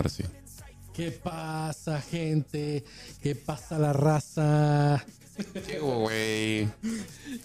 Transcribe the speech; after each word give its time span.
No, 0.00 0.02
ahora 0.02 0.08
sí. 0.08 0.24
¿Qué 0.94 1.10
pasa, 1.10 2.00
gente? 2.00 2.84
¿Qué 3.22 3.34
pasa, 3.34 3.78
la 3.78 3.92
raza? 3.92 5.04
Qué 5.66 5.78
güey. 5.78 6.64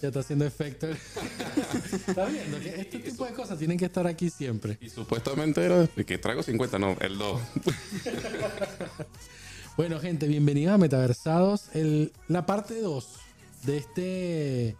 Ya 0.00 0.08
está 0.08 0.20
haciendo 0.20 0.46
efecto. 0.46 0.86
está 2.08 2.24
viendo 2.24 2.58
que 2.58 2.80
este 2.80 2.98
tipo 3.00 3.26
de 3.26 3.32
cosas 3.32 3.58
tienen 3.58 3.78
que 3.78 3.84
estar 3.84 4.06
aquí 4.06 4.30
siempre. 4.30 4.78
Y 4.80 4.88
supuestamente 4.88 5.62
era 5.62 5.86
que 5.86 6.16
traigo 6.16 6.42
50, 6.42 6.78
no, 6.78 6.96
el 7.00 7.18
2. 7.18 7.40
Bueno, 9.76 10.00
gente, 10.00 10.26
bienvenidos 10.26 10.72
a 10.72 10.78
Metaversados. 10.78 11.68
El, 11.74 12.10
la 12.28 12.46
parte 12.46 12.80
2 12.80 13.08
de 13.64 13.76
este, 13.76 14.76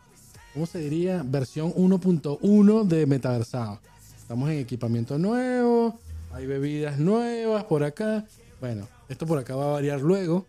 ¿cómo 0.54 0.64
se 0.64 0.78
diría? 0.78 1.22
Versión 1.22 1.74
1.1 1.74 2.84
de 2.84 3.04
Metaversados. 3.04 3.80
Estamos 4.18 4.48
en 4.48 4.58
equipamiento 4.60 5.18
nuevo, 5.18 6.00
hay 6.36 6.46
bebidas 6.46 6.98
nuevas 6.98 7.64
por 7.64 7.82
acá. 7.82 8.24
Bueno, 8.60 8.86
esto 9.08 9.26
por 9.26 9.38
acá 9.38 9.56
va 9.56 9.64
a 9.64 9.72
variar 9.72 10.00
luego. 10.00 10.46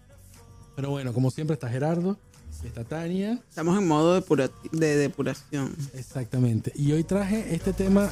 Pero 0.76 0.90
bueno, 0.92 1.14
como 1.14 1.32
siempre 1.32 1.54
está 1.56 1.70
Gerardo, 1.70 2.18
está 2.64 2.84
Tania. 2.84 3.40
Estamos 3.50 3.78
en 3.80 3.88
modo 3.88 4.14
depura- 4.20 4.52
de 4.72 4.96
depuración. 4.98 5.74
Exactamente. 5.94 6.72
Y 6.76 6.92
hoy 6.92 7.04
traje 7.04 7.56
este 7.56 7.74
tema 7.74 8.12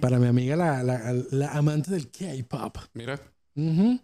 para 0.00 0.18
mi 0.18 0.26
amiga, 0.26 0.56
la, 0.56 0.82
la- 0.82 1.14
la 1.30 1.52
amante 1.52 1.90
del 1.92 2.10
K-pop. 2.10 2.76
Mira. 2.94 3.20
Ujú. 3.54 4.00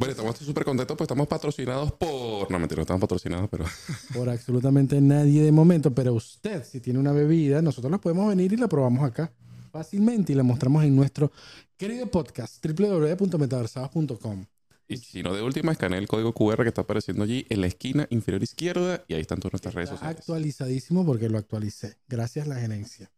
Bueno, 0.00 0.12
estamos 0.12 0.38
súper 0.38 0.64
contentos 0.64 0.96
pues 0.96 1.04
estamos 1.04 1.28
patrocinados 1.28 1.92
por... 1.92 2.50
No, 2.50 2.58
mentira, 2.58 2.78
no 2.78 2.82
estamos 2.84 3.02
patrocinados, 3.02 3.50
pero... 3.50 3.66
Por 4.14 4.30
absolutamente 4.30 4.98
nadie 4.98 5.42
de 5.42 5.52
momento, 5.52 5.94
pero 5.94 6.14
usted, 6.14 6.64
si 6.64 6.80
tiene 6.80 6.98
una 6.98 7.12
bebida, 7.12 7.60
nosotros 7.60 7.90
la 7.90 7.98
podemos 7.98 8.26
venir 8.26 8.50
y 8.54 8.56
la 8.56 8.66
probamos 8.66 9.04
acá 9.04 9.30
fácilmente 9.70 10.32
y 10.32 10.36
la 10.36 10.42
mostramos 10.42 10.84
en 10.84 10.96
nuestro 10.96 11.30
querido 11.76 12.06
podcast 12.06 12.64
www.metaversados.com. 12.64 14.46
Y 14.88 14.96
si 14.96 15.22
no, 15.22 15.34
de 15.34 15.42
última, 15.42 15.72
escanea 15.72 15.98
el 15.98 16.08
código 16.08 16.32
QR 16.32 16.62
que 16.62 16.68
está 16.68 16.80
apareciendo 16.80 17.24
allí 17.24 17.44
en 17.50 17.60
la 17.60 17.66
esquina 17.66 18.06
inferior 18.08 18.42
izquierda 18.42 19.04
y 19.06 19.12
ahí 19.12 19.20
están 19.20 19.38
todas 19.38 19.52
nuestras 19.52 19.74
redes 19.74 19.90
sociales. 19.90 20.16
actualizadísimo 20.16 21.04
porque 21.04 21.28
lo 21.28 21.36
actualicé. 21.36 21.98
Gracias 22.08 22.48
la 22.48 22.56
gerencia. 22.56 23.12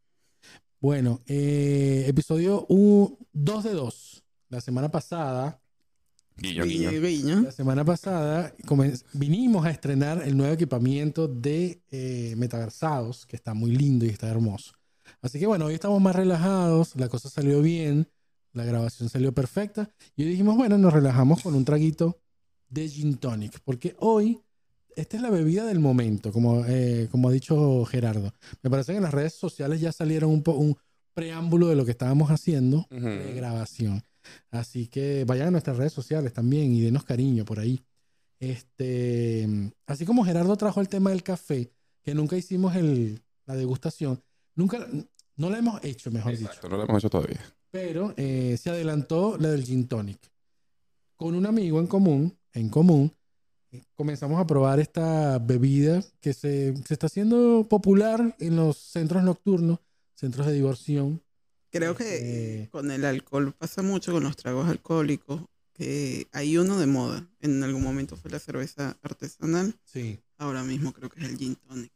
Bueno, 0.80 1.20
eh, 1.28 2.06
episodio 2.08 2.66
2 2.68 3.62
de 3.62 3.72
2. 3.72 4.24
La 4.48 4.60
semana 4.60 4.90
pasada, 4.90 5.61
Guiño, 6.36 6.64
guiño. 6.64 6.90
Guiño, 6.90 7.42
la 7.42 7.52
semana 7.52 7.84
pasada 7.84 8.54
vinimos 9.12 9.64
a 9.64 9.70
estrenar 9.70 10.22
el 10.26 10.36
nuevo 10.36 10.52
equipamiento 10.54 11.28
de 11.28 11.82
eh, 11.90 12.34
Metaversados, 12.36 13.26
que 13.26 13.36
está 13.36 13.54
muy 13.54 13.70
lindo 13.72 14.04
y 14.04 14.08
está 14.08 14.28
hermoso. 14.28 14.72
Así 15.20 15.38
que 15.38 15.46
bueno, 15.46 15.66
hoy 15.66 15.74
estamos 15.74 16.00
más 16.00 16.16
relajados, 16.16 16.96
la 16.96 17.08
cosa 17.08 17.28
salió 17.28 17.60
bien, 17.62 18.08
la 18.52 18.64
grabación 18.64 19.08
salió 19.08 19.32
perfecta 19.32 19.90
y 20.16 20.24
hoy 20.24 20.30
dijimos, 20.30 20.56
bueno, 20.56 20.78
nos 20.78 20.92
relajamos 20.92 21.42
con 21.42 21.54
un 21.54 21.64
traguito 21.64 22.20
de 22.68 22.88
gin 22.88 23.16
tonic, 23.16 23.60
porque 23.64 23.94
hoy 23.98 24.40
esta 24.96 25.16
es 25.16 25.22
la 25.22 25.30
bebida 25.30 25.64
del 25.64 25.80
momento, 25.80 26.32
como, 26.32 26.64
eh, 26.66 27.08
como 27.10 27.28
ha 27.28 27.32
dicho 27.32 27.84
Gerardo. 27.84 28.32
Me 28.62 28.70
parece 28.70 28.92
que 28.92 28.96
en 28.98 29.04
las 29.04 29.14
redes 29.14 29.34
sociales 29.34 29.80
ya 29.80 29.92
salieron 29.92 30.30
un, 30.30 30.42
un 30.46 30.76
preámbulo 31.14 31.68
de 31.68 31.76
lo 31.76 31.84
que 31.84 31.92
estábamos 31.92 32.30
haciendo 32.30 32.86
Ujú. 32.90 33.06
de 33.06 33.34
grabación. 33.34 34.02
Así 34.50 34.88
que 34.88 35.24
vayan 35.24 35.48
a 35.48 35.50
nuestras 35.52 35.76
redes 35.76 35.92
sociales 35.92 36.32
también 36.32 36.72
y 36.72 36.80
denos 36.80 37.04
cariño 37.04 37.44
por 37.44 37.58
ahí. 37.58 37.82
Este, 38.38 39.48
así 39.86 40.04
como 40.04 40.24
Gerardo 40.24 40.56
trajo 40.56 40.80
el 40.80 40.88
tema 40.88 41.10
del 41.10 41.22
café, 41.22 41.70
que 42.02 42.14
nunca 42.14 42.36
hicimos 42.36 42.74
el, 42.74 43.22
la 43.46 43.54
degustación, 43.54 44.20
nunca, 44.56 44.86
no 45.36 45.48
la 45.48 45.58
hemos 45.58 45.82
hecho, 45.84 46.10
mejor 46.10 46.36
dicho. 46.36 46.68
No 46.68 46.76
lo 46.76 46.82
hemos 46.84 46.98
hecho 46.98 47.10
todavía. 47.10 47.40
Pero 47.70 48.12
eh, 48.16 48.56
se 48.60 48.70
adelantó 48.70 49.36
la 49.38 49.48
del 49.50 49.64
gin 49.64 49.86
tonic. 49.86 50.18
Con 51.16 51.34
un 51.34 51.46
amigo 51.46 51.78
en 51.78 51.86
común, 51.86 52.36
en 52.52 52.68
común, 52.68 53.12
comenzamos 53.94 54.40
a 54.40 54.46
probar 54.46 54.80
esta 54.80 55.38
bebida 55.38 56.02
que 56.20 56.32
se, 56.32 56.76
se 56.84 56.94
está 56.94 57.06
haciendo 57.06 57.66
popular 57.68 58.36
en 58.38 58.56
los 58.56 58.76
centros 58.76 59.22
nocturnos, 59.22 59.78
centros 60.14 60.46
de 60.46 60.52
diversión. 60.52 61.22
Creo 61.72 61.96
que 61.96 62.16
Este- 62.16 62.68
con 62.70 62.90
el 62.90 63.04
alcohol 63.04 63.54
pasa 63.58 63.82
mucho 63.82 64.12
con 64.12 64.22
los 64.22 64.36
tragos 64.36 64.68
alcohólicos, 64.68 65.42
que 65.72 66.28
hay 66.32 66.58
uno 66.58 66.78
de 66.78 66.86
moda. 66.86 67.26
En 67.40 67.62
algún 67.62 67.82
momento 67.82 68.16
fue 68.16 68.30
la 68.30 68.38
cerveza 68.38 68.98
artesanal, 69.02 69.74
Sí. 69.84 70.18
ahora 70.38 70.62
mismo 70.62 70.92
creo 70.92 71.08
que 71.08 71.20
es 71.20 71.28
el 71.30 71.38
gin 71.38 71.56
tonic. 71.56 71.90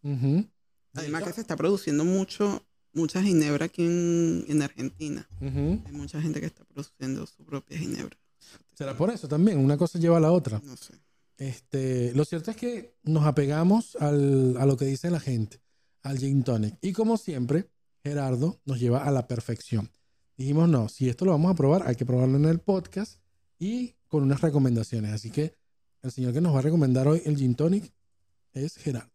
Además 0.95 1.25
que 1.25 1.33
se 1.35 1.43
está 1.43 1.57
produciendo 1.57 2.05
mucho, 2.05 2.65
mucha 2.95 3.23
ginebra 3.23 3.67
aquí 3.67 3.85
en, 3.85 4.45
en 4.49 4.63
Argentina. 4.63 5.29
Hay 5.41 5.93
mucha 5.93 6.21
gente 6.23 6.41
que 6.41 6.47
está 6.47 6.65
produciendo 6.65 7.27
su 7.27 7.45
propia 7.45 7.77
ginebra. 7.79 8.17
Será 8.73 8.97
por 8.97 9.11
eso 9.11 9.29
también, 9.29 9.59
una 9.59 9.77
cosa 9.77 9.99
lleva 9.99 10.17
a 10.17 10.21
la 10.21 10.33
otra. 10.33 10.61
No 10.65 10.77
sé. 10.77 10.95
Este, 11.37 12.13
lo 12.15 12.25
cierto 12.25 12.51
es 12.51 12.57
que 12.57 12.95
nos 13.03 13.27
apegamos 13.27 13.97
al- 14.01 14.57
a 14.59 14.65
lo 14.65 14.79
que 14.79 14.87
dice 14.87 15.11
la 15.11 15.21
gente, 15.21 15.61
al 16.03 16.19
gin 16.19 16.43
tonic. 16.45 16.77
Y 16.81 16.93
como 16.95 17.19
siempre, 17.19 17.69
Gerardo 18.07 18.61
nos 18.65 18.79
lleva 18.79 19.05
a 19.05 19.11
la 19.11 19.27
perfección. 19.27 19.91
Dijimos, 20.37 20.69
no, 20.69 20.89
si 20.89 21.09
esto 21.09 21.25
lo 21.25 21.33
vamos 21.33 21.51
a 21.51 21.55
probar, 21.55 21.89
hay 21.89 21.97
que 21.97 22.07
probarlo 22.07 22.37
en 22.37 22.45
el 22.45 22.61
podcast 22.61 23.21
y 23.59 23.97
con 24.07 24.23
unas 24.23 24.41
recomendaciones. 24.43 25.13
Así 25.13 25.31
que 25.31 25.55
el 26.03 26.13
señor 26.13 26.33
que 26.33 26.41
nos 26.41 26.55
va 26.55 26.61
a 26.61 26.63
recomendar 26.63 27.09
hoy 27.09 27.23
el 27.25 27.37
gin 27.37 27.57
tonic 27.57 27.93
es 28.53 28.77
Gerardo. 28.77 29.11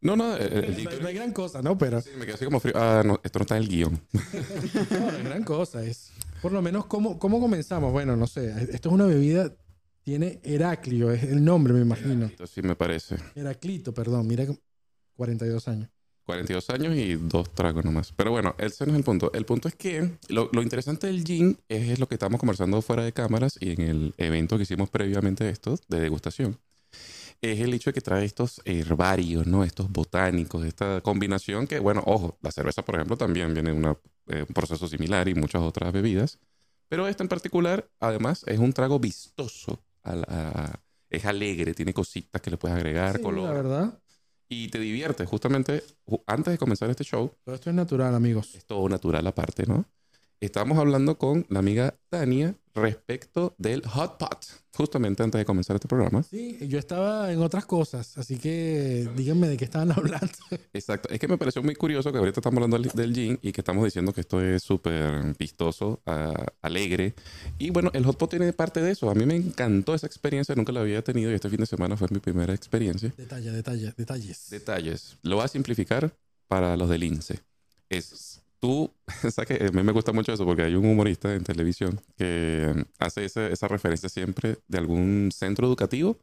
No, 0.00 0.14
no, 0.14 0.36
el, 0.36 0.64
el 0.64 0.76
gin 0.76 0.88
No 1.00 1.08
hay 1.08 1.14
gran 1.14 1.32
cosa, 1.32 1.62
¿no? 1.62 1.76
Pero 1.76 2.00
Sí, 2.00 2.10
me 2.16 2.26
quedé 2.26 2.34
así 2.34 2.44
como 2.44 2.60
frío. 2.60 2.74
Ah, 2.76 3.02
no, 3.04 3.18
esto 3.24 3.40
no 3.40 3.42
está 3.42 3.56
en 3.56 3.62
el 3.64 3.68
guion. 3.68 4.00
no, 4.12 5.00
no 5.00 5.16
hay 5.16 5.24
gran 5.24 5.42
cosa. 5.42 5.82
Es 5.82 6.12
por 6.40 6.52
lo 6.52 6.62
menos 6.62 6.86
cómo, 6.86 7.18
cómo 7.18 7.40
comenzamos. 7.40 7.90
Bueno, 7.90 8.14
no 8.14 8.28
sé. 8.28 8.50
Esto 8.70 8.88
es 8.88 8.94
una 8.94 9.06
bebida, 9.06 9.52
tiene 10.04 10.38
Heraclio, 10.44 11.10
es 11.10 11.24
el 11.24 11.44
nombre, 11.44 11.72
me 11.72 11.80
imagino. 11.80 12.26
Esto 12.26 12.46
sí 12.46 12.62
me 12.62 12.76
parece. 12.76 13.16
Heraclito, 13.34 13.92
perdón, 13.92 14.28
mira, 14.28 14.46
42 15.16 15.66
años. 15.66 15.90
42 16.26 16.68
años 16.70 16.94
y 16.96 17.14
dos 17.14 17.48
tragos 17.54 17.84
nomás. 17.84 18.12
Pero 18.12 18.32
bueno, 18.32 18.54
ese 18.58 18.84
no 18.84 18.92
es 18.92 18.98
el 18.98 19.04
punto. 19.04 19.30
El 19.32 19.44
punto 19.46 19.68
es 19.68 19.74
que 19.76 20.10
lo, 20.28 20.50
lo 20.52 20.60
interesante 20.62 21.06
del 21.06 21.24
gin 21.24 21.58
es, 21.68 21.90
es 21.90 21.98
lo 22.00 22.08
que 22.08 22.16
estamos 22.16 22.38
conversando 22.40 22.82
fuera 22.82 23.04
de 23.04 23.12
cámaras 23.12 23.56
y 23.60 23.70
en 23.70 23.80
el 23.80 24.14
evento 24.18 24.56
que 24.56 24.64
hicimos 24.64 24.90
previamente 24.90 25.44
a 25.44 25.48
esto, 25.50 25.78
de 25.88 26.00
degustación. 26.00 26.58
Es 27.40 27.60
el 27.60 27.72
hecho 27.74 27.90
de 27.90 27.94
que 27.94 28.00
trae 28.00 28.24
estos 28.24 28.60
herbarios, 28.64 29.46
¿no? 29.46 29.62
Estos 29.62 29.90
botánicos, 29.90 30.64
esta 30.64 31.00
combinación 31.02 31.66
que, 31.66 31.78
bueno, 31.78 32.02
ojo, 32.06 32.38
la 32.42 32.50
cerveza, 32.50 32.82
por 32.84 32.96
ejemplo, 32.96 33.16
también 33.16 33.52
viene 33.54 33.70
de 33.70 33.76
una, 33.76 33.96
eh, 34.28 34.44
un 34.48 34.54
proceso 34.54 34.88
similar 34.88 35.28
y 35.28 35.34
muchas 35.34 35.62
otras 35.62 35.92
bebidas. 35.92 36.38
Pero 36.88 37.06
esta 37.08 37.22
en 37.22 37.28
particular, 37.28 37.88
además, 38.00 38.42
es 38.46 38.58
un 38.58 38.72
trago 38.72 38.98
vistoso. 38.98 39.82
a 40.02 40.14
la- 40.14 40.26
a- 40.28 40.80
es 41.10 41.24
alegre, 41.24 41.74
tiene 41.74 41.92
cositas 41.92 42.40
que 42.40 42.48
le 42.50 42.56
puedes 42.56 42.76
agregar, 42.76 43.16
Sí, 43.16 43.22
color 43.22 43.48
la 43.48 43.52
verdad. 43.54 43.98
Y 44.48 44.68
te 44.68 44.78
divierte. 44.78 45.26
Justamente 45.26 45.82
ju- 46.06 46.22
antes 46.26 46.52
de 46.52 46.58
comenzar 46.58 46.90
este 46.90 47.04
show, 47.04 47.32
Todo 47.44 47.54
esto 47.54 47.70
es 47.70 47.76
natural, 47.76 48.14
amigos. 48.14 48.54
es 48.54 48.64
todo 48.66 48.88
natural 48.88 49.26
aparte, 49.26 49.66
¿no? 49.66 49.84
Estábamos 50.40 50.76
hablando 50.78 51.16
con 51.16 51.46
la 51.48 51.60
amiga 51.60 51.94
Tania 52.10 52.54
respecto 52.74 53.54
del 53.56 53.86
hot 53.86 54.18
pot, 54.18 54.44
justamente 54.76 55.22
antes 55.22 55.38
de 55.38 55.46
comenzar 55.46 55.76
este 55.76 55.88
programa. 55.88 56.22
Sí, 56.22 56.58
yo 56.68 56.78
estaba 56.78 57.32
en 57.32 57.40
otras 57.40 57.64
cosas, 57.64 58.18
así 58.18 58.36
que 58.36 59.08
díganme 59.16 59.48
de 59.48 59.56
qué 59.56 59.64
estaban 59.64 59.92
hablando. 59.96 60.34
Exacto. 60.74 61.08
Es 61.08 61.18
que 61.18 61.26
me 61.26 61.38
pareció 61.38 61.62
muy 61.62 61.74
curioso 61.74 62.12
que 62.12 62.18
ahorita 62.18 62.40
estamos 62.40 62.62
hablando 62.62 62.78
del, 62.92 63.14
gin 63.14 63.38
y 63.40 63.50
que 63.50 63.62
estamos 63.62 63.82
diciendo 63.82 64.12
que 64.12 64.20
esto 64.20 64.42
es 64.42 64.62
súper 64.62 65.34
vistoso, 65.38 66.02
ah, 66.04 66.34
alegre. 66.60 67.14
Y 67.56 67.70
bueno, 67.70 67.90
el 67.94 68.04
hot 68.04 68.18
pot 68.18 68.28
tiene 68.28 68.52
parte 68.52 68.82
de 68.82 68.90
eso. 68.90 69.08
A 69.08 69.14
mí 69.14 69.24
me 69.24 69.36
encantó 69.36 69.94
esa 69.94 70.06
experiencia, 70.06 70.54
nunca 70.54 70.70
la 70.70 70.80
había 70.80 71.02
tenido 71.02 71.30
y 71.30 71.34
este 71.34 71.48
fin 71.48 71.60
de 71.60 71.66
semana 71.66 71.96
fue 71.96 72.08
mi 72.10 72.18
primera 72.18 72.52
experiencia. 72.52 73.10
Detalles, 73.16 73.54
detalles, 73.54 73.96
detalles. 73.96 74.50
Detalles. 74.50 75.16
Lo 75.22 75.36
voy 75.36 75.46
a 75.46 75.48
simplificar 75.48 76.14
para 76.46 76.76
los 76.76 76.90
del 76.90 77.04
INSE. 77.04 77.40
Es 77.88 78.42
tú, 78.66 78.90
sabes 79.30 79.46
que 79.46 79.64
a 79.66 79.70
mí 79.70 79.82
me 79.82 79.92
gusta 79.92 80.12
mucho 80.12 80.32
eso 80.32 80.44
porque 80.44 80.62
hay 80.62 80.74
un 80.74 80.84
humorista 80.86 81.34
en 81.34 81.44
televisión 81.44 82.00
que 82.16 82.84
hace 82.98 83.24
esa 83.24 83.68
referencia 83.68 84.08
siempre 84.08 84.58
de 84.68 84.78
algún 84.78 85.30
centro 85.32 85.66
educativo 85.66 86.18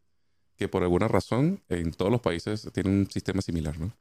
que 0.57 0.67
por 0.67 0.83
alguna 0.83 1.07
razón 1.07 1.61
en 1.69 1.91
todos 1.91 2.11
los 2.11 2.21
países 2.21 2.69
tiene 2.73 2.89
un 2.89 3.09
sistema 3.09 3.41
similar, 3.41 3.79
¿no? 3.79 3.91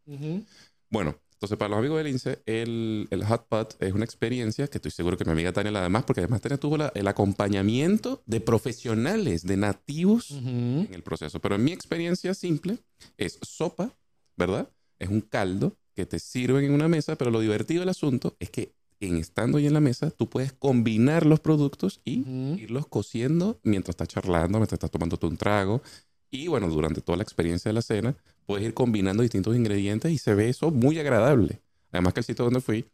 Bueno, 0.90 1.16
entonces 1.34 1.56
para 1.56 1.70
los 1.70 1.78
amigos 1.78 1.98
del 1.98 2.08
INSE, 2.08 2.42
el, 2.46 3.08
el 3.10 3.24
Hot 3.24 3.46
Pot 3.48 3.76
es 3.82 3.92
una 3.94 4.04
experiencia 4.04 4.68
que 4.68 4.78
estoy 4.78 4.90
seguro 4.90 5.16
que 5.16 5.24
mi 5.24 5.32
amiga 5.32 5.52
Tania 5.52 5.72
la 5.72 5.80
además, 5.80 6.04
porque 6.04 6.20
además 6.20 6.40
Tania 6.42 6.58
tuvo 6.58 6.76
la- 6.76 6.92
el 6.94 7.08
acompañamiento 7.08 8.22
de 8.26 8.40
profesionales, 8.40 9.42
de 9.46 9.56
nativos 9.56 10.30
en 10.86 10.94
el 10.94 11.02
proceso. 11.02 11.40
Pero 11.40 11.54
en 11.56 11.64
mi 11.64 11.72
experiencia 11.72 12.34
simple 12.34 12.78
es 13.16 13.38
sopa, 13.42 13.96
¿verdad? 14.36 14.68
Es 14.98 15.08
un 15.08 15.20
caldo 15.22 15.76
que 15.94 16.06
te 16.06 16.18
sirven 16.18 16.64
en 16.64 16.72
una 16.72 16.88
mesa, 16.88 17.16
pero 17.16 17.30
lo 17.30 17.40
divertido 17.40 17.80
del 17.80 17.88
asunto 17.90 18.36
es 18.40 18.50
que 18.50 18.72
en 19.00 19.16
estando 19.16 19.58
ahí 19.58 19.66
en 19.66 19.74
la 19.74 19.80
mesa, 19.80 20.10
tú 20.10 20.28
puedes 20.28 20.52
combinar 20.52 21.26
los 21.26 21.40
productos 21.40 22.00
y 22.04 22.24
irlos 22.56 22.86
cociendo 22.86 23.58
mientras 23.64 23.94
estás 23.94 24.08
charlando, 24.08 24.58
mientras 24.58 24.74
estás 24.74 24.90
tomándote 24.92 25.26
un 25.26 25.36
trago. 25.36 25.82
Y 26.30 26.46
bueno, 26.46 26.68
durante 26.70 27.00
toda 27.00 27.16
la 27.16 27.24
experiencia 27.24 27.68
de 27.68 27.74
la 27.74 27.82
cena, 27.82 28.16
puedes 28.46 28.64
ir 28.64 28.74
combinando 28.74 29.22
distintos 29.22 29.56
ingredientes 29.56 30.12
y 30.12 30.18
se 30.18 30.34
ve 30.34 30.48
eso 30.48 30.70
muy 30.70 30.98
agradable. 30.98 31.60
Además 31.90 32.14
que 32.14 32.20
el 32.20 32.24
sitio 32.24 32.44
donde 32.44 32.60
fui, 32.60 32.86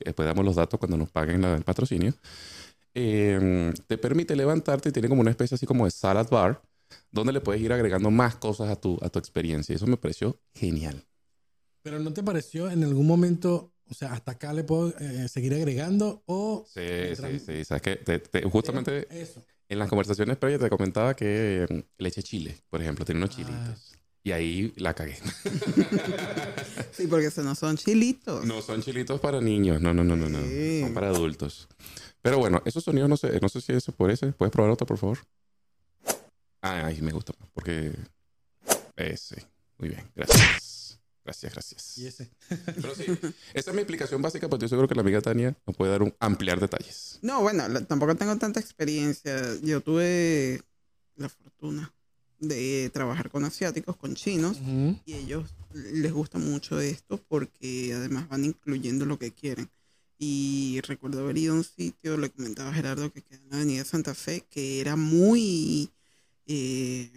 después 0.00 0.26
damos 0.26 0.44
los 0.44 0.56
datos 0.56 0.78
cuando 0.80 0.96
nos 0.96 1.10
paguen 1.10 1.40
la- 1.40 1.56
el 1.56 1.62
patrocinio, 1.62 2.12
eh, 2.94 3.72
te 3.86 3.98
permite 3.98 4.36
levantarte 4.36 4.88
y 4.90 4.92
tiene 4.92 5.08
como 5.08 5.20
una 5.20 5.30
especie 5.30 5.54
así 5.54 5.64
como 5.66 5.84
de 5.84 5.90
salad 5.90 6.28
bar, 6.28 6.60
donde 7.10 7.32
le 7.32 7.40
puedes 7.40 7.62
ir 7.62 7.72
agregando 7.72 8.10
más 8.10 8.34
cosas 8.36 8.68
a 8.68 8.76
tu, 8.76 8.98
a 9.00 9.08
tu 9.08 9.18
experiencia. 9.18 9.74
Eso 9.74 9.86
me 9.86 9.96
pareció 9.96 10.38
genial. 10.54 11.04
Pero 11.82 11.98
¿no 11.98 12.12
te 12.12 12.22
pareció 12.22 12.70
en 12.70 12.84
algún 12.84 13.06
momento, 13.06 13.72
o 13.90 13.94
sea, 13.94 14.12
hasta 14.12 14.32
acá 14.32 14.52
le 14.52 14.64
puedo 14.64 14.94
eh, 14.98 15.28
seguir 15.28 15.52
agregando 15.54 16.22
o... 16.26 16.64
Sí, 16.72 16.80
sí, 17.16 17.38
sí. 17.44 17.64
Sabes 17.64 17.82
que 17.82 17.96
te- 17.96 18.18
te- 18.20 18.42
justamente 18.44 19.06
Eso. 19.10 19.44
en 19.68 19.78
las 19.78 19.88
conversaciones 19.88 20.36
previas 20.36 20.60
te 20.60 20.70
comentaba 20.70 21.14
que 21.16 21.66
eh, 21.68 21.84
le 21.98 22.08
eché 22.08 22.22
chile, 22.22 22.56
por 22.70 22.80
ejemplo, 22.80 23.04
tiene 23.04 23.18
unos 23.20 23.30
Ah. 23.30 23.36
chilitos. 23.36 23.92
Y 24.24 24.30
ahí 24.30 24.72
la 24.76 24.94
cagué. 24.94 25.16
Sí, 26.92 27.06
porque 27.08 27.26
eso 27.26 27.42
no 27.42 27.54
son 27.54 27.76
chilitos. 27.76 28.44
No 28.44 28.60
son 28.62 28.82
chilitos 28.82 29.18
para 29.18 29.40
niños, 29.40 29.80
no, 29.80 29.92
no, 29.94 30.04
no, 30.04 30.14
no, 30.14 30.28
no. 30.28 30.38
Sí. 30.42 30.80
Son 30.82 30.92
para 30.94 31.08
adultos. 31.08 31.66
Pero 32.20 32.38
bueno, 32.38 32.62
esos 32.66 32.84
sonidos 32.84 33.08
no 33.08 33.16
sé, 33.16 33.40
no 33.40 33.48
sé 33.48 33.60
si 33.62 33.72
eso 33.72 33.90
es 33.90 33.96
por 33.96 34.10
ese. 34.10 34.28
¿Puedes 34.32 34.52
probar 34.52 34.70
otro, 34.70 34.86
por 34.86 34.98
favor? 34.98 35.18
Ah, 36.60 36.86
ahí 36.86 37.00
me 37.00 37.10
gusta 37.12 37.32
más, 37.40 37.48
porque 37.52 37.92
ese. 38.94 39.44
Muy 39.78 39.88
bien, 39.88 40.08
gracias. 40.14 40.81
Gracias, 41.24 41.52
gracias. 41.52 41.98
Y 41.98 42.06
ese. 42.06 42.30
Pero 42.48 42.94
sí, 42.96 43.04
esa 43.54 43.70
es 43.70 43.74
mi 43.74 43.82
explicación 43.82 44.20
básica, 44.22 44.46
pero 44.48 44.56
estoy 44.56 44.68
seguro 44.70 44.88
que 44.88 44.94
la 44.96 45.02
amiga 45.02 45.20
Tania 45.20 45.56
nos 45.66 45.76
puede 45.76 45.92
dar 45.92 46.02
un 46.02 46.12
ampliar 46.18 46.58
detalles. 46.60 47.18
No, 47.22 47.42
bueno, 47.42 47.68
la- 47.68 47.84
tampoco 47.84 48.14
tengo 48.16 48.36
tanta 48.38 48.58
experiencia. 48.58 49.40
Yo 49.62 49.80
tuve 49.80 50.60
la 51.16 51.28
fortuna 51.28 51.92
de 52.40 52.90
trabajar 52.92 53.30
con 53.30 53.44
asiáticos, 53.44 53.96
con 53.96 54.14
chinos, 54.16 54.58
y 55.06 55.14
ellos 55.14 55.54
les 55.72 56.12
gusta 56.12 56.38
mucho 56.38 56.80
esto 56.80 57.18
porque 57.28 57.94
además 57.94 58.28
van 58.28 58.44
incluyendo 58.44 59.06
lo 59.06 59.16
que 59.18 59.30
quieren. 59.30 59.70
Y 60.18 60.80
recuerdo 60.86 61.20
haber 61.20 61.38
ido 61.38 61.52
a 61.54 61.56
un 61.56 61.64
sitio, 61.64 62.16
le 62.16 62.30
comentaba 62.30 62.70
a 62.70 62.74
Gerardo 62.74 63.12
que 63.12 63.22
queda 63.22 63.38
en 63.38 63.50
la 63.50 63.56
Avenida 63.58 63.84
Santa 63.84 64.14
Fe, 64.14 64.44
que 64.50 64.80
era 64.80 64.96
muy, 64.96 65.88
eh, 66.46 67.10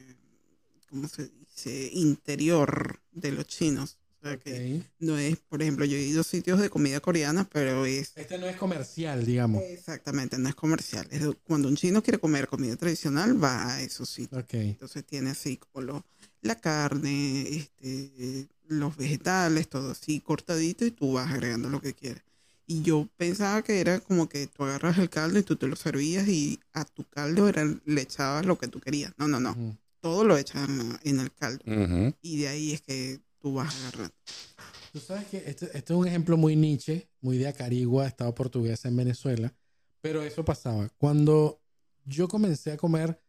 ¿cómo 0.89 1.07
se 1.07 1.31
dice? 1.55 1.89
Interior 1.93 2.99
de 3.11 3.31
los 3.31 3.47
chinos. 3.47 3.97
O 4.21 4.27
sea, 4.27 4.37
que 4.37 4.79
Ok. 4.79 4.85
no 4.99 5.17
es, 5.19 5.37
por 5.37 5.61
ejemplo, 5.61 5.85
yo 5.85 5.95
he 5.97 6.01
ido 6.01 6.21
a 6.21 6.23
sitios 6.23 6.59
de 6.59 6.69
comida 6.69 6.99
coreana, 6.99 7.47
pero 7.51 7.85
es 7.85 8.11
Este 8.15 8.37
no 8.39 8.47
es 8.47 8.55
comercial, 8.55 9.23
digamos. 9.25 9.61
Exactamente, 9.63 10.37
no 10.39 10.49
es 10.49 10.55
comercial. 10.55 11.07
Es 11.11 11.21
cuando 11.43 11.67
un 11.67 11.75
chino 11.75 12.01
quiere 12.01 12.17
comer 12.17 12.47
comida 12.47 12.75
tradicional, 12.75 13.41
va 13.41 13.75
a 13.75 13.81
esos 13.83 14.09
sitios. 14.09 14.43
Ok. 14.43 14.53
Entonces 14.55 15.05
tiene 15.05 15.29
así 15.29 15.57
como 15.57 15.85
lo- 15.85 16.05
la 16.41 16.55
carne, 16.55 17.47
este, 17.49 18.47
los 18.67 18.97
vegetales, 18.97 19.67
todo 19.69 19.91
así 19.91 20.19
cortadito 20.21 20.85
y 20.85 20.91
tú 20.91 21.13
vas 21.13 21.31
agregando 21.31 21.69
lo 21.69 21.79
que 21.79 21.93
quieres. 21.93 22.23
Y 22.67 22.81
yo 22.81 23.07
pensaba 23.17 23.61
que 23.61 23.79
era 23.79 23.99
como 23.99 24.27
que 24.27 24.47
tú 24.47 24.63
agarras 24.63 24.97
el 24.97 25.11
caldo 25.11 25.37
y 25.37 25.43
tú 25.43 25.55
te 25.55 25.67
lo 25.67 25.75
servías 25.75 26.27
y 26.27 26.59
a 26.73 26.83
tu 26.83 27.03
caldo 27.03 27.47
era, 27.47 27.63
le 27.85 28.01
echabas 28.01 28.43
lo 28.47 28.57
que 28.57 28.67
tú 28.67 28.79
querías. 28.79 29.13
No, 29.17 29.27
no, 29.27 29.39
no. 29.39 29.51
Ujú. 29.51 29.77
Todo 30.05 30.23
lo 30.23 30.37
echas 30.37 30.69
en, 31.03 31.19
el 31.19 31.33
caldo. 31.33 31.63
Ujú. 31.65 32.13
Y 32.21 32.37
de 32.37 32.47
ahí 32.47 32.73
es 32.73 32.81
que 32.83 33.21
tú 33.39 33.55
vas 33.55 33.73
agarrando. 33.81 34.13
Tú 34.93 34.99
sabes 34.99 35.25
que 35.25 35.37
este, 35.37 35.65
este 35.65 35.93
es 35.93 35.99
un 35.99 36.07
ejemplo 36.07 36.37
muy 36.37 36.55
niche, 36.55 37.09
muy 37.21 37.39
de 37.39 37.47
Acarigua, 37.47 38.05
estado 38.05 38.35
portuguesa 38.35 38.87
en 38.87 38.97
Venezuela. 38.97 39.51
Pero 40.01 40.21
eso 40.21 40.45
pasaba. 40.45 40.89
Cuando 40.99 41.59
yo 42.05 42.27
comencé 42.27 42.71
a 42.73 42.77
comer 42.77 43.19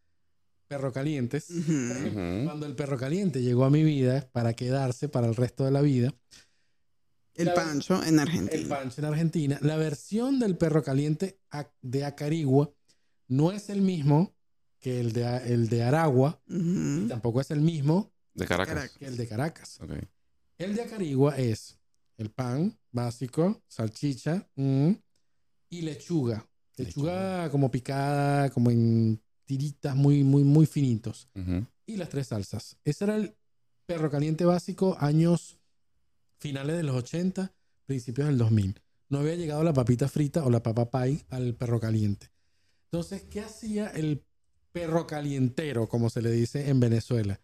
perro 0.69 0.93
calientes, 0.93 1.49
Ujú. 1.49 1.73
Ujú. 1.73 2.45
cuando 2.45 2.67
el 2.67 2.77
perro 2.77 2.99
caliente 2.99 3.41
llegó 3.41 3.65
a 3.65 3.71
mi 3.71 3.83
vida 3.83 4.29
para 4.33 4.53
quedarse 4.53 5.09
para 5.09 5.29
el 5.29 5.35
resto 5.35 5.65
de 5.65 5.71
la 5.71 5.81
vida, 5.81 6.13
El 7.37 7.47
La- 7.47 7.55
pancho 7.55 8.03
en 8.03 8.15
el 8.15 8.21
Argentina. 8.21 8.69
pancho 8.69 9.01
en 9.01 9.05
Argentina, 9.07 9.59
la 9.63 9.79
versión 9.79 10.39
del 10.39 10.59
perro 10.59 10.83
caliente 10.83 11.41
de 11.81 12.05
Acarigua 12.05 12.71
no 13.29 13.51
es 13.51 13.71
el 13.71 13.81
mismo 13.81 14.36
que 14.87 15.01
el 15.01 15.13
de, 15.13 15.25
el 15.53 15.69
de 15.69 15.83
Aragua, 15.83 16.41
Ujú. 16.49 17.09
tampoco 17.09 17.41
es 17.41 17.51
el 17.51 17.61
mismo 17.61 18.13
De 18.35 18.47
Caracas. 18.47 18.93
Que 18.93 19.07
el 19.07 19.17
de 19.17 19.27
Caracas. 19.27 19.81
Ok. 19.81 19.91
El 20.59 20.77
de 20.77 20.83
Acarigua 20.83 21.37
es 21.37 21.77
el 22.19 22.31
pan 22.31 22.79
básico, 22.93 23.61
salchicha 23.67 24.49
mm, 24.55 24.93
y 25.71 25.81
lechuga. 25.83 26.49
Lechuga 26.77 27.51
como 27.51 27.69
picada, 27.69 28.49
como 28.51 28.71
en 28.71 29.21
tiritas 29.45 29.97
muy, 29.97 30.23
muy, 30.23 30.45
muy 30.45 30.67
finitos. 30.67 31.29
Ujú. 31.35 31.67
Y 31.87 31.97
las 31.97 32.09
tres 32.09 32.29
salsas. 32.29 32.77
Ese 32.85 33.07
era 33.07 33.17
el 33.17 33.35
perro 33.87 34.09
caliente 34.09 34.45
básico, 34.45 34.97
años 35.01 35.59
finales 36.39 36.77
de 36.77 36.85
los 36.85 36.95
80, 36.95 37.53
principios 37.87 38.29
del 38.29 38.39
2000. 38.39 38.81
No 39.09 39.19
había 39.19 39.35
llegado 39.35 39.65
la 39.65 39.73
papita 39.73 40.07
frita 40.07 40.45
o 40.45 40.51
la 40.51 40.63
papa 40.63 40.89
pie 40.89 41.27
al 41.31 41.57
perro 41.57 41.81
caliente. 41.81 42.31
Entonces, 42.85 43.25
¿qué 43.25 43.41
hacía 43.41 43.89
el 43.89 44.23
perro 44.77 45.07
calientero, 45.07 45.89
como 45.89 46.11
se 46.11 46.21
le 46.21 46.31
dice 46.31 46.69
en 46.69 46.79
Venezuela? 46.81 47.41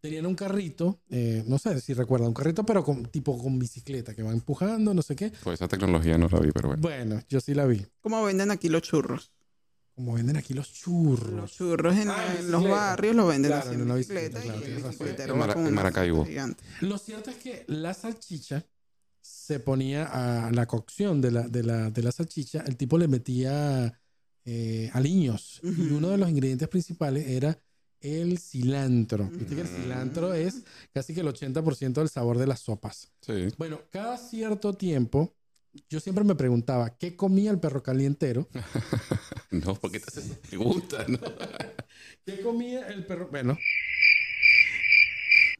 Tenían 0.00 0.24
un 0.24 0.36
carrito, 0.36 1.00
eh, 1.10 1.42
no 1.48 1.58
sé 1.58 1.80
si 1.80 1.94
recuerdan, 1.94 2.28
un 2.28 2.34
carrito, 2.34 2.64
pero 2.64 2.84
con, 2.84 3.06
tipo 3.06 3.36
con 3.42 3.58
bicicleta, 3.58 4.14
que 4.14 4.22
va 4.22 4.30
empujando, 4.30 4.94
no 4.94 5.02
sé 5.02 5.16
qué. 5.16 5.32
Pues 5.42 5.54
esa 5.54 5.66
tecnología 5.66 6.16
no 6.16 6.28
la 6.28 6.38
vi, 6.38 6.52
pero 6.52 6.68
bueno. 6.68 6.80
Bueno, 6.82 7.20
yo 7.28 7.40
sí 7.40 7.54
la 7.54 7.64
vi. 7.66 7.84
¿Cómo 8.00 8.22
venden 8.24 8.52
aquí 8.52 8.68
los 8.68 8.82
churros? 8.82 9.32
Como 9.96 10.12
venden 10.14 10.36
aquí 10.36 10.54
los 10.54 10.72
churros. 10.72 11.32
Los 11.32 11.52
churros 11.54 11.96
en, 11.96 12.08
Ah, 12.08 12.36
en 12.38 12.52
los 12.52 12.62
barrios 12.62 13.16
los 13.16 13.26
venden 13.26 13.50
Claro, 13.50 13.66
así 13.66 13.74
en 13.74 13.82
una 13.82 13.94
bicicleta, 13.96 14.38
bicicleta, 14.38 14.60
claro, 14.60 14.60
y 14.60 15.24
el 15.24 15.30
En 15.30 15.38
Mara- 15.38 15.68
en 15.68 15.74
Maracaibo. 15.74 16.26
Lo 16.82 16.98
cierto 16.98 17.30
es 17.30 17.36
que 17.38 17.64
la 17.66 17.94
salchicha 17.94 18.64
se 19.20 19.58
ponía 19.58 20.04
a 20.46 20.52
la 20.52 20.66
cocción 20.66 21.20
de 21.20 21.32
la, 21.32 21.48
de 21.48 21.64
la, 21.64 21.90
de 21.90 22.02
la 22.04 22.12
salchicha, 22.12 22.62
el 22.64 22.76
tipo 22.76 22.96
le 22.96 23.08
metía 23.08 23.98
eh, 24.46 24.90
aliños. 24.94 25.60
Y 25.62 25.92
uno 25.92 26.08
de 26.08 26.18
los 26.18 26.30
ingredientes 26.30 26.68
principales 26.68 27.26
era 27.26 27.58
el 28.00 28.38
cilantro. 28.38 29.28
Viste 29.28 29.56
que 29.56 29.62
el 29.62 29.66
cilantro 29.66 30.32
es 30.34 30.62
casi 30.92 31.14
que 31.14 31.20
el 31.20 31.26
80% 31.26 31.92
del 31.94 32.08
sabor 32.08 32.38
de 32.38 32.46
las 32.46 32.60
sopas. 32.60 33.10
Sí. 33.20 33.48
Bueno, 33.58 33.80
cada 33.90 34.16
cierto 34.16 34.72
tiempo, 34.74 35.34
yo 35.88 35.98
siempre 35.98 36.24
me 36.24 36.36
preguntaba, 36.36 36.96
¿qué 36.96 37.16
comía 37.16 37.50
el 37.50 37.58
perro 37.58 37.82
calientero? 37.82 38.48
No, 39.50 39.74
porque 39.74 40.00
te 40.00 40.20
preguntas, 40.48 41.08
¿no? 41.08 41.18
¿Qué 42.26 42.40
comía 42.40 42.88
el 42.88 43.06
perro? 43.06 43.28
Bueno, 43.30 43.56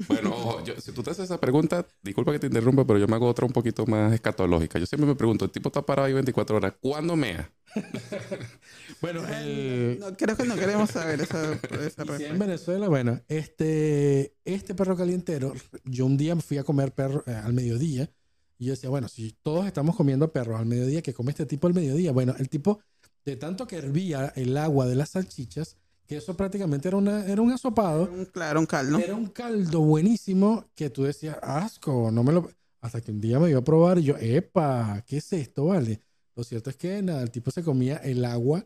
Bueno, 0.08 0.30
ojo, 0.30 0.64
yo- 0.64 0.78
si 0.80 0.92
tú 0.92 1.02
te 1.02 1.10
haces 1.10 1.24
esa 1.24 1.40
pregunta, 1.40 1.86
disculpa 2.02 2.32
que 2.32 2.38
te 2.38 2.46
interrumpa, 2.48 2.86
pero 2.86 2.98
yo 2.98 3.08
me 3.08 3.14
hago 3.16 3.26
otra 3.28 3.46
un 3.46 3.52
poquito 3.52 3.86
más 3.86 4.12
escatológica. 4.12 4.78
Yo 4.78 4.86
siempre 4.86 5.06
me 5.06 5.14
pregunto, 5.14 5.44
el 5.46 5.50
tipo 5.50 5.68
está 5.68 5.82
parado 5.84 6.06
ahí 6.06 6.12
24 6.12 6.56
horas, 6.56 6.74
¿cuándo 6.80 7.16
mea? 7.16 7.50
bueno, 9.00 9.26
el, 9.28 9.98
No, 10.00 10.16
creo 10.16 10.36
que 10.36 10.44
no 10.44 10.54
queremos 10.56 10.90
saber 10.90 11.20
esa, 11.20 11.52
esa 11.54 12.16
si 12.16 12.24
en. 12.24 12.38
Venezuela, 12.38 12.88
bueno, 12.88 13.20
este, 13.28 14.34
este 14.44 14.74
perro 14.74 14.96
calientero, 14.96 15.52
yo 15.84 16.06
un 16.06 16.16
día 16.16 16.36
fui 16.36 16.58
a 16.58 16.64
comer 16.64 16.92
perro 16.92 17.22
eh, 17.26 17.32
al 17.34 17.52
mediodía 17.52 18.10
y 18.58 18.66
yo 18.66 18.70
decía, 18.72 18.88
bueno, 18.90 19.08
si 19.08 19.36
todos 19.42 19.66
estamos 19.66 19.96
comiendo 19.96 20.32
perros 20.32 20.58
al 20.58 20.66
mediodía, 20.66 21.02
¿qué 21.02 21.12
come 21.12 21.30
este 21.30 21.46
tipo 21.46 21.66
al 21.66 21.74
mediodía? 21.74 22.12
Bueno, 22.12 22.34
el 22.38 22.48
tipo, 22.48 22.80
de 23.24 23.36
tanto 23.36 23.66
que 23.66 23.76
hervía 23.76 24.32
el 24.36 24.56
agua 24.56 24.86
de 24.86 24.94
las 24.94 25.10
salchichas, 25.10 25.76
que 26.06 26.16
eso 26.16 26.36
prácticamente 26.36 26.88
era, 26.88 26.96
una, 26.96 27.25
era 27.26 27.42
un 27.42 27.50
asopado, 27.52 28.04
Un, 28.12 28.25
claro, 28.26 28.60
un 28.60 28.66
caldo. 28.66 28.98
era 28.98 29.14
un 29.14 29.26
caldo 29.26 29.80
buenísimo 29.80 30.64
que 30.75 30.88
tú 30.90 31.02
decías, 31.04 31.36
asco, 31.42 32.10
no 32.10 32.22
me 32.22 32.32
lo... 32.32 32.50
Hasta 32.80 33.00
que 33.00 33.10
un 33.10 33.20
día 33.20 33.40
me 33.40 33.48
dio 33.48 33.58
a 33.58 33.64
probar 33.64 33.98
y 33.98 34.04
yo, 34.04 34.16
epa, 34.18 35.02
¿qué 35.06 35.16
es 35.16 35.32
esto, 35.32 35.66
vale? 35.66 36.00
Lo 36.36 36.44
cierto 36.44 36.70
es 36.70 36.76
que 36.76 37.02
nada, 37.02 37.22
el 37.22 37.30
tipo 37.30 37.50
se 37.50 37.62
comía 37.64 37.96
el 37.96 38.25
agua 38.25 38.64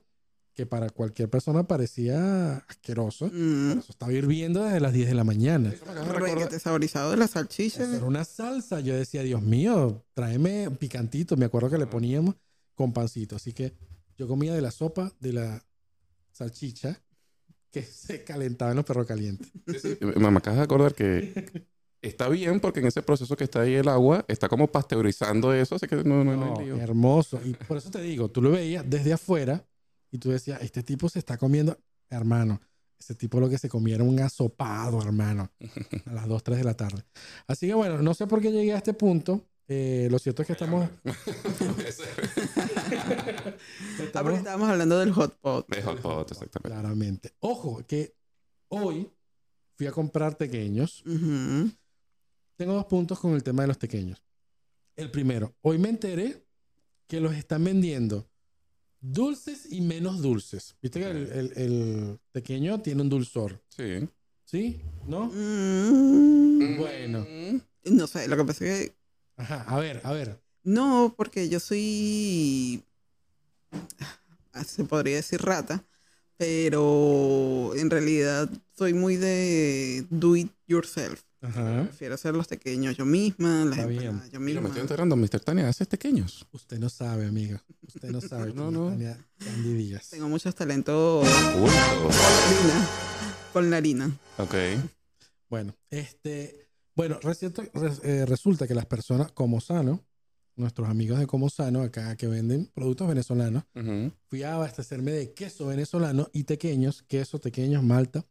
que 0.53 0.67
para 0.67 0.91
cualquier 0.91 1.31
persona 1.31 1.63
parecía 1.63 2.57
asqueroso. 2.69 3.31
Mm, 3.33 3.79
Eso 3.79 3.93
estaba 3.93 4.13
hirviendo 4.13 4.63
desde 4.65 4.81
las 4.81 4.93
10 4.93 5.09
de 5.09 5.15
la 5.15 5.25
mañana. 5.25 5.73
requete 6.13 6.59
saborizado 6.59 7.13
de 7.13 7.17
la 7.17 7.29
salchicha. 7.29 7.85
Era 7.85 8.05
una 8.05 8.25
salsa. 8.25 8.81
Yo 8.81 8.95
decía, 8.95 9.23
Dios 9.23 9.41
mío, 9.41 10.05
tráeme 10.13 10.71
picantito. 10.73 11.37
Me 11.37 11.47
acuerdo 11.47 11.71
que 11.71 11.79
le 11.79 11.87
poníamos 11.87 12.35
con 12.75 12.93
pancito. 12.93 13.37
Así 13.37 13.53
que 13.55 13.73
yo 14.19 14.27
comía 14.29 14.53
de 14.53 14.61
la 14.61 14.73
sopa 14.73 15.13
de 15.21 15.33
la 15.33 15.65
salchicha 16.33 17.01
que 17.71 17.83
se 17.83 18.25
calentaba 18.25 18.71
en 18.73 18.77
los 18.79 18.85
perros 18.85 19.07
calientes. 19.07 19.49
Me 20.01 20.31
me 20.31 20.39
acabas 20.39 20.59
de 20.59 20.65
acordar 20.65 20.95
que 20.95 21.65
está 22.03 22.29
bien 22.29 22.61
porque 22.61 22.81
en 22.81 22.87
ese 22.87 23.03
proceso 23.03 23.37
que 23.37 23.45
está 23.45 23.61
ahí 23.61 23.75
el 23.75 23.89
agua, 23.89 24.25
está 24.29 24.49
como 24.49 24.67
pasteurizando 24.69 25.53
eso, 25.55 25.77
así 25.77 25.87
que 25.87 25.97
no, 25.97 26.25
no, 26.25 26.37
no 26.37 26.47
No, 26.47 26.59
hay 26.59 26.65
lío. 26.67 26.77
hermoso. 26.77 27.41
Y 27.45 27.55
por 27.55 27.77
eso 27.77 27.91
te 27.91 28.01
digo, 28.01 28.29
tú 28.31 28.43
lo 28.43 28.51
veías 28.51 28.85
desde 28.89 29.13
afuera 29.13 29.65
y 30.11 30.19
tú 30.19 30.31
decías, 30.31 30.61
este 30.63 30.83
tipo 30.83 31.09
se 31.09 31.19
está 31.21 31.37
comiendo, 31.39 31.79
hermano. 32.09 32.61
Ese 32.99 33.15
tipo 33.15 33.41
lo 33.41 33.49
que 33.49 33.57
se 33.57 33.69
comía 33.71 33.95
era 33.95 34.05
un 34.05 34.21
asopado, 34.21 35.01
hermano, 35.01 35.51
a 36.07 36.13
las 36.13 36.27
2, 36.29 36.43
3 36.45 36.59
de 36.59 36.65
la 36.65 36.75
tarde. 36.75 37.03
Así 37.47 37.67
que 37.69 37.75
bueno, 37.75 38.03
no 38.03 38.13
sé 38.13 38.27
por 38.27 38.41
qué 38.43 38.51
llegué 38.53 38.75
a 38.75 38.77
este 38.79 38.93
punto. 38.93 39.47
Eh, 39.69 40.09
lo 40.11 40.19
cierto 40.19 40.43
es 40.43 40.47
que 40.49 40.53
estamos, 40.55 40.89
Ah, 43.47 43.55
porque 43.93 44.05
estamos 44.05 44.35
estábamos 44.39 44.69
hablando 44.71 44.99
del 44.99 45.13
hot 45.13 45.35
pot. 45.41 45.69
De 45.69 45.83
hot 45.83 46.01
pot, 46.01 46.31
exactamente. 46.31 46.69
claramente. 46.69 47.33
Ojo, 47.41 47.83
que 47.87 48.15
hoy 48.69 49.11
fui 49.77 49.87
a 49.87 49.93
comprar 49.93 50.37
pequeños. 50.37 51.03
Ujú. 51.07 51.71
Tengo 52.57 52.75
dos 52.75 52.87
puntos 52.87 53.19
con 53.19 53.35
el 53.35 53.43
tema 53.43 53.63
de 53.63 53.69
los 53.69 53.79
pequeños. 53.79 54.23
El 54.97 55.11
primero, 55.11 55.55
hoy 55.63 55.79
me 55.79 55.89
enteré 55.89 56.45
que 57.07 57.21
los 57.21 57.35
están 57.35 57.65
vendiendo 57.65 58.29
dulces 59.01 59.67
y 59.73 59.81
menos 59.81 60.21
dulces. 60.21 60.77
Viste 60.83 61.01
que 61.01 61.11
el, 61.11 61.17
el- 61.33 61.53
el 61.57 62.19
pequeño 62.33 62.81
tiene 62.83 63.01
un 63.03 63.09
dulzor, 63.09 63.63
Sí. 63.69 64.07
¿sí? 64.45 64.83
¿No? 65.07 65.31
Mm, 65.33 66.77
Bueno. 66.79 67.27
No 67.85 68.07
sé, 68.07 68.29
lo 68.29 68.37
que 68.37 68.45
pasa 68.45 68.65
es 68.67 68.89
que 68.91 68.97
Ajá, 69.37 69.63
a 69.63 69.79
ver, 69.81 70.03
a 70.05 70.13
ver. 70.13 70.39
no, 70.65 71.15
porque 71.17 71.49
yo 71.49 71.59
soy, 71.61 72.85
se 74.67 74.85
podría 74.85 75.17
decir 75.17 75.41
rata, 75.43 75.85
pero 76.37 77.73
en 77.77 77.91
realidad 77.91 78.49
soy 78.77 78.95
muy 78.95 79.17
de 79.17 80.07
do 80.11 80.37
it 80.37 80.51
yourself. 80.67 81.23
Ajá. 81.43 81.85
Prefiero 81.85 82.15
hacer 82.17 82.35
los 82.35 82.47
pequeños 82.49 82.97
yo 82.99 83.07
misma, 83.07 83.65
las 83.65 83.79
Está 83.79 83.87
bien. 83.89 84.03
empanadas 84.03 84.31
yo 84.31 84.41
Mira, 84.41 84.61
me 84.61 84.69
misma. 84.69 84.69
estoy 84.69 84.81
enterando, 84.83 85.17
Mr. 85.17 85.41
Tania, 85.41 85.69
haces 85.69 85.87
pequeños. 85.89 86.47
Usted 86.53 86.79
no 86.79 86.91
sabe, 86.91 87.27
amiga. 87.27 87.63
Usted 87.87 88.11
no 88.11 88.21
sabe. 88.21 88.53
No, 88.55 88.71
no. 88.71 88.89
es 88.91 88.95
Tania 88.99 89.27
Candy 89.39 89.73
Díaz. 89.75 90.11
Tengo 90.11 90.29
muchos 90.29 90.55
talentos 90.55 91.27
con 91.27 91.65
la 91.65 91.87
harina. 92.47 92.89
Con 93.55 93.71
la 93.71 93.77
harina. 93.79 94.19
Ok. 94.39 94.55
Bueno, 95.49 95.75
este, 95.89 96.69
bueno, 96.95 97.19
res- 97.23 97.43
eh, 98.05 98.27
resulta 98.27 98.69
que 98.69 98.75
las 98.75 98.87
personas 98.87 99.33
como 99.33 99.61
Sano, 99.63 100.05
nuestros 100.57 100.89
amigos 100.89 101.19
de 101.19 101.27
Como 101.27 101.49
Sano, 101.49 101.83
acá 101.83 102.17
que 102.17 102.27
venden 102.27 102.67
productos 102.75 103.09
venezolanos, 103.09 103.65
Ujú. 103.75 104.13
fui 104.27 104.43
a 104.43 104.55
abastecerme 104.55 105.11
de 105.13 105.33
queso 105.33 105.67
venezolano 105.67 106.29
y 106.33 106.45
tequeños, 106.45 107.03
queso, 107.03 107.39
tequeños, 107.39 107.83
malta, 107.83 108.25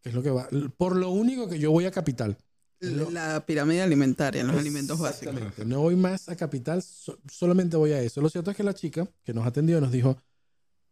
que 0.00 0.08
es 0.10 0.14
lo 0.14 0.22
que 0.22 0.30
va. 0.30 0.48
Por 0.76 0.96
lo 0.96 1.10
único 1.10 1.48
que 1.48 1.58
yo 1.58 1.70
voy 1.70 1.84
a 1.86 1.90
Capital. 1.90 2.36
Lo- 2.80 3.10
La 3.10 3.44
pirámide 3.44 3.82
alimentaria, 3.82 4.44
los 4.44 4.56
alimentos 4.56 4.98
básicos. 5.00 5.34
No 5.66 5.80
voy 5.80 5.96
más 5.96 6.28
a 6.28 6.36
Capital, 6.36 6.80
so- 6.82 7.18
solamente 7.30 7.76
voy 7.76 7.90
a 7.92 8.00
eso. 8.00 8.20
Lo 8.20 8.30
cierto 8.30 8.50
es 8.52 8.56
que 8.56 8.62
la 8.62 8.72
chica 8.74 9.08
que 9.24 9.34
nos 9.34 9.44
atendió 9.46 9.80
nos 9.80 9.90
dijo, 9.90 10.16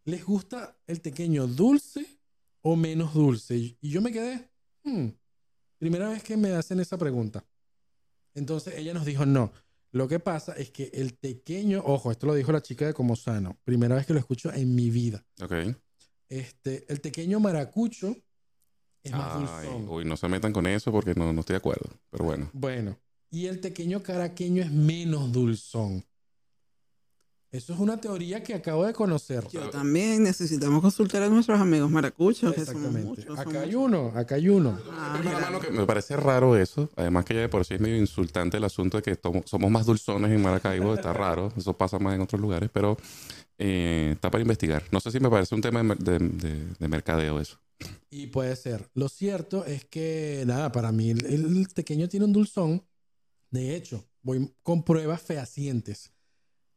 ¿les 0.04 0.24
gusta 0.24 0.76
el 0.88 1.00
tequeño 1.00 1.46
dulce 1.46 2.04
o 2.62 2.74
menos 2.74 3.14
dulce? 3.14 3.56
Y 3.56 3.78
y 3.80 3.90
yo 3.90 4.00
me 4.02 4.10
quedé, 4.10 4.50
"Hmm, 4.82 5.10
primera 5.78 6.08
vez 6.08 6.24
que 6.24 6.36
me 6.36 6.50
hacen 6.54 6.80
esa 6.80 6.98
pregunta. 6.98 7.44
Entonces 8.34 8.74
ella 8.76 8.92
nos 8.92 9.06
dijo, 9.06 9.24
no. 9.24 9.52
Lo 9.96 10.08
que 10.08 10.20
pasa 10.20 10.52
es 10.52 10.70
que 10.70 10.90
el 10.92 11.16
tequeño, 11.16 11.82
ojo, 11.82 12.10
esto 12.12 12.26
lo 12.26 12.34
dijo 12.34 12.52
la 12.52 12.60
chica 12.60 12.84
de 12.84 12.92
Como 12.92 13.16
Sano, 13.16 13.56
primera 13.64 13.94
vez 13.94 14.04
que 14.04 14.12
lo 14.12 14.18
escucho 14.18 14.52
en 14.52 14.74
mi 14.74 14.90
vida. 14.90 15.24
Ok. 15.40 15.74
Este, 16.28 16.84
el 16.92 17.00
tequeño 17.00 17.40
maracucho 17.40 18.14
es 19.02 19.12
más 19.12 19.38
dulzón. 19.38 19.88
uy, 19.88 20.04
no 20.04 20.18
se 20.18 20.28
metan 20.28 20.52
con 20.52 20.66
eso 20.66 20.92
porque 20.92 21.14
no, 21.14 21.32
no 21.32 21.40
estoy 21.40 21.54
de 21.54 21.58
acuerdo. 21.58 21.88
Pero 22.10 22.24
bueno. 22.24 22.50
Bueno, 22.52 22.98
y 23.30 23.46
el 23.46 23.62
tequeño 23.62 24.02
caraqueño 24.02 24.62
es 24.62 24.70
menos 24.70 25.32
dulzón. 25.32 26.04
Eso 27.56 27.72
es 27.72 27.78
una 27.78 27.98
teoría 28.00 28.42
que 28.42 28.54
acabo 28.54 28.84
de 28.84 28.92
conocer. 28.92 29.46
Yo 29.48 29.70
también 29.70 30.22
necesitamos 30.22 30.82
consultar 30.82 31.22
a 31.22 31.28
nuestros 31.28 31.58
amigos 31.58 31.90
maracuchos, 31.90 32.54
que 32.54 32.60
Exactamente. 32.60 33.02
muchos. 33.08 33.38
Acá 33.38 33.60
hay 33.62 33.74
uno, 33.74 34.12
acá 34.14 34.34
hay 34.34 34.48
uno. 34.48 34.78
Ah, 34.90 35.58
que 35.62 35.70
me 35.70 35.86
parece 35.86 36.16
raro 36.16 36.56
eso. 36.56 36.90
Además 36.96 37.24
que 37.24 37.34
ya 37.34 37.40
de 37.40 37.48
por 37.48 37.64
sí 37.64 37.74
es 37.74 37.80
medio 37.80 37.96
insultante 37.96 38.56
el 38.58 38.64
asunto 38.64 38.98
de 38.98 39.02
que 39.02 39.18
somos 39.46 39.70
más 39.70 39.86
dulzones 39.86 40.30
en 40.30 40.42
Maracaibo. 40.42 40.94
Está 40.94 41.12
raro. 41.12 41.52
Eso 41.56 41.76
pasa 41.76 41.98
más 41.98 42.14
en 42.14 42.20
otros 42.20 42.40
lugares. 42.40 42.68
Pero 42.72 42.96
eh, 43.58 44.10
está 44.14 44.30
para 44.30 44.42
investigar. 44.42 44.82
No 44.92 45.00
sé 45.00 45.10
si 45.10 45.18
me 45.20 45.30
parece 45.30 45.54
un 45.54 45.62
tema 45.62 45.82
de, 45.82 45.94
de- 46.18 46.28
de- 46.28 46.66
de 46.78 46.88
mercadeo 46.88 47.40
eso. 47.40 47.58
Y 48.10 48.26
puede 48.28 48.54
ser. 48.56 48.90
Lo 48.94 49.08
cierto 49.08 49.64
es 49.64 49.84
que, 49.86 50.44
nada, 50.46 50.72
para 50.72 50.92
mí 50.92 51.10
el, 51.10 51.24
el 51.24 51.68
tequeño 51.72 52.08
tiene 52.08 52.26
un 52.26 52.32
dulzón. 52.32 52.84
De 53.50 53.74
hecho, 53.76 54.04
voy 54.22 54.52
con 54.62 54.82
pruebas 54.84 55.22
fehacientes. 55.22 56.12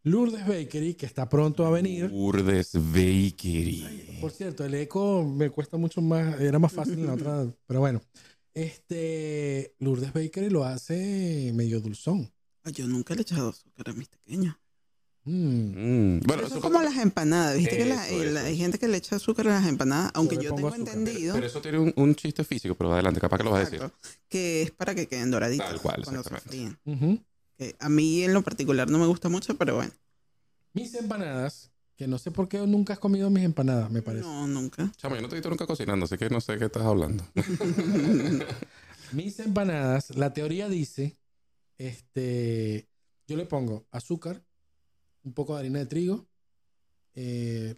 Lourdes 0.04 0.48
Bakery, 0.48 0.94
que 0.96 1.06
está 1.06 1.28
pronto 1.28 1.66
a 1.66 1.72
venir. 1.72 2.10
Urdes 2.12 2.72
Bakery. 2.74 4.18
Por 4.22 4.32
cierto, 4.32 4.64
el 4.66 4.74
eco 4.76 5.24
me 5.26 5.50
cuesta 5.50 5.78
mucho 5.78 6.02
más, 6.02 6.40
era 6.40 6.58
más 6.60 6.72
fácil 6.72 6.94
en 7.00 7.08
la 7.08 7.14
otra, 7.14 7.46
pero 7.68 7.80
bueno. 7.82 8.02
Este 8.54 9.74
Lourdes 9.80 10.12
Bakery 10.12 10.50
lo 10.50 10.64
hace 10.66 11.52
medio 11.54 11.80
dulzón. 11.80 12.32
Ah, 12.64 12.72
Yo 12.72 12.88
nunca 12.88 13.14
le 13.14 13.22
he 13.22 13.24
echado 13.24 13.50
azúcar 13.50 13.90
a 13.90 13.94
mis 13.94 14.08
pequeños. 14.10 14.56
Mm. 15.26 16.16
Mm, 16.16 16.20
Bueno, 16.26 16.44
eso 16.48 16.56
es 16.56 16.62
como 16.62 16.82
las 16.82 16.98
empanadas. 16.98 17.58
Viste 17.58 17.78
que 17.78 17.86
la- 17.86 18.08
Eso, 18.08 18.24
eso, 18.24 18.40
hay 18.40 18.58
gente 18.58 18.80
que 18.80 18.88
le 18.88 18.98
echa 18.98 19.18
azúcar 19.18 19.48
a 19.50 19.60
las 19.60 19.68
empanadas, 19.68 20.12
aunque 20.16 20.36
yo 20.38 20.50
pongo 20.50 20.56
tengo 20.56 20.68
azúcar. 20.70 20.98
entendido 20.98 21.36
Pero 21.36 21.46
eso 21.48 21.62
tiene 21.62 21.78
un, 21.80 21.94
un 21.96 22.16
chiste 22.16 22.44
físico, 22.44 22.74
pero 22.76 22.92
adelante, 22.94 23.20
capaz 23.22 23.38
que 23.38 23.44
lo 23.44 23.52
vas 23.52 23.68
a 23.68 23.70
decir. 23.70 23.92
que 24.28 24.64
es 24.64 24.72
para 24.72 24.96
que 24.96 25.08
queden 25.08 25.30
doraditas 25.30 25.68
Tal 25.70 25.82
cual, 25.82 26.02
cuando 26.04 26.24
se 26.24 26.36
fríen. 26.38 26.78
Ujú. 26.86 27.20
Que 27.60 27.76
a 27.78 27.90
mí 27.90 28.24
en 28.24 28.34
lo 28.34 28.42
particular 28.42 28.90
no 28.90 28.98
me 29.00 29.06
gusta 29.06 29.28
mucho, 29.28 29.58
pero 29.58 29.76
bueno. 29.76 29.92
Mis 30.74 30.96
empanadas, 30.96 31.74
que 31.98 32.08
no 32.08 32.18
sé 32.18 32.32
por 32.32 32.48
qué 32.48 32.66
nunca 32.66 32.94
has 32.94 33.00
comido 33.00 33.30
mis 33.30 33.44
empanadas, 33.44 33.92
me 33.92 34.02
parece. 34.02 34.24
No, 34.26 34.48
nunca. 34.48 34.90
Chamo, 34.96 35.18
yo 35.18 35.22
no 35.22 35.28
te 35.28 35.36
he 35.36 35.40
visto 35.40 35.50
nunca 35.50 35.68
cocinando, 35.68 36.06
así 36.06 36.18
que 36.18 36.30
no 36.30 36.40
sé 36.40 36.58
qué 36.58 36.66
estás 36.66 36.84
hablando. 36.84 37.22
Mis 39.12 39.40
empanadas, 39.40 40.16
la 40.16 40.32
teoría 40.32 40.70
dice, 40.70 41.18
este, 41.78 42.88
yo 43.28 43.36
le 43.36 43.46
pongo 43.46 43.86
azúcar, 43.92 44.42
un 45.24 45.34
poco 45.34 45.56
de 45.56 45.60
harina 45.60 45.80
de 45.80 45.86
trigo, 45.88 46.28
eh, 47.14 47.76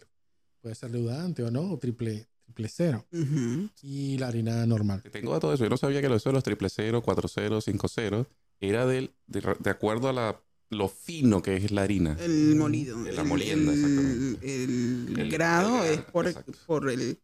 puede 0.60 0.76
ser 0.76 0.92
leudante 0.92 1.42
o 1.42 1.50
no, 1.50 1.72
o 1.72 1.78
triple, 1.80 2.28
triple 2.44 2.68
cero, 2.68 3.04
Ujú. 3.10 3.68
y 3.82 4.16
la 4.18 4.28
harina 4.28 4.64
normal. 4.64 5.02
Te 5.02 5.10
Tengo 5.10 5.32
de 5.40 5.54
eso. 5.54 5.64
Yo 5.64 5.70
no 5.70 5.76
sabía 5.76 6.00
que 6.00 6.08
lo 6.08 6.18
de 6.18 6.32
los 6.32 6.44
triple 6.44 6.68
cero, 6.68 7.02
cuatro 7.02 7.26
cero, 7.26 7.60
cinco 7.60 7.88
cero 7.88 8.28
era 8.62 8.86
del, 8.86 9.12
de, 9.26 9.42
de 9.58 9.70
acuerdo 9.70 10.08
a 10.08 10.12
la, 10.12 10.40
lo 10.70 10.88
fino 10.88 11.42
que 11.42 11.56
es 11.56 11.70
la 11.70 11.82
harina. 11.82 12.16
El 12.20 12.54
molido. 12.56 12.96
La 13.12 13.24
molienda, 13.24 13.72
el, 13.72 13.78
exactamente. 13.78 14.54
el 14.64 15.14
El- 15.18 15.30
grado 15.30 15.84
el 15.84 15.94
es 15.94 16.00
por, 16.02 16.24
el- 16.26 16.30
exacto. 16.30 16.52
por 16.66 16.88
el, 16.90 17.18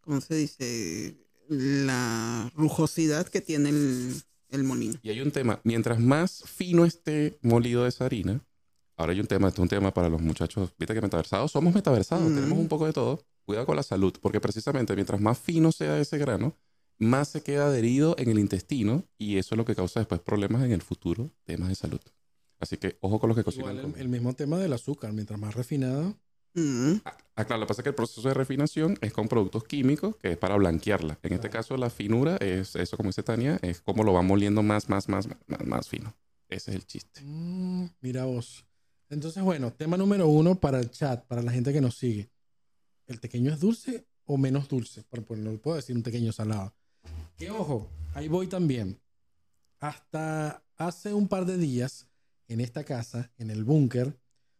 ¿cómo 0.00 0.20
se 0.20 0.34
dice? 0.34 1.16
La 1.48 2.50
rugosidad 2.56 3.26
que 3.28 3.40
tiene 3.40 3.68
el, 3.68 4.14
el 4.48 4.64
molino. 4.64 4.94
Y 5.02 5.10
hay 5.10 5.20
un 5.20 5.30
tema, 5.30 5.60
mientras 5.64 6.00
más 6.00 6.42
fino 6.46 6.84
esté 6.84 7.38
molido 7.42 7.86
esa 7.86 8.06
harina, 8.06 8.40
ahora 8.96 9.12
hay 9.12 9.20
un 9.20 9.26
tema, 9.26 9.48
esto 9.48 9.60
es 9.60 9.64
un 9.64 9.68
tema 9.68 9.92
para 9.92 10.08
los 10.08 10.20
muchachos, 10.22 10.70
viste 10.78 10.94
que 10.94 11.00
metaversados, 11.02 11.52
somos 11.52 11.74
metaversados, 11.74 12.26
tenemos 12.34 12.58
un 12.58 12.68
poco 12.68 12.86
de 12.86 12.92
todo. 12.92 13.22
Cuidado 13.44 13.66
con 13.66 13.74
la 13.76 13.82
salud, 13.82 14.14
porque 14.22 14.40
precisamente 14.40 14.94
mientras 14.94 15.20
más 15.20 15.36
fino 15.38 15.72
sea 15.72 15.98
ese 15.98 16.16
grano, 16.16 16.56
más 17.02 17.28
se 17.28 17.42
queda 17.42 17.66
adherido 17.66 18.14
en 18.18 18.30
el 18.30 18.38
intestino 18.38 19.04
y 19.18 19.36
eso 19.36 19.54
es 19.54 19.58
lo 19.58 19.64
que 19.64 19.74
causa 19.74 20.00
después 20.00 20.20
problemas 20.20 20.62
en 20.62 20.72
el 20.72 20.82
futuro, 20.82 21.30
temas 21.44 21.68
de 21.68 21.74
salud. 21.74 22.00
Así 22.58 22.76
que 22.76 22.96
ojo 23.00 23.18
con 23.18 23.28
los 23.28 23.36
que 23.36 23.44
cocinan. 23.44 23.76
Igual 23.76 23.94
el, 23.98 24.08
mismo 24.08 24.34
tema 24.34 24.58
del 24.58 24.72
azúcar, 24.72 25.12
mientras 25.12 25.38
más 25.38 25.54
refinado. 25.54 26.16
Mm. 26.54 26.94
Ah, 27.34 27.44
claro, 27.44 27.60
lo 27.60 27.66
que 27.66 27.68
pasa 27.68 27.80
es 27.80 27.84
que 27.84 27.88
el 27.88 27.94
proceso 27.94 28.28
de 28.28 28.34
refinación 28.34 28.96
es 29.00 29.12
con 29.12 29.26
productos 29.26 29.64
químicos 29.64 30.16
que 30.16 30.32
es 30.32 30.38
para 30.38 30.54
blanquearla. 30.56 31.18
En 31.22 31.32
este 31.32 31.50
caso, 31.50 31.76
la 31.76 31.90
finura 31.90 32.36
es 32.36 32.76
eso, 32.76 32.96
como 32.96 33.08
dice 33.08 33.22
Tania, 33.22 33.58
es 33.62 33.80
como 33.80 34.04
lo 34.04 34.12
va 34.12 34.22
moliendo 34.22 34.62
más, 34.62 34.88
más, 34.88 35.08
más, 35.08 35.26
más, 35.26 35.66
más 35.66 35.88
fino. 35.88 36.14
Ese 36.48 36.70
es 36.70 36.76
el 36.76 36.86
chiste. 36.86 37.22
Mm, 37.24 37.86
mira 38.00 38.26
vos. 38.26 38.64
Entonces, 39.08 39.42
bueno, 39.42 39.72
tema 39.72 39.96
número 39.96 40.28
uno 40.28 40.60
para 40.60 40.78
el 40.78 40.90
chat, 40.90 41.24
para 41.26 41.42
la 41.42 41.50
gente 41.50 41.72
que 41.72 41.80
nos 41.80 41.96
sigue. 41.96 42.30
¿El 43.06 43.18
pequeño 43.18 43.52
es 43.52 43.58
dulce 43.58 44.06
o 44.24 44.38
menos 44.38 44.68
dulce? 44.68 45.02
Por, 45.02 45.24
por- 45.24 45.38
no 45.38 45.56
puedo 45.58 45.76
decir 45.76 45.96
un 45.96 46.02
pequeño 46.02 46.30
salado. 46.32 46.74
Que 47.36 47.50
ojo, 47.50 47.88
ahí 48.14 48.28
voy 48.28 48.46
también. 48.46 48.98
Hasta 49.80 50.62
hace 50.76 51.12
un 51.14 51.28
par 51.28 51.44
de 51.46 51.58
días, 51.58 52.06
en 52.48 52.60
esta 52.60 52.84
casa, 52.84 53.30
en 53.38 53.50
el 53.50 53.64
búnker, 53.64 54.16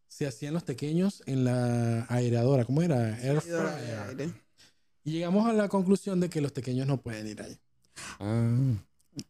se 0.08 0.26
hacían 0.26 0.54
los 0.54 0.62
pequeños 0.64 1.22
en 1.26 1.44
la 1.44 2.06
aeradora. 2.08 2.64
¿Cómo 2.64 2.82
era? 2.82 3.18
Air 3.22 3.40
Freidora 3.40 3.76
de 3.76 3.82
fryer. 3.82 3.98
aire. 4.08 4.34
Y 5.04 5.12
llegamos 5.12 5.46
a 5.48 5.52
la 5.52 5.68
conclusión 5.68 6.20
de 6.20 6.28
que 6.28 6.40
los 6.40 6.52
pequeños 6.52 6.86
no 6.86 7.00
pueden 7.00 7.26
ir 7.28 7.42
ahí. 7.42 7.58
Ah, 8.20 8.74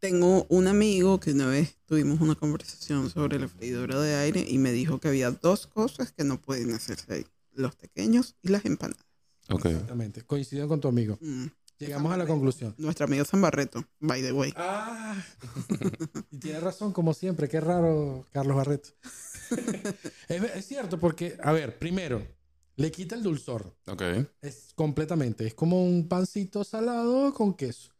Tengo 0.00 0.46
un 0.48 0.66
amigo 0.66 1.18
que 1.20 1.32
una 1.32 1.46
vez 1.46 1.76
tuvimos 1.86 2.20
una 2.20 2.34
conversación 2.34 3.10
sobre 3.10 3.38
la 3.38 3.48
freidora 3.48 4.00
de 4.00 4.14
aire 4.16 4.44
y 4.48 4.58
me 4.58 4.72
dijo 4.72 4.98
que 4.98 5.08
había 5.08 5.30
dos 5.30 5.66
cosas 5.66 6.12
que 6.12 6.24
no 6.24 6.40
pueden 6.40 6.72
hacerse 6.72 7.12
ahí. 7.12 7.26
Los 7.52 7.74
pequeños 7.76 8.34
y 8.42 8.48
las 8.48 8.64
empanadas. 8.64 9.04
ok. 9.50 9.66
Exactamente. 9.66 10.22
Coincido 10.22 10.68
con 10.68 10.80
tu 10.80 10.88
amigo. 10.88 11.18
Mm. 11.20 11.46
Llegamos 11.86 12.12
a 12.12 12.16
la 12.16 12.26
conclusión. 12.26 12.74
Nuestro 12.78 13.06
amigo 13.06 13.24
San 13.24 13.40
Barreto, 13.40 13.84
by 14.00 14.22
the 14.22 14.32
way. 14.32 14.52
Ah, 14.56 15.16
y 16.30 16.38
tiene 16.38 16.60
razón, 16.60 16.92
como 16.92 17.12
siempre. 17.14 17.48
Qué 17.48 17.60
raro, 17.60 18.26
Carlos 18.32 18.56
Barreto. 18.56 18.90
es, 20.28 20.42
es 20.42 20.66
cierto, 20.66 20.98
porque, 20.98 21.36
a 21.42 21.52
ver, 21.52 21.78
primero, 21.78 22.26
le 22.76 22.90
quita 22.90 23.14
el 23.14 23.22
dulzor. 23.22 23.74
Ok. 23.86 24.02
Es 24.40 24.72
completamente. 24.74 25.46
Es 25.46 25.54
como 25.54 25.84
un 25.84 26.08
pancito 26.08 26.64
salado 26.64 27.34
con 27.34 27.54
queso. 27.54 27.90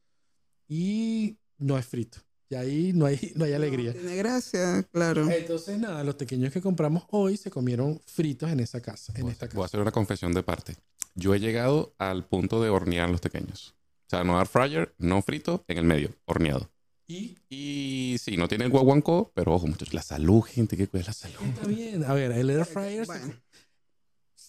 Y 0.69 1.39
no 1.59 1.77
es 1.77 1.85
frito. 1.87 2.19
Y 2.49 2.55
ahí 2.55 2.93
no 2.93 3.07
hay, 3.07 3.33
no 3.35 3.47
hay 3.47 3.55
alegría. 3.55 3.93
Tiene 3.95 4.15
gracia, 4.17 4.83
claro. 4.93 5.29
Entonces, 5.31 5.79
nada, 5.79 6.05
los 6.05 6.17
pequeños 6.17 6.53
que 6.53 6.61
compramos 6.61 7.05
hoy 7.11 7.39
se 7.39 7.51
comieron 7.51 7.99
fritos 8.05 8.51
en 8.51 8.61
esa 8.61 8.81
casa. 8.81 9.13
En 9.17 9.23
Voy 9.23 9.33
esta 9.33 9.47
hacer- 9.47 9.55
Voy 9.57 9.63
a 9.63 9.65
casa. 9.65 9.71
hacer 9.71 9.81
una 9.81 9.91
confesión 9.91 10.33
de 10.35 10.43
parte. 10.43 10.77
Yo 11.15 11.35
he 11.35 11.41
llegado 11.41 11.95
al 11.99 12.25
punto 12.27 12.63
de 12.63 12.71
hornear 12.71 13.11
los 13.11 13.21
pequeños. 13.21 13.75
O 14.07 14.11
sea, 14.11 14.25
no 14.25 14.39
air 14.39 14.47
fryer, 14.47 14.95
no 14.99 15.23
frito, 15.23 15.65
en 15.69 15.79
el 15.79 15.85
medio, 15.85 16.15
horneado. 16.27 16.71
Y 17.07 17.37
Y 17.51 18.17
sí, 18.19 18.37
no 18.37 18.49
tiene 18.49 18.65
el 18.65 18.71
guaguancó, 18.71 19.31
pero 19.35 19.55
ojo, 19.55 19.67
muchachos, 19.67 19.93
la 19.95 20.03
salud, 20.03 20.43
gente, 20.43 20.77
que 20.77 20.87
cuida 20.89 21.05
la 21.07 21.13
salud. 21.13 21.37
está 21.43 21.67
bien. 21.67 22.05
A 22.05 22.15
ver, 22.15 22.33
el 22.33 22.49
air 22.51 22.65
fryer. 22.65 23.07
se- 23.07 23.13
Bueno, 23.13 23.35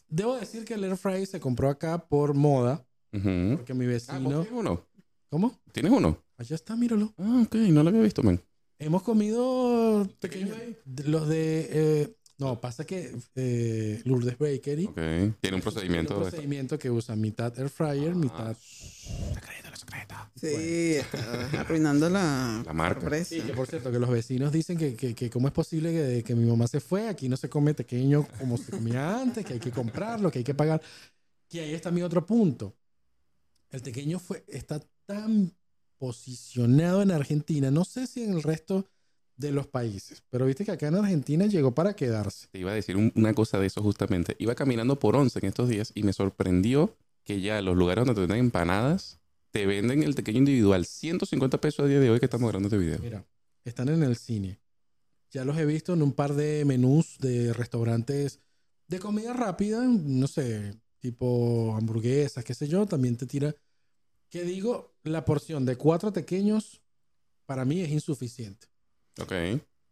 Debo 0.07 0.35
decir 0.35 0.63
que 0.63 0.75
el 0.75 0.83
air 0.83 0.95
fryer 0.97 1.25
se 1.27 1.39
compró 1.39 1.69
acá 1.69 1.97
por 2.07 2.33
moda. 2.33 2.85
Porque 3.11 3.73
mi 3.73 3.85
Ah, 3.85 3.87
¿vos 3.87 3.93
vecino. 3.93 4.29
tienes 4.41 4.51
uno? 4.51 4.85
¿Cómo? 5.29 5.59
¿Tienes 5.71 5.91
uno? 5.91 6.23
Allá 6.37 6.55
está, 6.55 6.75
míralo. 6.75 7.13
Ah, 7.17 7.43
ok, 7.45 7.55
no 7.55 7.83
lo 7.83 7.89
había 7.89 8.01
visto, 8.01 8.21
man. 8.23 8.41
Hemos 8.79 9.01
comido 9.03 10.07
¿Pequeños 10.19 10.51
pequeños- 10.51 10.57
ahí? 10.57 10.77
de- 10.85 11.03
los 11.07 11.27
de 11.27 11.69
eh, 11.71 12.17
no 12.39 12.59
pasa 12.59 12.85
que 12.85 13.15
eh, 13.35 14.01
Lourdes 14.05 14.37
Bakery 14.37 14.85
Ok, 14.85 14.95
tiene 14.95 15.23
un 15.25 15.35
tiene 15.39 15.61
procedimiento. 15.61 16.17
un 16.17 16.23
de- 16.23 16.29
procedimiento 16.29 16.79
que 16.79 16.89
usa 16.89 17.15
mitad 17.15 17.57
air 17.59 17.69
fryer 17.69 18.15
mitad 18.15 18.55
Secreto, 18.57 19.69
la 19.69 19.75
secreta. 19.75 20.31
sí, 20.35 20.93
está 20.95 21.59
arruinando 21.61 22.09
la, 22.09 22.63
La 22.65 22.73
marca. 22.73 23.01
sorpresa. 23.01 23.29
Sí, 23.35 23.41
que 23.41 23.53
por 23.53 23.67
cierto, 23.67 23.91
que 23.91 23.99
los 23.99 24.09
vecinos 24.09 24.51
dicen 24.51 24.77
que, 24.77 24.95
que, 24.95 25.13
que 25.13 25.29
cómo 25.29 25.47
es 25.47 25.53
posible 25.53 25.91
que, 25.91 26.23
que 26.23 26.35
mi 26.35 26.45
mamá 26.49 26.67
se 26.67 26.79
fue, 26.79 27.07
aquí 27.07 27.29
no 27.29 27.37
se 27.37 27.49
come 27.49 27.73
pequeño 27.73 28.27
como 28.39 28.57
se 28.57 28.71
comía 28.71 29.19
antes, 29.21 29.45
que 29.45 29.53
hay 29.53 29.59
que 29.59 29.71
comprarlo, 29.71 30.31
que 30.31 30.39
hay 30.39 30.43
que 30.43 30.53
pagar. 30.55 30.81
Y 31.49 31.59
ahí 31.59 31.73
está 31.73 31.91
mi 31.91 32.01
otro 32.01 32.25
punto. 32.25 32.75
El 33.69 33.81
pequeño 33.81 34.19
fue, 34.19 34.43
está 34.47 34.79
tan 35.05 35.51
posicionado 35.97 37.01
en 37.01 37.11
Argentina, 37.11 37.71
no 37.71 37.85
sé 37.85 38.07
si 38.07 38.23
en 38.23 38.33
el 38.33 38.43
resto 38.43 38.87
de 39.35 39.51
los 39.51 39.67
países, 39.67 40.23
pero 40.29 40.45
viste 40.45 40.63
que 40.65 40.71
acá 40.71 40.87
en 40.87 40.95
Argentina 40.95 41.45
llegó 41.47 41.73
para 41.73 41.95
quedarse. 41.95 42.47
Te 42.51 42.59
iba 42.59 42.71
a 42.71 42.75
decir 42.75 42.95
un- 42.97 43.11
una 43.15 43.33
cosa 43.33 43.59
de 43.59 43.65
eso 43.67 43.81
justamente. 43.81 44.35
Iba 44.39 44.53
caminando 44.55 44.99
por 44.99 45.15
Once 45.15 45.39
en 45.39 45.45
estos 45.45 45.69
días 45.69 45.91
y 45.95 46.03
me 46.03 46.13
sorprendió 46.13 46.95
que 47.23 47.41
ya 47.41 47.61
los 47.61 47.75
lugares 47.75 48.05
donde 48.05 48.15
te 48.15 48.21
venden 48.21 48.39
empanadas 48.45 49.19
te 49.51 49.65
venden 49.67 50.01
el 50.01 50.15
pequeño 50.15 50.39
individual 50.39 50.83
150 50.85 51.61
pesos 51.61 51.85
a 51.85 51.87
día 51.87 51.99
de 51.99 52.09
hoy 52.09 52.19
que 52.19 52.25
estamos 52.25 52.47
grabando 52.49 52.67
este 52.69 52.77
video. 52.79 52.97
Mira, 52.99 53.23
están 53.63 53.87
en 53.89 54.01
el 54.01 54.15
cine. 54.15 54.59
Ya 55.31 55.45
los 55.45 55.57
he 55.57 55.65
visto 55.65 55.93
en 55.93 56.01
un 56.01 56.11
par 56.13 56.33
de 56.33 56.65
menús 56.65 57.17
de 57.19 57.53
restaurantes 57.53 58.39
de 58.87 58.99
comida 58.99 59.31
rápida, 59.33 59.83
no 59.83 60.27
sé, 60.27 60.75
tipo 60.99 61.75
hamburguesas, 61.75 62.43
qué 62.43 62.53
sé 62.53 62.67
yo, 62.67 62.85
también 62.87 63.15
te 63.15 63.25
tira. 63.27 63.55
Que 64.29 64.43
digo, 64.43 64.95
la 65.03 65.23
porción 65.23 65.65
de 65.65 65.75
cuatro 65.75 66.11
pequeños 66.11 66.81
para 67.45 67.63
mí 67.65 67.81
es 67.81 67.89
insuficiente. 67.91 68.67
Ok. 69.21 69.31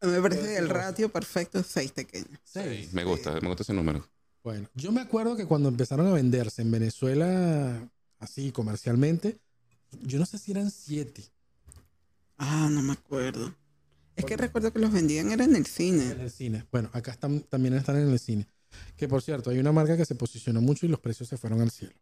Me 0.04 0.20
parece 0.22 0.42
que 0.42 0.58
el 0.58 0.70
ratio 0.70 1.10
perfecto 1.10 1.60
es 1.60 1.68
seis 1.68 1.92
pequeños. 1.92 2.40
Seis. 2.44 2.92
Me 2.94 3.04
gusta, 3.04 3.40
me 3.40 3.48
gusta 3.48 3.64
ese 3.64 3.74
número. 3.74 4.04
Bueno, 4.44 4.68
yo 4.74 4.92
me 4.92 5.02
acuerdo 5.02 5.36
que 5.36 5.46
cuando 5.46 5.70
empezaron 5.70 6.08
a 6.08 6.12
venderse 6.14 6.64
en 6.64 6.72
Venezuela, 6.72 7.88
así 8.18 8.52
comercialmente, 8.52 9.38
yo 10.02 10.18
no 10.18 10.26
sé 10.26 10.40
si 10.40 10.52
eran 10.52 10.72
siete. 10.72 11.24
Ah, 12.38 12.68
no 12.72 12.82
me 12.82 12.94
acuerdo. 12.94 13.54
Es 14.16 14.26
que 14.26 14.36
recuerdo 14.38 14.74
que 14.74 14.80
los 14.80 14.92
vendían 14.92 15.32
era 15.32 15.44
en 15.44 15.56
el 15.56 15.68
cine. 15.68 16.12
En 16.12 16.22
el 16.22 16.32
cine. 16.32 16.66
Bueno, 16.72 16.90
acá 16.94 17.12
están, 17.12 17.42
también 17.42 17.76
están 17.76 17.98
en 17.98 18.10
el 18.10 18.20
cine. 18.20 18.48
Que 18.98 19.08
por 19.08 19.22
cierto, 19.22 19.52
hay 19.52 19.60
una 19.60 19.72
marca 19.72 19.96
que 19.96 20.06
se 20.06 20.16
posicionó 20.16 20.62
mucho 20.62 20.86
y 20.86 20.90
los 20.90 21.00
precios 21.00 21.30
se 21.30 21.38
fueron 21.38 21.62
al 21.62 21.70
cielo. 21.70 21.94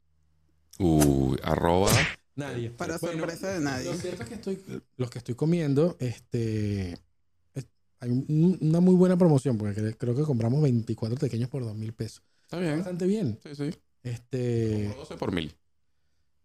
Uy, 0.77 1.37
arroba. 1.43 1.91
Nadie. 2.35 2.69
Para 2.69 2.97
Bueno, 2.99 3.17
sorpresa 3.19 3.49
de 3.49 3.59
nadie. 3.59 3.91
Lo 3.91 3.97
cierto 3.97 4.23
es 4.23 4.29
que 4.29 4.35
estoy, 4.35 4.63
los 4.95 5.09
que 5.09 5.17
estoy 5.17 5.35
comiendo, 5.35 5.97
este, 5.99 6.93
es- 6.93 6.99
hay 7.99 8.09
un- 8.11 8.57
una 8.61 8.79
muy 8.79 8.95
buena 8.95 9.17
promoción, 9.17 9.57
porque 9.57 9.81
cre- 9.81 9.95
creo 9.97 10.15
que 10.15 10.23
compramos 10.23 10.61
24 10.61 11.17
pequeños 11.17 11.49
por 11.49 11.63
2 11.63 11.75
mil 11.75 11.93
pesos. 11.93 12.23
Está 12.43 12.59
bien. 12.59 12.77
Bastante 12.77 13.05
bien. 13.05 13.39
Sí, 13.43 13.55
sí. 13.55 13.69
Este, 14.03 14.85
Como 14.89 14.95
12 15.01 15.17
por 15.17 15.31
mil. 15.31 15.53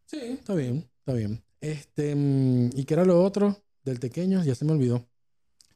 sí, 0.07 0.19
está 0.19 0.55
bien, 0.55 0.89
está 0.99 1.13
bien. 1.13 1.43
Este, 1.61 2.15
mm, 2.15 2.71
¿y 2.75 2.85
qué 2.85 2.95
era 2.95 3.05
lo 3.05 3.23
otro 3.23 3.63
del 3.85 3.99
pequeño? 4.01 4.43
Ya 4.45 4.55
se 4.55 4.65
me 4.65 4.73
olvidó. 4.73 5.09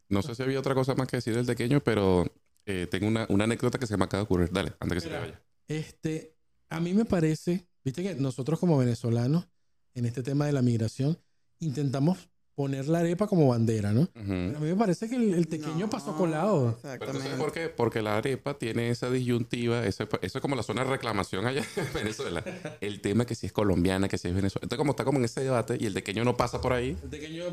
No 0.09 0.23
sé 0.23 0.35
si 0.35 0.43
había 0.43 0.59
otra 0.59 0.75
cosa 0.75 0.95
más 0.95 1.07
que 1.07 1.19
decir 1.19 1.35
del 1.35 1.47
pequeño, 1.47 1.81
pero 1.83 2.25
eh, 2.67 2.87
tengo 2.91 3.07
una, 3.09 3.27
una 3.29 3.45
anécdota 3.45 3.79
que 3.79 3.87
se 3.87 3.97
me 3.97 4.05
acaba 4.05 4.23
de 4.23 4.25
ocurrir. 4.25 4.51
Dale, 4.51 4.73
antes 4.81 4.97
que 4.97 5.01
se 5.01 5.09
te 5.09 5.15
Mira. 5.15 5.21
vaya. 5.27 5.43
Este, 5.69 6.35
a 6.71 6.81
mí 6.81 6.95
me 6.95 7.05
parece, 7.05 7.67
viste 7.85 8.03
que 8.03 8.15
nosotros 8.15 8.59
como 8.59 8.77
venezolanos, 8.79 9.49
en 9.95 10.05
este 10.07 10.23
tema 10.23 10.47
de 10.47 10.53
la 10.53 10.63
migración, 10.63 11.19
intentamos 11.61 12.29
poner 12.59 12.89
la 12.89 12.99
arepa 12.99 13.29
como 13.29 13.47
bandera, 13.47 13.93
¿no? 13.93 14.09
Pero 14.13 14.57
a 14.57 14.61
mí 14.61 14.67
me 14.67 14.75
parece 14.75 15.09
que 15.09 15.15
el, 15.15 15.33
el 15.33 15.47
pequeño 15.47 15.87
No, 15.87 15.91
pasó 15.91 16.17
colado. 16.17 16.77
Pero 16.83 16.99
¿tú 16.99 16.99
sabes 16.99 17.01
Exactamente. 17.01 17.37
por 17.39 17.53
qué? 17.53 17.69
Porque 17.69 18.03
la 18.03 18.17
arepa 18.17 18.59
tiene 18.59 18.91
esa 18.91 19.09
disyuntiva, 19.11 19.87
ese- 19.87 20.09
eso 20.23 20.39
es 20.39 20.43
como 20.43 20.57
la 20.57 20.65
zona 20.65 20.83
de 20.83 20.91
reclamación 20.91 21.47
allá 21.47 21.63
en 21.77 21.93
Venezuela. 21.95 22.45
El 22.81 23.01
tema 23.01 23.25
que 23.27 23.37
si 23.37 23.47
es 23.47 23.53
colombiana, 23.53 24.09
que 24.09 24.19
si 24.19 24.27
es 24.27 24.35
Venezuela. 24.35 24.65
Entonces, 24.65 24.79
como 24.79 24.91
está 24.91 25.05
como 25.05 25.19
en 25.21 25.25
ese 25.27 25.41
debate 25.43 25.79
y 25.79 25.87
el 25.87 25.93
pequeño 25.95 26.25
no 26.25 26.37
pasa 26.37 26.61
por 26.61 26.73
ahí, 26.73 26.99
El 27.01 27.09
pequeño, 27.09 27.45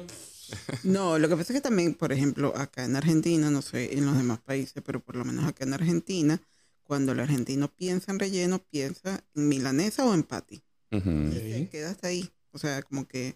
No, 0.84 1.20
lo 1.20 1.30
que 1.30 1.36
pasa 1.36 1.54
es 1.54 1.58
que 1.60 1.62
también, 1.62 1.94
por 1.94 2.12
ejemplo, 2.12 2.52
acá 2.56 2.84
en 2.86 2.96
Argentina, 2.96 3.52
no 3.52 3.62
sé 3.62 3.96
en 3.98 4.06
los 4.08 4.18
demás 4.18 4.39
países, 4.39 4.82
pero 4.84 5.00
por 5.00 5.15
lo 5.15 5.24
menos 5.26 5.46
acá 5.46 5.65
en 5.65 5.74
Argentina, 5.74 6.41
cuando 6.84 7.12
el 7.12 7.20
argentino 7.20 7.68
piensa 7.68 8.12
en 8.12 8.18
relleno, 8.20 8.60
piensa 8.72 9.24
en 9.36 9.48
milanesa 9.50 10.04
o 10.06 10.13
en 10.15 10.24
patty. 10.24 10.63
ujú, 10.91 10.98
Ok. 11.28 11.34
Se 11.34 11.70
queda 11.72 11.91
hasta 11.91 12.08
ahí. 12.08 12.30
O 12.52 12.58
sea, 12.58 12.82
como 12.84 13.08
que 13.08 13.36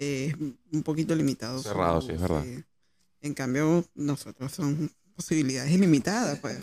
es 0.00 0.34
un 0.72 0.82
poquito 0.82 1.14
limitado. 1.14 1.62
Cerrado, 1.62 2.00
sí, 2.00 2.12
es 2.12 2.20
verdad. 2.20 2.44
En 3.22 3.34
cambio, 3.34 3.84
nosotros 3.94 4.50
son 4.52 4.90
posibilidades 5.14 5.70
ilimitadas. 5.72 6.38
Pues, 6.38 6.58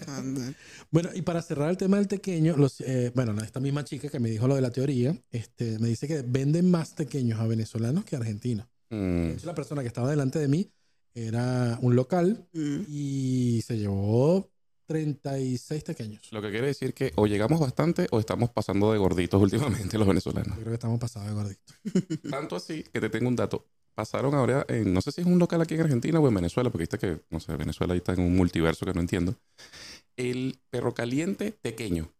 Bueno, 0.89 1.09
y 1.13 1.21
para 1.21 1.41
cerrar 1.43 1.69
el 1.69 1.77
tema 1.77 1.97
del 1.97 2.07
pequeño, 2.07 2.57
los, 2.57 2.81
eh, 2.81 3.11
bueno, 3.13 3.39
esta 3.43 3.59
misma 3.59 3.83
chica 3.83 4.09
que 4.09 4.19
me 4.19 4.29
dijo 4.31 4.47
lo 4.47 4.55
de 4.55 4.61
la 4.61 4.71
teoría, 4.71 5.15
este, 5.29 5.77
me 5.79 5.87
dice 5.89 6.07
que 6.07 6.23
venden 6.23 6.71
más 6.71 6.93
pequeños 6.93 7.39
a 7.39 7.45
venezolanos 7.45 8.03
que 8.05 8.15
a 8.15 8.19
argentinos. 8.19 8.67
mm, 8.89 8.95
De 9.27 9.33
hecho, 9.33 9.45
la 9.45 9.53
persona 9.55 9.81
que 9.83 9.87
estaba 9.87 10.09
delante 10.09 10.39
de 10.39 10.47
mí 10.47 10.71
era 11.13 11.77
un 11.81 11.95
local 11.95 12.47
Mm. 12.53 12.81
y 12.87 13.61
se 13.65 13.77
llevó 13.77 14.49
36 14.87 15.83
pequeños. 15.83 16.31
Lo 16.31 16.41
que 16.41 16.49
quiere 16.49 16.67
decir 16.67 16.93
que 16.93 17.11
o 17.15 17.27
llegamos 17.27 17.59
bastante 17.59 18.07
o 18.11 18.19
estamos 18.19 18.49
pasando 18.49 18.91
de 18.91 18.97
gorditos 18.97 19.39
últimamente 19.41 19.97
los 19.97 20.07
venezolanos. 20.07 20.55
Yo 20.55 20.61
creo 20.61 20.67
que 20.69 20.73
estamos 20.73 20.99
pasados 20.99 21.27
de 21.27 21.33
gordito. 21.35 21.73
Tanto 22.29 22.55
así 22.55 22.83
que 22.83 22.99
te 22.99 23.09
tengo 23.09 23.27
un 23.27 23.35
dato. 23.35 23.67
Pasaron 23.93 24.35
ahora 24.35 24.65
en, 24.69 24.93
no 24.93 25.01
sé 25.01 25.11
si 25.11 25.21
es 25.21 25.27
un 25.27 25.39
local 25.39 25.61
aquí 25.61 25.73
en 25.73 25.81
Argentina 25.81 26.19
o 26.19 26.27
en 26.27 26.33
Venezuela, 26.33 26.69
porque 26.69 26.83
viste 26.83 26.99
que, 26.99 27.21
no 27.31 27.39
sé, 27.39 27.55
Venezuela 27.55 27.93
ahí 27.93 27.97
está 27.97 28.13
en 28.13 28.21
un 28.21 28.35
multiverso 28.35 28.85
que 28.85 28.93
no 28.93 29.01
entiendo. 29.01 29.35
El 30.15 30.59
perro 30.69 30.93
caliente 30.93 31.51
pequeño. 31.51 32.13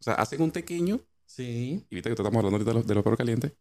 O 0.00 0.02
sea, 0.02 0.14
hacen 0.14 0.42
un 0.42 0.50
pequeño, 0.50 1.00
Sí. 1.26 1.84
y 1.88 1.94
viste 1.94 2.08
que 2.08 2.14
estamos 2.14 2.34
hablando 2.36 2.56
ahorita 2.56 2.70
de 2.70 2.74
los, 2.74 2.86
de 2.86 2.94
los 2.94 3.04
perros 3.04 3.18
calientes, 3.18 3.52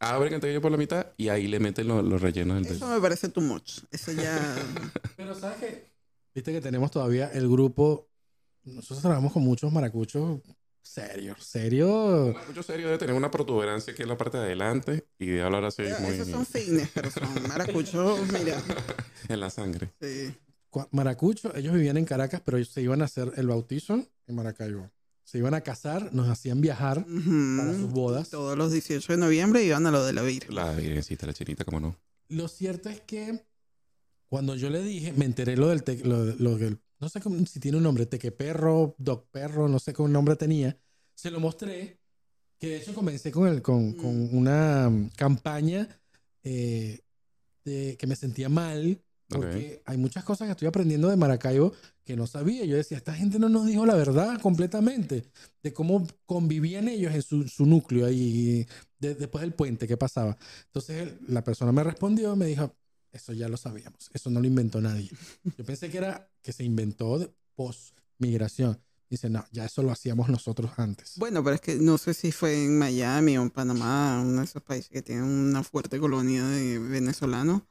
abren 0.00 0.34
el 0.34 0.40
pequeño 0.40 0.60
por 0.60 0.70
la 0.70 0.76
mitad 0.76 1.06
y 1.16 1.28
ahí 1.28 1.46
le 1.46 1.60
meten 1.60 1.88
los, 1.88 2.20
rellenos 2.20 2.62
del 2.62 2.76
Eso 2.76 2.86
me 2.88 3.00
parece 3.00 3.28
too 3.28 3.40
much. 3.40 3.80
Eso 3.90 4.12
ya. 4.12 4.56
Pero 5.16 5.34
¿sabes 5.34 5.58
qué? 5.58 5.87
Viste 6.38 6.52
que 6.52 6.60
tenemos 6.60 6.92
todavía 6.92 7.32
el 7.34 7.48
grupo, 7.48 8.08
nosotros 8.62 9.00
trabajamos 9.00 9.32
con 9.32 9.42
muchos 9.42 9.72
maracuchos 9.72 10.40
serios, 10.80 11.42
serios. 11.42 12.36
Mucho 12.46 12.62
serio 12.62 12.86
debe 12.86 12.96
tener 12.98 13.16
una 13.16 13.28
protuberancia 13.28 13.92
aquí 13.92 14.02
en 14.04 14.08
la 14.08 14.16
parte 14.16 14.36
de 14.38 14.44
adelante 14.44 15.08
y 15.18 15.26
de 15.26 15.42
hablar 15.42 15.64
así 15.64 15.82
muy 16.00 16.12
Esos 16.14 16.28
son 16.28 16.46
fitness, 16.46 16.90
pero 16.94 17.10
son 17.10 17.42
maracuchos, 17.48 18.20
mira. 18.32 18.62
en 19.28 19.40
la 19.40 19.50
sangre. 19.50 19.90
Sí. 20.00 20.32
Maracucho, 20.92 21.52
ellos 21.56 21.74
vivían 21.74 21.96
en 21.96 22.04
Caracas, 22.04 22.40
pero 22.44 22.56
ellos 22.56 22.68
se 22.68 22.82
iban 22.82 23.02
a 23.02 23.06
hacer 23.06 23.32
el 23.34 23.48
bautizo 23.48 23.94
en 24.28 24.34
Maracaibo. 24.36 24.88
Se 25.24 25.38
iban 25.38 25.54
a 25.54 25.62
casar, 25.62 26.14
nos 26.14 26.28
hacían 26.28 26.60
viajar 26.60 26.98
Ujú. 27.00 27.56
para 27.58 27.72
sus 27.74 27.90
bodas. 27.90 28.30
Todos 28.30 28.56
los 28.56 28.70
18 28.70 29.14
de 29.14 29.18
noviembre 29.18 29.64
iban 29.64 29.84
a 29.88 29.90
lo 29.90 30.04
de 30.04 30.12
la 30.12 30.22
Virgen. 30.22 30.54
La 30.54 30.70
virgencita, 30.72 31.26
la 31.26 31.34
chinita, 31.34 31.64
como 31.64 31.80
no. 31.80 31.96
Lo 32.28 32.46
cierto 32.46 32.90
es 32.90 33.00
que 33.00 33.44
cuando 34.28 34.54
yo 34.56 34.70
le 34.70 34.82
dije, 34.82 35.12
me 35.12 35.24
enteré 35.24 35.56
lo 35.56 35.68
del, 35.68 35.82
te- 35.82 36.04
lo, 36.04 36.24
lo 36.24 36.56
del- 36.56 36.78
no 37.00 37.08
sé 37.08 37.20
cómo- 37.20 37.44
si 37.46 37.60
tiene 37.60 37.76
un 37.78 37.82
nombre, 37.84 38.06
tequeperro, 38.06 38.94
dog 38.98 39.26
perro, 39.30 39.68
no 39.68 39.78
sé 39.78 39.92
qué 39.92 40.02
nombre 40.02 40.36
tenía. 40.36 40.76
Se 41.14 41.30
lo 41.30 41.40
mostré, 41.40 41.98
que 42.58 42.68
de 42.68 42.76
hecho 42.78 42.94
comencé 42.94 43.30
con, 43.30 43.48
el, 43.48 43.62
con, 43.62 43.92
con 43.94 44.36
una 44.36 44.90
mm, 44.90 45.10
campaña 45.16 45.88
eh, 46.42 47.00
de 47.64 47.96
que 47.98 48.06
me 48.06 48.16
sentía 48.16 48.48
mal, 48.48 49.00
porque 49.28 49.82
hay 49.84 49.98
muchas 49.98 50.24
cosas 50.24 50.46
que 50.48 50.52
estoy 50.52 50.68
aprendiendo 50.68 51.08
de 51.08 51.16
Maracaibo 51.16 51.72
que 52.04 52.16
no 52.16 52.26
sabía. 52.26 52.64
Yo 52.64 52.76
decía, 52.76 52.96
esta 52.96 53.12
gente 53.14 53.38
no 53.38 53.48
nos 53.50 53.66
dijo 53.66 53.84
la 53.84 53.94
verdad 53.94 54.40
completamente 54.40 55.24
de 55.62 55.72
cómo 55.74 56.06
convivían 56.24 56.88
ellos 56.88 57.14
en 57.14 57.20
su, 57.22 57.46
su 57.46 57.66
núcleo 57.66 58.06
ahí, 58.06 58.66
de- 58.98 59.14
después 59.14 59.42
del 59.42 59.52
puente, 59.52 59.86
qué 59.86 59.96
pasaba. 59.98 60.36
Entonces 60.66 61.12
la 61.28 61.44
persona 61.44 61.72
me 61.72 61.84
respondió, 61.84 62.34
me 62.36 62.46
dijo, 62.46 62.74
eso 63.12 63.32
ya 63.32 63.48
lo 63.48 63.56
sabíamos, 63.56 64.10
eso 64.12 64.30
no 64.30 64.40
lo 64.40 64.46
inventó 64.46 64.80
nadie. 64.80 65.10
Yo 65.56 65.64
pensé 65.64 65.90
que 65.90 65.98
era 65.98 66.30
que 66.42 66.52
se 66.52 66.64
inventó 66.64 67.18
de 67.18 67.32
post-migración. 67.54 68.80
Dice, 69.10 69.30
no, 69.30 69.42
ya 69.52 69.64
eso 69.64 69.82
lo 69.82 69.90
hacíamos 69.90 70.28
nosotros 70.28 70.70
antes. 70.76 71.14
Bueno, 71.16 71.42
pero 71.42 71.54
es 71.54 71.62
que 71.62 71.76
no 71.76 71.96
sé 71.96 72.12
si 72.12 72.30
fue 72.30 72.62
en 72.64 72.78
Miami 72.78 73.38
o 73.38 73.42
en 73.42 73.48
Panamá, 73.50 74.20
uno 74.22 74.40
de 74.40 74.44
esos 74.44 74.62
países 74.62 74.90
que 74.90 75.00
tienen 75.00 75.24
una 75.24 75.62
fuerte 75.62 75.98
colonia 75.98 76.44
de 76.46 76.78
venezolanos. 76.78 77.62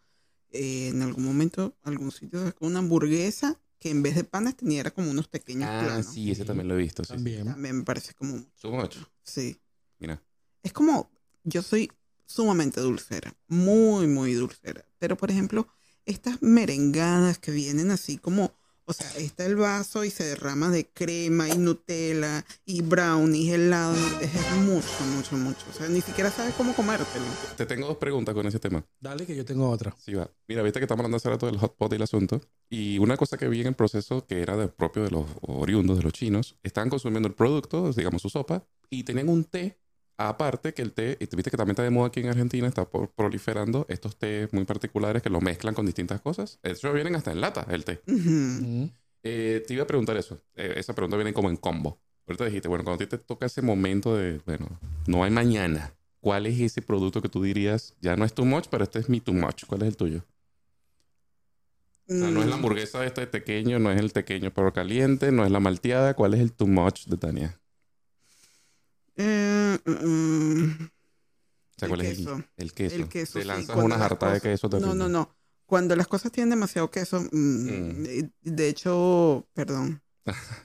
eh, 0.52 0.88
en 0.88 1.02
algún 1.04 1.26
momento, 1.26 1.78
algún 1.84 2.12
sitio 2.12 2.42
sacó 2.44 2.66
una 2.66 2.80
hamburguesa 2.80 3.60
que 3.80 3.90
en 3.92 4.02
vez 4.02 4.16
de 4.16 4.24
panes 4.24 4.56
tenía 4.56 4.80
era 4.80 4.92
como 4.92 5.12
unos 5.12 5.28
pequeños 5.28 5.70
Ah, 5.70 5.84
planos. 5.86 6.06
sí, 6.14 6.32
ese 6.32 6.46
también 6.46 6.68
lo 6.70 6.74
he 6.76 6.78
visto. 6.78 7.04
Sí. 7.04 7.10
También. 7.14 7.46
También 7.46 7.78
me 7.80 7.84
parece 7.84 8.14
como 8.16 8.44
Sumo 8.56 8.80
ocho. 8.82 9.08
Sí. 9.24 9.60
Mira. 10.00 10.24
Es 10.64 10.74
como, 10.74 11.12
yo 11.44 11.62
soy 11.62 11.92
sumamente 12.28 12.82
dulcera, 12.82 13.34
muy, 13.48 14.06
muy 14.06 14.34
dulcera. 14.34 14.86
Pero, 15.00 15.18
por 15.18 15.32
ejemplo, 15.32 15.68
estas 16.06 16.42
merengadas 16.42 17.40
que 17.40 17.52
vienen 17.52 17.90
así 17.90 18.18
como, 18.18 18.52
o 18.86 18.94
sea, 18.94 19.10
está 19.18 19.46
el 19.46 19.56
vaso 19.58 20.06
y 20.06 20.10
se 20.10 20.24
derrama 20.24 20.70
de 20.70 20.88
crema 20.88 21.50
y 21.50 21.58
Nutella 21.58 22.46
y 22.66 22.82
brownies, 22.82 23.54
helado, 23.54 23.96
es 24.22 24.32
mucho, 24.62 24.88
mucho, 25.16 25.36
mucho. 25.36 25.66
O 25.70 25.74
sea, 25.74 25.90
ni 25.90 26.00
siquiera 26.02 26.32
sabes 26.32 26.54
cómo 26.56 26.74
comértelo. 26.74 27.26
Te 27.58 27.66
tengo 27.66 27.88
dos 27.88 27.98
preguntas 27.98 28.34
con 28.34 28.48
ese 28.48 28.60
tema. 28.60 28.86
Dale 29.00 29.26
que 29.26 29.36
yo 29.36 29.44
tengo 29.44 29.70
otra. 29.70 29.94
Sí, 30.00 30.14
va. 30.14 30.30
Mira, 30.48 30.64
viste 30.64 30.80
que 30.80 30.86
estamos 30.86 31.02
hablando 31.02 31.18
hace 31.18 31.30
rato 31.30 31.48
del 31.48 31.58
hot 31.58 31.76
pot 31.76 31.92
y 31.92 31.96
el 31.98 32.04
asunto. 32.04 32.42
Y 32.70 33.00
una 33.00 33.18
cosa 33.18 33.38
que 33.38 33.50
vi 33.50 33.62
en 33.62 33.68
el 33.68 33.76
proceso 33.76 34.26
que 34.26 34.42
era 34.42 34.56
de 34.56 34.68
propio 34.70 35.04
de 35.04 35.12
los 35.12 35.26
oriundos, 35.42 35.98
de 35.98 36.04
los 36.04 36.14
chinos, 36.14 36.56
estaban 36.64 36.90
consumiendo 36.90 37.28
el 37.28 37.36
producto, 37.36 37.92
digamos 37.92 38.22
su 38.22 38.30
sopa, 38.30 38.66
y 38.90 39.04
tenían 39.04 39.28
un 39.28 39.44
té 39.44 39.78
aparte 40.18 40.74
que 40.74 40.82
el 40.82 40.94
té, 40.94 41.18
y 41.20 41.28
viste 41.36 41.52
que 41.52 41.58
también 41.58 41.74
está 41.74 41.84
de 41.84 41.90
moda 41.92 42.08
aquí 42.08 42.20
en 42.22 42.30
Argentina, 42.30 42.68
está 42.68 42.86
por- 42.90 43.12
proliferando 43.12 43.86
estos 43.90 44.18
tés 44.18 44.52
muy 44.54 44.66
particulares 44.66 45.22
que 45.22 45.30
lo 45.30 45.42
mezclan 45.42 45.74
con 45.76 45.86
distintas 45.86 46.22
cosas. 46.22 46.60
Hecho, 46.64 46.92
vienen 46.94 47.16
hasta 47.16 47.32
en 47.32 47.42
lata 47.42 47.66
el 47.70 47.86
té. 47.86 48.02
Eh, 49.24 49.64
te 49.68 49.74
iba 49.74 49.84
a 49.84 49.88
preguntar 49.88 50.18
eso. 50.18 50.40
Eh, 50.56 50.74
esa 50.78 50.94
pregunta 50.94 51.18
viene 51.18 51.34
como 51.34 51.50
en 51.50 51.58
combo. 51.58 52.00
Ahorita 52.28 52.46
dijiste, 52.46 52.68
bueno, 52.68 52.84
cuando 52.84 53.04
a 53.04 53.08
ti 53.08 53.10
te 53.10 53.18
toca 53.18 53.46
ese 53.46 53.62
momento 53.62 54.16
de, 54.16 54.40
bueno, 54.46 54.68
no 55.08 55.24
hay 55.24 55.32
mañana, 55.32 55.94
¿cuál 56.20 56.46
es 56.46 56.60
ese 56.60 56.82
producto 56.82 57.22
que 57.22 57.30
tú 57.30 57.42
dirías, 57.42 57.96
ya 58.02 58.16
no 58.16 58.26
es 58.26 58.34
too 58.34 58.46
much, 58.46 58.68
pero 58.70 58.84
este 58.84 59.00
es 59.00 59.10
mi 59.10 59.22
too 59.22 59.34
much? 59.34 59.66
¿Cuál 59.66 59.84
es 59.84 59.88
el 59.90 59.98
tuyo? 59.98 60.26
O 62.10 62.14
sea, 62.20 62.32
no 62.32 62.42
es 62.42 62.48
la 62.48 62.56
Mm, 62.56 62.60
hamburguesa 62.60 63.06
este 63.06 63.22
de 63.22 63.28
pequeño, 63.28 63.80
no 63.80 63.92
es 63.92 64.00
el 64.00 64.10
pequeño 64.12 64.52
pero 64.54 64.74
caliente, 64.74 65.32
no 65.32 65.46
es 65.46 65.52
la 65.52 65.60
malteada. 65.60 66.14
¿Cuál 66.16 66.34
es 66.34 66.40
el 66.42 66.54
too 66.54 66.68
much 66.68 67.06
de 67.06 67.18
Tania? 67.18 67.60
Eh, 69.18 69.78
mm, 69.86 70.64
O 70.84 71.80
sea, 71.80 71.86
El 71.86 71.90
¿cuál 71.90 72.02
es 72.02 72.18
queso. 72.18 72.36
el, 72.36 72.46
el 72.58 72.74
queso? 72.74 72.96
El 72.96 73.10
queso, 73.10 73.34
Te 73.34 73.42
sí, 73.42 73.48
lanzas 73.48 73.66
cuando 73.76 73.86
una 73.86 73.98
jarta 73.98 74.32
de 74.34 74.42
queso. 74.42 74.68
No, 74.70 74.80
no, 74.80 74.86
terrible. 74.88 75.10
no. 75.10 75.36
Cuando 75.66 75.96
las 75.96 76.08
cosas 76.08 76.32
tienen 76.32 76.52
demasiado 76.52 76.90
queso, 76.90 77.20
mm, 77.20 77.28
Mm. 77.32 78.08
de 78.42 78.70
hecho, 78.70 79.48
perdón, 79.54 80.02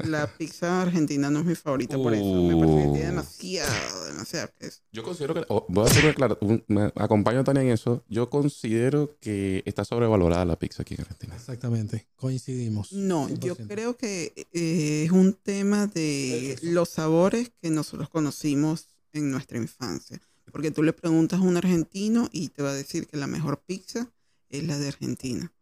la 0.04 0.26
pizza 0.26 0.82
argentina 0.82 1.30
no 1.30 1.40
es 1.40 1.44
mi 1.46 1.54
favorita 1.54 1.96
por 1.96 2.12
eso. 2.14 2.24
Me 2.42 2.54
parece 2.56 2.76
que 2.76 2.92
tiene 2.92 3.06
demasiado, 3.06 4.04
demasiado 4.06 4.48
queso. 4.58 4.80
Yo 4.92 5.02
considero 5.02 5.34
que, 5.34 5.44
oh, 5.48 5.64
voy 5.68 5.84
a 5.86 5.90
hacer 5.90 6.04
una 6.04 6.14
clara- 6.14 6.38
un- 6.40 6.64
me 6.68 6.92
acompaño 6.96 7.44
Tania 7.44 7.62
en 7.62 7.68
eso. 7.70 8.04
Yo 8.08 8.28
considero 8.30 9.10
que 9.20 9.62
está 9.66 9.84
sobrevalorada 9.84 10.44
la 10.44 10.58
pizza 10.58 10.82
aquí 10.82 10.94
en 10.94 11.00
Argentina. 11.02 11.34
Exactamente. 11.36 12.08
Coincidimos. 12.16 12.92
No, 12.92 13.28
yo 13.28 13.54
100%. 13.56 13.68
creo 13.68 13.96
que 13.96 14.32
eh, 14.52 15.04
es 15.04 15.10
un 15.10 15.34
tema 15.34 15.86
de 15.86 16.58
los 16.62 16.88
sabores 16.90 17.52
que 17.60 17.70
nosotros 17.70 18.08
conocimos 18.08 18.88
en 19.12 19.30
nuestra 19.30 19.58
infancia. 19.58 20.20
Porque 20.50 20.70
tú 20.70 20.82
le 20.82 20.92
preguntas 20.92 21.40
a 21.40 21.42
un 21.42 21.56
argentino 21.56 22.28
y 22.32 22.48
te 22.48 22.62
va 22.62 22.70
a 22.70 22.74
decir 22.74 23.06
que 23.06 23.16
la 23.16 23.26
mejor 23.26 23.62
pizza 23.64 24.10
es 24.50 24.64
la 24.64 24.78
de 24.78 24.88
Argentina. 24.88 25.52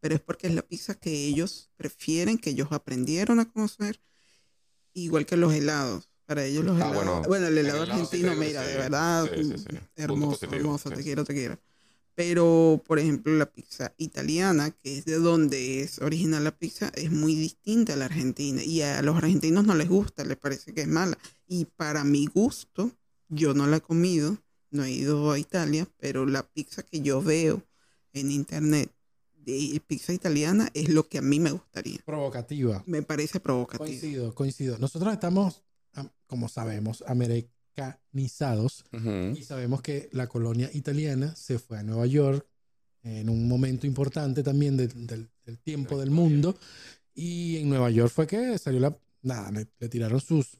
Pero 0.00 0.14
es 0.14 0.20
porque 0.20 0.46
es 0.46 0.54
la 0.54 0.62
pizza 0.62 0.94
que 0.94 1.26
ellos 1.26 1.70
prefieren, 1.76 2.38
que 2.38 2.50
ellos 2.50 2.68
aprendieron 2.70 3.40
a 3.40 3.50
conocer, 3.50 4.00
igual 4.92 5.26
que 5.26 5.36
los 5.36 5.52
helados. 5.52 6.08
Para 6.26 6.44
ellos 6.44 6.64
los 6.64 6.74
Ah, 6.80 6.88
helados. 6.90 6.94
bueno, 7.04 7.22
Bueno, 7.26 7.46
el 7.48 7.58
el 7.58 7.66
helado 7.66 7.84
sí 7.86 7.90
argentino, 7.92 8.34
mira, 8.36 8.62
sí, 8.64 8.70
de 8.70 8.76
verdad, 8.76 9.30
sí. 9.34 9.40
Punto 9.42 9.80
hermoso, 9.96 10.30
positivo, 10.30 10.54
hermoso, 10.56 10.90
te 10.90 11.02
quiero, 11.02 11.24
te 11.24 11.34
quiero. 11.34 11.58
Pero, 12.14 12.82
por 12.86 12.98
ejemplo, 12.98 13.32
la 13.34 13.46
pizza 13.50 13.94
italiana, 13.96 14.72
que 14.72 14.98
es 14.98 15.04
de 15.04 15.18
donde 15.18 15.80
es 15.82 16.00
original 16.00 16.42
la 16.44 16.50
pizza, 16.56 16.90
es 16.96 17.10
muy 17.12 17.34
distinta 17.36 17.92
a 17.92 17.96
la 17.96 18.06
argentina. 18.06 18.62
Y 18.62 18.82
a 18.82 19.00
los 19.02 19.16
argentinos 19.16 19.64
no 19.64 19.74
les 19.76 19.88
gusta, 19.88 20.24
les 20.24 20.36
parece 20.36 20.74
que 20.74 20.82
es 20.82 20.88
mala. 20.88 21.16
Y 21.46 21.64
para 21.64 22.02
mi 22.04 22.26
gusto, 22.26 22.90
yo 23.28 23.54
no 23.54 23.66
la 23.68 23.76
he 23.76 23.80
comido, 23.80 24.36
no 24.70 24.82
he 24.84 24.90
ido 24.90 25.30
a 25.30 25.38
Italia, 25.38 25.86
pero 25.98 26.26
la 26.26 26.42
pizza 26.42 26.82
que 26.82 27.00
yo 27.00 27.22
veo 27.22 27.62
en 28.12 28.32
internet 28.32 28.90
de 29.52 29.80
pizza 29.80 30.12
italiana 30.12 30.68
es 30.74 30.88
lo 30.88 31.08
que 31.08 31.18
a 31.18 31.22
mí 31.22 31.40
me 31.40 31.50
gustaría. 31.52 31.98
Provocativa. 32.04 32.82
Me 32.86 33.02
parece 33.02 33.40
provocativo. 33.40 33.86
Coincido, 33.86 34.34
coincido. 34.34 34.78
Nosotros 34.78 35.12
estamos, 35.12 35.62
am- 35.94 36.10
como 36.26 36.48
sabemos, 36.48 37.02
americanizados 37.06 38.84
y 39.36 39.42
sabemos 39.44 39.82
que 39.82 40.08
la 40.12 40.26
colonia 40.28 40.70
italiana 40.74 41.34
se 41.36 41.58
fue 41.58 41.78
a 41.78 41.82
Nueva 41.82 42.06
York 42.06 42.46
en 43.02 43.28
un 43.30 43.48
momento 43.48 43.86
importante 43.86 44.42
también 44.42 44.76
de- 44.76 44.88
del, 44.88 45.28
del 45.44 45.58
tiempo 45.58 45.98
del 45.98 46.10
mundo. 46.10 46.56
Y 47.14 47.56
en 47.58 47.68
Nueva 47.68 47.90
York 47.90 48.12
fue 48.12 48.26
que 48.26 48.58
salió 48.58 48.80
la... 48.80 48.96
Nada, 49.22 49.50
le, 49.50 49.66
le 49.80 49.88
tiraron 49.88 50.20
sus 50.20 50.58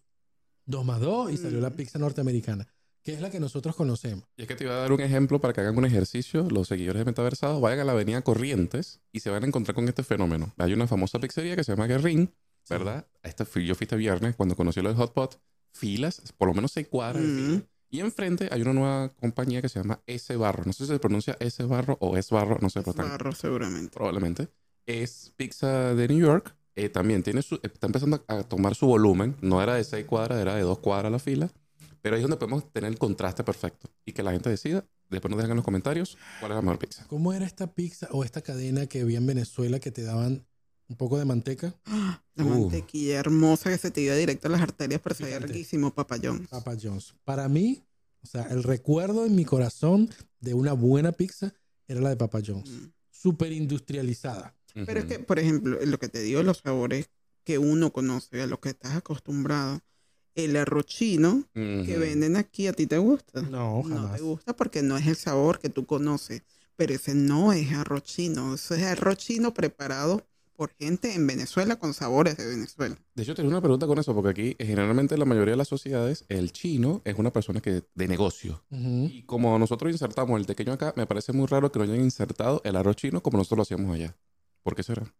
2 0.66 0.84
más 0.84 1.00
2 1.00 1.32
y 1.32 1.36
salió 1.36 1.60
la 1.60 1.70
Mm. 1.70 1.76
pizza 1.76 1.98
norteamericana, 1.98 2.66
que 3.08 3.14
es 3.14 3.22
la 3.22 3.30
que 3.30 3.40
nosotros 3.40 3.74
conocemos. 3.74 4.24
Y 4.36 4.42
es 4.42 4.48
que 4.48 4.54
te 4.54 4.64
iba 4.64 4.74
a 4.74 4.76
dar 4.80 4.92
un 4.92 5.00
ejemplo 5.00 5.40
para 5.40 5.54
que 5.54 5.62
hagan 5.62 5.78
un 5.78 5.86
ejercicio. 5.86 6.46
Los 6.50 6.68
seguidores 6.68 7.00
de 7.00 7.06
Metaversados 7.06 7.58
vayan 7.58 7.80
a 7.80 7.84
la 7.84 7.92
avenida 7.92 8.20
Corrientes 8.20 9.00
y 9.12 9.20
se 9.20 9.30
van 9.30 9.44
a 9.44 9.46
encontrar 9.46 9.74
con 9.74 9.88
este 9.88 10.02
fenómeno. 10.02 10.52
Hay 10.58 10.74
una 10.74 10.86
famosa 10.86 11.18
pizzería 11.18 11.56
que 11.56 11.64
se 11.64 11.72
llama 11.72 11.86
Guerrín, 11.86 12.34
¿verdad? 12.68 13.06
Esta 13.22 13.46
fui, 13.46 13.64
yo 13.64 13.74
fui 13.74 13.86
este 13.86 13.96
viernes 13.96 14.36
cuando 14.36 14.54
conocí 14.56 14.82
lo 14.82 14.90
del 14.90 14.98
Hot 14.98 15.14
Pot. 15.14 15.40
Filas, 15.72 16.20
por 16.36 16.48
lo 16.48 16.54
menos 16.54 16.72
seis 16.72 16.86
cuadras 16.86 17.22
de 17.22 17.28
Mm. 17.28 17.46
fila. 17.46 17.62
Y 17.88 18.00
enfrente 18.00 18.48
hay 18.52 18.60
una 18.60 18.74
nueva 18.74 19.08
compañía 19.14 19.62
que 19.62 19.70
se 19.70 19.78
llama 19.80 20.02
S 20.06 20.36
Barro. 20.36 20.64
No 20.66 20.74
sé 20.74 20.84
si 20.84 20.92
se 20.92 20.98
pronuncia 20.98 21.34
S 21.40 21.64
Barro 21.64 21.96
o 22.02 22.14
S 22.18 22.34
Barro, 22.34 22.58
no 22.60 22.68
sé, 22.68 22.80
están- 22.80 23.08
Barro, 23.08 23.32
seguramente. 23.32 23.90
probablemente. 23.90 24.48
Es 24.84 25.32
pizza 25.34 25.94
de 25.94 26.08
New 26.08 26.18
York. 26.18 26.54
Eh, 26.76 26.90
también 26.90 27.22
tiene 27.22 27.40
su, 27.40 27.58
está 27.62 27.86
empezando 27.86 28.22
a, 28.28 28.34
a 28.40 28.42
tomar 28.42 28.74
su 28.74 28.86
volumen. 28.86 29.34
No 29.40 29.62
era 29.62 29.76
de 29.76 29.84
seis 29.84 30.04
cuadras, 30.04 30.38
era 30.40 30.54
de 30.56 30.62
dos 30.62 30.78
cuadras 30.80 31.10
la 31.10 31.18
fila. 31.18 31.50
Pero 32.02 32.14
ahí 32.16 32.20
es 32.20 32.28
donde 32.28 32.36
podemos 32.36 32.72
tener 32.72 32.90
el 32.90 32.98
contraste 32.98 33.44
perfecto. 33.44 33.90
Y 34.04 34.12
que 34.12 34.22
la 34.22 34.32
gente 34.32 34.50
decida. 34.50 34.84
Después 35.10 35.30
nos 35.30 35.38
dejan 35.38 35.52
en 35.52 35.56
los 35.56 35.64
comentarios 35.64 36.18
cuál 36.40 36.52
es 36.52 36.56
la 36.56 36.62
mejor 36.62 36.78
pizza. 36.78 37.06
¿Cómo 37.08 37.32
era 37.32 37.46
esta 37.46 37.72
pizza 37.74 38.08
o 38.12 38.24
esta 38.24 38.42
cadena 38.42 38.86
que 38.86 39.00
había 39.00 39.18
en 39.18 39.26
Venezuela 39.26 39.78
que 39.80 39.90
te 39.90 40.02
daban 40.02 40.46
un 40.88 40.96
poco 40.96 41.18
de 41.18 41.24
manteca? 41.24 41.74
La 42.34 42.44
Uh. 42.44 42.48
mantequilla 42.50 43.18
hermosa 43.18 43.70
que 43.70 43.78
se 43.78 43.90
te 43.90 44.00
iba 44.02 44.14
directo 44.14 44.46
a 44.48 44.50
las 44.50 44.60
arterias, 44.62 45.00
pero 45.02 45.14
sabía 45.14 45.38
riquísimo, 45.40 45.92
Papa 45.94 46.18
John's. 46.22 46.48
Papa 46.48 46.76
John's. 46.80 47.14
Para 47.24 47.48
mí, 47.48 47.82
o 48.22 48.26
sea, 48.26 48.42
el 48.50 48.62
recuerdo 48.62 49.26
en 49.26 49.34
mi 49.34 49.44
corazón 49.44 50.08
de 50.40 50.54
una 50.54 50.72
buena 50.74 51.10
pizza 51.12 51.52
era 51.88 52.00
la 52.00 52.10
de 52.10 52.16
Papa 52.16 52.40
John's. 52.46 52.70
Mm. 52.70 52.92
Súper 53.10 53.50
industrializada. 53.52 54.54
Pero 54.74 54.98
es 55.00 55.06
Ujú. 55.06 55.08
que, 55.08 55.18
por 55.18 55.38
ejemplo, 55.40 55.78
lo 55.84 55.98
que 55.98 56.08
te 56.08 56.20
digo, 56.20 56.42
los 56.44 56.58
sabores 56.58 57.10
que 57.42 57.58
uno 57.58 57.92
conoce, 57.92 58.42
a 58.42 58.46
los 58.46 58.60
que 58.60 58.68
estás 58.68 58.94
acostumbrado, 58.94 59.80
el 60.44 60.56
arroz 60.56 60.86
chino 60.86 61.44
que 61.54 61.96
venden 61.98 62.36
aquí, 62.36 62.66
¿a 62.66 62.72
ti 62.72 62.86
te 62.86 62.98
gusta? 62.98 63.42
No, 63.42 63.82
No 63.84 63.96
jamás. 63.96 64.16
te 64.16 64.22
gusta 64.22 64.54
porque 64.56 64.82
no 64.82 64.96
es 64.96 65.06
el 65.06 65.16
sabor 65.16 65.58
que 65.58 65.68
tú 65.68 65.84
conoces. 65.86 66.42
Pero 66.76 66.94
ese 66.94 67.14
no 67.14 67.52
es 67.52 67.72
arroz 67.72 68.04
chino. 68.04 68.54
Ese 68.54 68.76
es 68.76 68.82
arroz 68.84 69.16
chino 69.18 69.52
preparado 69.52 70.24
por 70.54 70.70
gente 70.74 71.14
en 71.14 71.24
Venezuela 71.26 71.76
con 71.76 71.94
sabores 71.94 72.36
de 72.36 72.46
Venezuela. 72.46 72.96
De 73.14 73.22
hecho, 73.22 73.34
tenía 73.34 73.48
una 73.50 73.60
pregunta 73.60 73.86
con 73.86 73.98
eso, 73.98 74.12
porque 74.14 74.30
aquí 74.30 74.56
eh, 74.58 74.66
generalmente 74.66 75.14
en 75.14 75.20
la 75.20 75.24
mayoría 75.26 75.52
de 75.52 75.56
las 75.58 75.68
sociedades, 75.68 76.24
el 76.28 76.50
chino 76.52 77.00
es 77.04 77.16
una 77.16 77.32
persona 77.32 77.60
que 77.60 77.84
de 77.94 78.08
negocio. 78.08 78.64
Y 78.70 79.22
como 79.24 79.56
nosotros 79.58 79.90
insertamos 79.92 80.38
el 80.40 80.46
pequeño 80.46 80.72
acá, 80.72 80.92
me 80.96 81.06
parece 81.06 81.32
muy 81.32 81.46
raro 81.46 81.70
que 81.70 81.78
no 81.78 81.84
hayan 81.84 82.00
insertado 82.00 82.60
el 82.64 82.74
arroz 82.76 82.96
chino 82.96 83.22
como 83.22 83.38
nosotros 83.38 83.56
lo 83.58 83.62
hacíamos 83.62 83.94
allá. 83.94 84.16
¿Por 84.64 84.74
qué 84.74 84.82
será? 84.82 85.14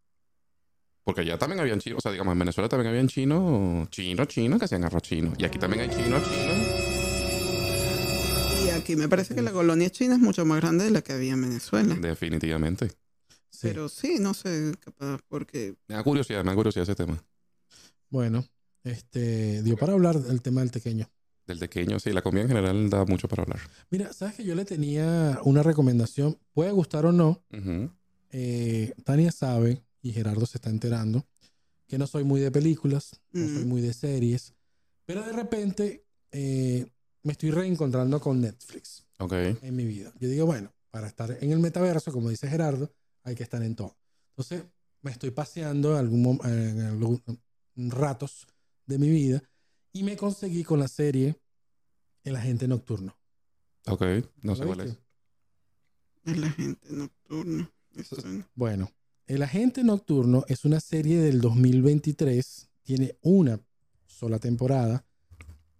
Porque 1.08 1.22
allá 1.22 1.38
también 1.38 1.58
habían 1.58 1.80
chinos, 1.80 1.96
o 1.96 2.02
sea, 2.02 2.12
digamos, 2.12 2.32
en 2.32 2.38
Venezuela 2.38 2.68
también 2.68 2.90
habían 2.90 3.08
chinos, 3.08 3.88
chinos, 3.88 4.28
chinos 4.28 4.58
que 4.58 4.66
hacían 4.66 4.84
arroz 4.84 5.00
chino. 5.00 5.32
Y 5.38 5.44
aquí 5.46 5.58
también 5.58 5.84
hay 5.84 5.88
chinos, 5.88 6.22
chinos. 6.22 6.56
Y 8.66 8.68
aquí 8.78 8.94
me 8.94 9.08
parece 9.08 9.34
que 9.34 9.40
la 9.40 9.50
colonia 9.50 9.88
china 9.88 10.16
es 10.16 10.20
mucho 10.20 10.44
más 10.44 10.60
grande 10.60 10.84
de 10.84 10.90
la 10.90 11.00
que 11.00 11.14
había 11.14 11.32
en 11.32 11.40
Venezuela. 11.40 11.94
Definitivamente. 11.94 12.88
Sí. 13.48 13.60
Pero 13.62 13.88
sí, 13.88 14.18
no 14.20 14.34
sé, 14.34 14.74
capaz, 14.80 15.20
porque 15.28 15.76
Me 15.86 15.94
da 15.94 16.02
curiosidad, 16.02 16.44
me 16.44 16.50
da 16.50 16.56
curiosidad 16.56 16.82
ese 16.82 16.94
tema. 16.94 17.24
Bueno, 18.10 18.44
este 18.84 19.62
dio 19.62 19.78
para 19.78 19.94
hablar 19.94 20.20
del 20.20 20.42
tema 20.42 20.60
del 20.60 20.68
pequeño. 20.68 21.08
Del 21.46 21.58
pequeño, 21.58 21.98
sí, 22.00 22.12
la 22.12 22.20
comida 22.20 22.42
en 22.42 22.48
general 22.48 22.90
da 22.90 23.06
mucho 23.06 23.28
para 23.28 23.44
hablar. 23.44 23.60
Mira, 23.88 24.12
sabes 24.12 24.34
que 24.34 24.44
yo 24.44 24.54
le 24.54 24.66
tenía 24.66 25.40
una 25.44 25.62
recomendación, 25.62 26.38
puede 26.52 26.70
gustar 26.72 27.06
o 27.06 27.12
no. 27.12 27.42
Eh, 28.30 28.92
Tania 29.04 29.32
sabe, 29.32 29.82
y 30.02 30.12
Gerardo 30.12 30.46
se 30.46 30.58
está 30.58 30.70
enterando, 30.70 31.26
que 31.86 31.98
no 31.98 32.06
soy 32.06 32.24
muy 32.24 32.40
de 32.40 32.50
películas, 32.50 33.20
no 33.32 33.46
soy 33.46 33.64
Mm. 33.64 33.68
muy 33.68 33.80
de 33.80 33.92
series, 33.94 34.54
pero 35.04 35.22
de 35.24 35.32
repente 35.32 36.04
eh, 36.32 36.86
me 37.22 37.32
estoy 37.32 37.50
reencontrando 37.50 38.20
con 38.20 38.40
Netflix 38.40 39.06
Ok. 39.18 39.32
en 39.32 39.74
mi 39.76 39.84
vida. 39.86 40.12
Yo 40.20 40.28
digo, 40.28 40.44
bueno, 40.46 40.72
para 40.90 41.06
estar 41.06 41.30
en 41.42 41.50
el 41.52 41.58
metaverso, 41.58 42.12
como 42.12 42.28
dice 42.30 42.48
Gerardo, 42.48 42.92
hay 43.24 43.34
que 43.34 43.42
estar 43.42 43.62
en 43.62 43.74
todo. 43.74 43.96
Entonces, 44.36 44.64
me 45.02 45.10
estoy 45.10 45.30
paseando 45.30 45.96
algún, 45.96 46.22
mom- 46.24 46.44
en 46.44 46.80
algún- 46.82 47.22
ratos 47.76 48.46
de 48.86 48.98
mi 48.98 49.08
vida 49.08 49.42
y 49.92 50.02
me 50.02 50.16
conseguí 50.16 50.64
con 50.64 50.80
la 50.80 50.88
serie 50.88 51.40
El 52.24 52.36
Agente 52.36 52.66
Nocturno. 52.68 53.16
Ok. 53.86 54.02
No 54.42 54.54
sé 54.54 54.62
¿Lo 54.62 54.66
cuál 54.66 54.80
es. 54.80 54.86
viste? 54.86 55.02
es 56.24 56.36
la 56.36 56.50
gente 56.50 56.86
nocturna. 56.90 57.72
me 57.92 58.04
suena. 58.04 58.50
Bueno, 58.54 58.90
El 59.28 59.42
Agente 59.42 59.84
Nocturno 59.84 60.44
es 60.48 60.64
una 60.64 60.80
serie 60.80 61.18
del 61.18 61.42
2023, 61.42 62.70
tiene 62.82 63.18
una 63.20 63.60
sola 64.06 64.38
temporada. 64.38 65.04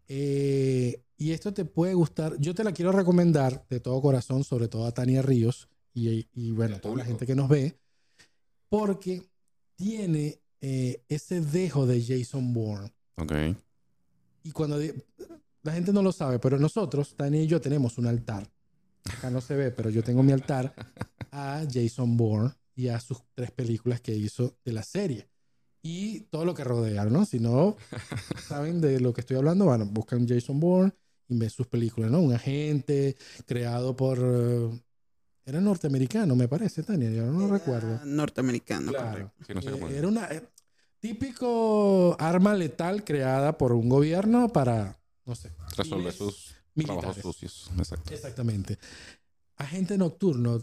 Eh, 0.07 1.03
Y 1.17 1.33
esto 1.33 1.53
te 1.53 1.65
puede 1.65 1.95
gustar. 1.95 2.37
Yo 2.39 2.55
te 2.55 2.63
la 2.63 2.73
quiero 2.73 2.93
recomendar 2.93 3.67
de 3.69 3.81
todo 3.81 4.01
corazón, 4.01 4.45
sobre 4.45 4.69
todo 4.69 4.87
a 4.87 4.93
Tania 4.93 5.23
Ríos 5.23 5.69
y, 5.93 6.29
y 6.33 6.53
bueno, 6.53 6.77
a 6.77 6.81
toda 6.81 6.97
la 6.97 7.05
gente 7.05 7.27
que 7.27 7.35
nos 7.35 7.49
ve, 7.49 7.77
porque 8.69 9.27
tiene 9.75 10.39
eh, 10.61 11.03
ese 11.09 11.41
dejo 11.41 11.87
de 11.87 12.05
Jason 12.05 12.53
Bourne. 12.53 12.93
Ok. 13.17 13.33
Y 14.45 14.53
cuando 14.53 14.79
la 15.63 15.73
gente 15.73 15.93
no 15.93 16.03
lo 16.03 16.13
sabe, 16.13 16.39
pero 16.39 16.59
nosotros, 16.59 17.15
Tania 17.17 17.43
y 17.43 17.47
yo, 17.47 17.61
tenemos 17.61 17.99
un 17.99 18.07
altar. 18.07 18.49
Acá 19.17 19.31
no 19.31 19.41
se 19.41 19.57
ve, 19.57 19.71
pero 19.71 19.91
yo 19.91 20.05
tengo 20.05 20.23
mi 20.23 20.33
altar 20.33 20.73
a 21.33 21.65
Jason 21.73 22.17
Bourne 22.17 22.53
y 22.79 22.89
a 22.91 23.01
sus 23.01 23.19
tres 23.35 23.51
películas 23.51 24.01
que 24.01 24.15
hizo 24.15 24.57
de 24.65 24.73
la 24.73 24.85
serie. 24.85 25.29
Y 25.83 26.21
todo 26.31 26.45
lo 26.45 26.55
que 26.55 26.63
rodea, 26.63 27.05
¿no? 27.07 27.25
Si 27.25 27.41
no 27.41 27.77
saben 28.49 28.81
de 28.81 29.01
lo 29.01 29.13
que 29.13 29.21
estoy 29.23 29.37
hablando, 29.37 29.65
bueno, 29.65 29.85
buscan 29.87 30.29
Jason 30.29 30.61
Bourne 30.61 30.93
y 31.29 31.37
ven 31.37 31.51
sus 31.51 31.67
películas, 31.67 32.09
¿no? 32.13 32.21
Un 32.21 32.33
agente 32.35 33.17
creado 33.47 33.97
por... 33.97 34.19
eh, 34.23 34.81
era 35.45 35.61
norteamericano, 35.61 36.37
me 36.37 36.47
parece, 36.47 36.85
Tania, 36.85 37.11
yo 37.11 37.27
no 37.27 37.47
Era 37.47 37.59
recuerdo. 37.59 38.01
Norteamericano, 38.05 38.93
Claro. 38.93 39.33
Sí, 39.45 39.55
no 39.55 39.61
sé 39.63 39.71
Eh, 39.71 39.73
cómo. 39.73 39.89
era 39.89 40.07
una 40.07 40.27
eh, 40.27 40.47
típico 41.01 42.17
arma 42.21 42.55
letal 42.55 43.03
creada 43.03 43.59
por 43.59 43.73
un 43.73 43.89
gobierno 43.89 44.49
para, 44.51 45.01
no 45.25 45.35
sé, 45.35 45.51
Resolver 45.77 46.13
sus 46.13 46.55
militares. 46.75 47.01
trabajos 47.01 47.23
sucios. 47.23 47.71
Exacto. 47.77 48.15
Exactamente. 48.15 48.79
Agente 49.57 49.99
nocturno, 49.99 50.63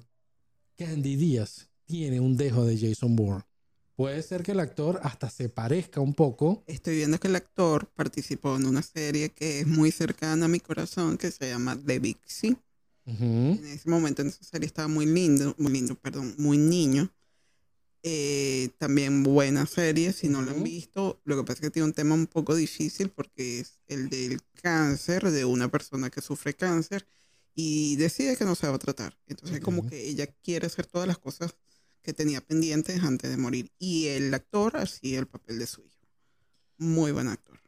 Candy 0.77 1.15
Díaz 1.17 1.69
tiene 1.85 2.19
un 2.19 2.37
dejo 2.37 2.65
de 2.65 2.77
Jason 2.77 3.15
Bourne. 3.15 3.43
Puede 3.95 4.21
ser 4.23 4.43
que 4.43 4.51
el 4.51 4.59
actor 4.59 4.99
hasta 5.03 5.29
se 5.29 5.47
parezca 5.47 6.01
un 6.01 6.13
poco. 6.13 6.63
Estoy 6.67 6.97
viendo 6.97 7.17
que 7.17 7.29
el 7.29 7.35
actor 7.35 7.87
participó 7.95 8.57
en 8.57 8.65
una 8.65 8.81
serie 8.81 9.29
que 9.29 9.61
es 9.61 9.67
muy 9.67 9.91
cercana 9.91 10.45
a 10.45 10.49
mi 10.49 10.59
corazón, 10.59 11.17
que 11.17 11.31
se 11.31 11.49
llama 11.49 11.77
The 11.77 12.17
C. 12.25 12.57
Ujú. 13.05 13.23
En 13.23 13.65
ese 13.67 13.89
momento 13.89 14.21
en 14.21 14.29
esa 14.29 14.43
serie 14.43 14.65
estaba 14.67 14.89
muy 14.89 15.05
lindo, 15.05 15.55
muy 15.57 15.71
lindo, 15.71 15.95
perdón, 15.95 16.35
muy 16.37 16.57
niño. 16.57 17.09
Eh, 18.03 18.69
también 18.77 19.23
buena 19.23 19.65
serie, 19.65 20.13
si 20.13 20.27
no 20.27 20.41
la 20.41 20.51
han 20.51 20.63
visto. 20.63 21.21
Lo 21.23 21.37
que 21.37 21.43
pasa 21.43 21.53
es 21.53 21.61
que 21.61 21.71
tiene 21.71 21.87
un 21.87 21.93
tema 21.93 22.13
un 22.15 22.27
poco 22.27 22.53
difícil 22.53 23.09
porque 23.09 23.61
es 23.61 23.79
el 23.87 24.09
del 24.09 24.41
cáncer, 24.61 25.31
de 25.31 25.45
una 25.45 25.69
persona 25.69 26.09
que 26.09 26.21
sufre 26.21 26.53
cáncer 26.53 27.07
y 27.55 27.95
decide 27.95 28.35
que 28.35 28.45
no 28.45 28.55
se 28.55 28.67
va 28.67 28.75
a 28.75 28.79
tratar. 28.79 29.17
Entonces, 29.25 29.61
como 29.61 29.83
Ok. 29.83 29.89
que 29.89 30.07
ella 30.09 30.27
quiere 30.27 30.67
hacer 30.67 30.85
todas 30.85 31.07
las 31.07 31.17
cosas 31.17 31.55
que 32.05 32.13
tenía 32.13 32.39
pendientes 32.39 33.03
antes 33.03 33.29
de 33.29 33.37
morir. 33.37 33.71
Y 33.77 34.07
el 34.07 34.33
actor 34.33 34.77
hacía 34.77 35.19
el 35.19 35.27
papel 35.27 35.59
de 35.59 35.67
su 35.67 35.81
hijo. 35.81 36.07
Muy 36.77 37.11
buen 37.11 37.27
actor. 37.27 37.59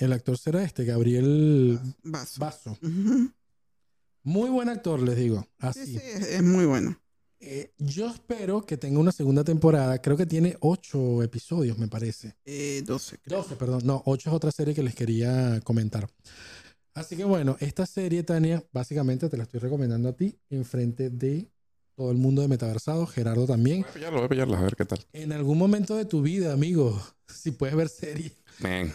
El 0.00 0.12
actor 0.12 0.38
será 0.38 0.64
este, 0.64 0.84
Gabriel 0.84 1.78
Vaso. 2.02 2.78
Ujú. 2.82 3.30
Muy 4.22 4.50
buen 4.50 4.68
actor, 4.68 5.00
les 5.00 5.16
digo. 5.16 5.42
Sí, 5.42 5.48
Así. 5.58 5.86
sí, 5.86 5.96
es, 6.02 6.26
es 6.26 6.42
muy 6.42 6.64
bueno. 6.64 6.98
Eh, 7.38 7.72
yo 7.78 8.08
espero 8.08 8.64
que 8.64 8.76
tenga 8.76 8.98
una 8.98 9.12
segunda 9.12 9.44
temporada. 9.44 10.00
Creo 10.00 10.16
que 10.16 10.26
tiene 10.26 10.56
ocho 10.60 11.22
episodios, 11.22 11.78
me 11.78 11.86
parece. 11.86 12.34
Eh, 12.44 12.82
12, 12.84 13.18
creo. 13.18 13.42
12, 13.42 13.56
perdón. 13.56 13.82
No, 13.84 14.02
8 14.06 14.30
es 14.30 14.34
otra 14.34 14.50
serie 14.50 14.74
que 14.74 14.82
les 14.82 14.94
quería 14.94 15.60
comentar. 15.62 16.08
Así 16.94 17.14
que 17.14 17.24
bueno, 17.24 17.56
esta 17.60 17.84
serie, 17.84 18.22
Tania, 18.22 18.64
básicamente 18.72 19.28
te 19.28 19.36
la 19.36 19.42
estoy 19.42 19.60
recomendando 19.60 20.08
a 20.08 20.16
ti 20.16 20.34
en 20.48 20.64
frente 20.64 21.10
de 21.10 21.46
todo 21.96 22.10
el 22.10 22.18
mundo 22.18 22.42
de 22.42 22.48
Metaversado, 22.48 23.06
Gerardo 23.06 23.46
también. 23.46 23.80
Voy 23.80 23.90
a 23.90 23.94
pillarlo, 23.94 24.18
voy 24.18 24.26
a 24.26 24.28
pillarlo, 24.28 24.56
a 24.56 24.60
ver 24.60 24.76
qué 24.76 24.84
tal. 24.84 25.04
En 25.14 25.32
algún 25.32 25.56
momento 25.56 25.96
de 25.96 26.04
tu 26.04 26.20
vida, 26.20 26.52
amigo, 26.52 27.02
si 27.26 27.50
puedes 27.50 27.74
ver 27.74 27.88
series. 27.88 28.32
Man. 28.60 28.92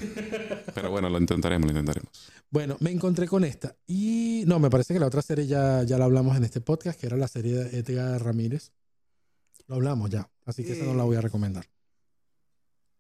Pero 0.74 0.92
bueno, 0.92 1.10
lo 1.10 1.18
intentaremos, 1.18 1.66
lo 1.66 1.72
intentaremos. 1.72 2.12
Bueno, 2.50 2.78
me 2.80 2.92
encontré 2.92 3.28
con 3.28 3.44
esta. 3.44 3.76
Y 3.88 4.44
no, 4.46 4.60
me 4.60 4.70
parece 4.70 4.94
que 4.94 5.00
la 5.00 5.08
otra 5.08 5.22
serie 5.22 5.48
ya, 5.48 5.84
ya 5.84 5.98
la 5.98 6.06
hablamos 6.06 6.38
en 6.38 6.44
este 6.44 6.62
podcast, 6.62 7.00
que 7.00 7.08
era 7.08 7.18
la 7.18 7.28
serie 7.28 7.56
de 7.56 7.80
Edgar 7.80 8.24
Ramírez. 8.24 8.72
Lo 9.68 9.76
hablamos 9.76 10.10
ya, 10.10 10.30
así 10.46 10.64
que 10.64 10.74
esa 10.74 10.86
no 10.86 10.94
la 10.94 11.04
voy 11.04 11.16
a 11.16 11.22
recomendar. 11.22 11.66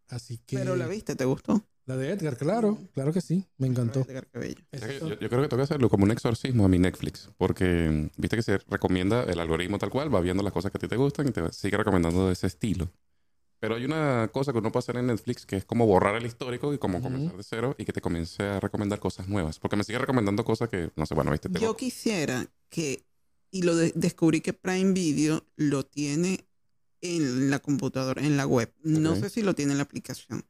Así 0.08 0.40
que... 0.40 0.58
Pero 0.58 0.76
la 0.76 0.88
viste, 0.88 1.16
¿te 1.16 1.26
gustó? 1.26 1.64
La 1.86 1.98
de 1.98 2.10
Edgar, 2.12 2.38
claro, 2.38 2.78
claro 2.94 3.12
que 3.12 3.22
sí, 3.22 3.46
me 3.58 3.67
encantó. 3.67 4.02
Edgar 4.02 4.28
Cabello. 4.30 4.56
Yo, 4.72 5.10
yo 5.20 5.30
creo 5.30 5.41
que 5.41 5.48
tengo 5.48 5.58
que 5.58 5.63
hacerlo 5.63 5.89
como 5.89 6.04
un 6.04 6.12
exorcismo 6.12 6.63
a 6.65 6.67
mi 6.67 6.78
Netflix, 6.80 7.30
porque 7.38 8.10
viste 8.17 8.36
que 8.36 8.44
se 8.44 8.60
recomienda 8.70 9.24
el 9.24 9.39
algoritmo 9.39 9.80
tal 9.80 9.89
cual, 9.89 10.13
va 10.13 10.22
viendo 10.22 10.44
las 10.44 10.54
cosas 10.54 10.72
que 10.72 10.78
a 10.78 10.80
ti 10.80 10.88
te 10.88 10.96
gustan 10.96 11.28
y 11.28 11.32
te 11.32 11.52
sigue 11.52 11.78
recomendando 11.78 12.28
de 12.28 12.34
ese 12.34 12.48
estilo. 12.48 12.91
Pero 13.60 13.76
hay 13.76 13.86
una 13.86 14.30
cosa 14.32 14.52
que 14.52 14.60
uno 14.60 14.72
puede 14.72 14.82
hacer 14.82 14.98
en 14.98 15.08
Netflix 15.08 15.46
que 15.46 15.56
es 15.58 15.65
como 15.65 15.86
borrar 15.86 16.15
el 16.15 16.26
histórico 16.26 16.74
y 16.74 16.78
como 16.78 16.98
Ujú. 17.00 17.04
comenzar 17.08 17.38
de 17.38 17.44
cero 17.44 17.76
y 17.78 17.86
que 17.86 17.94
te 17.94 18.02
comience 18.02 18.41
a 18.44 18.60
recomendar 18.60 19.00
cosas 19.00 19.28
nuevas. 19.28 19.60
Porque 19.60 19.76
me 19.76 19.84
sigue 19.84 20.00
recomendando 20.00 20.44
cosas 20.46 20.70
que, 20.70 20.91
no 20.96 21.06
sé, 21.06 21.13
bueno, 21.13 21.32
viste, 21.32 21.50
tengo- 21.50 21.65
Yo 21.65 21.76
quisiera 21.78 22.48
que, 22.70 23.06
y 23.52 23.62
lo 23.63 23.76
de- 23.76 23.91
descubrí 23.96 24.41
que 24.41 24.54
Prime 24.54 24.94
Video 24.94 25.46
lo 25.58 25.84
tiene 25.86 26.46
en 27.02 27.50
la 27.52 27.60
computadora, 27.60 28.24
en 28.24 28.36
la 28.38 28.48
web. 28.48 28.72
No 28.84 29.12
Ok. 29.13 29.20
sé 29.20 29.30
si 29.30 29.41
lo 29.44 29.54
tiene 29.56 29.74
en 29.74 29.78
la 29.78 29.84
aplicación. 29.84 30.44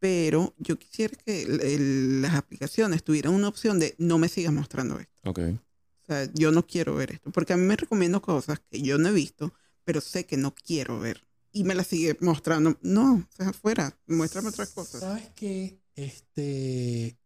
Pero 0.00 0.54
yo 0.58 0.78
quisiera 0.78 1.14
que 1.24 1.42
el- 1.42 1.60
el- 1.60 2.22
las 2.22 2.34
aplicaciones 2.34 3.04
tuvieran 3.04 3.34
una 3.34 3.48
opción 3.48 3.78
de 3.78 3.94
no 3.98 4.18
me 4.18 4.28
sigas 4.28 4.52
mostrando 4.52 4.98
esto. 4.98 5.12
Ok. 5.30 5.38
O 5.38 6.06
sea, 6.06 6.28
yo 6.34 6.50
no 6.50 6.66
quiero 6.66 6.94
ver 6.96 7.12
esto. 7.12 7.30
Porque 7.30 7.52
a 7.52 7.56
mí 7.56 7.62
me 7.64 7.76
recomiendo 7.76 8.20
cosas 8.20 8.60
que 8.70 8.80
yo 8.82 8.98
no 8.98 9.08
he 9.10 9.12
visto, 9.12 9.52
pero 9.84 10.00
sé 10.00 10.24
que 10.26 10.36
no 10.36 10.54
quiero 10.54 10.98
ver. 10.98 11.24
Y 11.52 11.64
me 11.64 11.74
las 11.74 11.86
sigue 11.88 12.16
mostrando. 12.20 12.78
No, 12.82 13.14
o 13.14 13.36
sea, 13.36 13.50
afuera. 13.50 13.96
Muéstrame 14.06 14.48
otras 14.48 14.70
cosas. 14.70 15.00
¿Sabes 15.02 15.28
qué? 15.36 15.78
Este, 15.94 17.18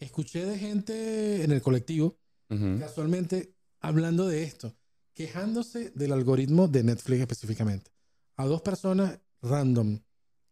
escuché 0.00 0.44
de 0.44 0.58
gente 0.58 1.42
en 1.44 1.52
el 1.52 1.60
colectivo, 1.62 2.18
Ujú. 2.48 2.78
casualmente, 2.78 3.54
hablando 3.80 4.26
de 4.26 4.42
esto, 4.44 4.74
quejándose 5.14 5.90
del 5.90 6.12
algoritmo 6.12 6.66
de 6.68 6.82
Netflix 6.82 7.20
específicamente. 7.20 7.90
A 8.36 8.46
dos 8.46 8.62
personas 8.62 9.18
random 9.42 10.00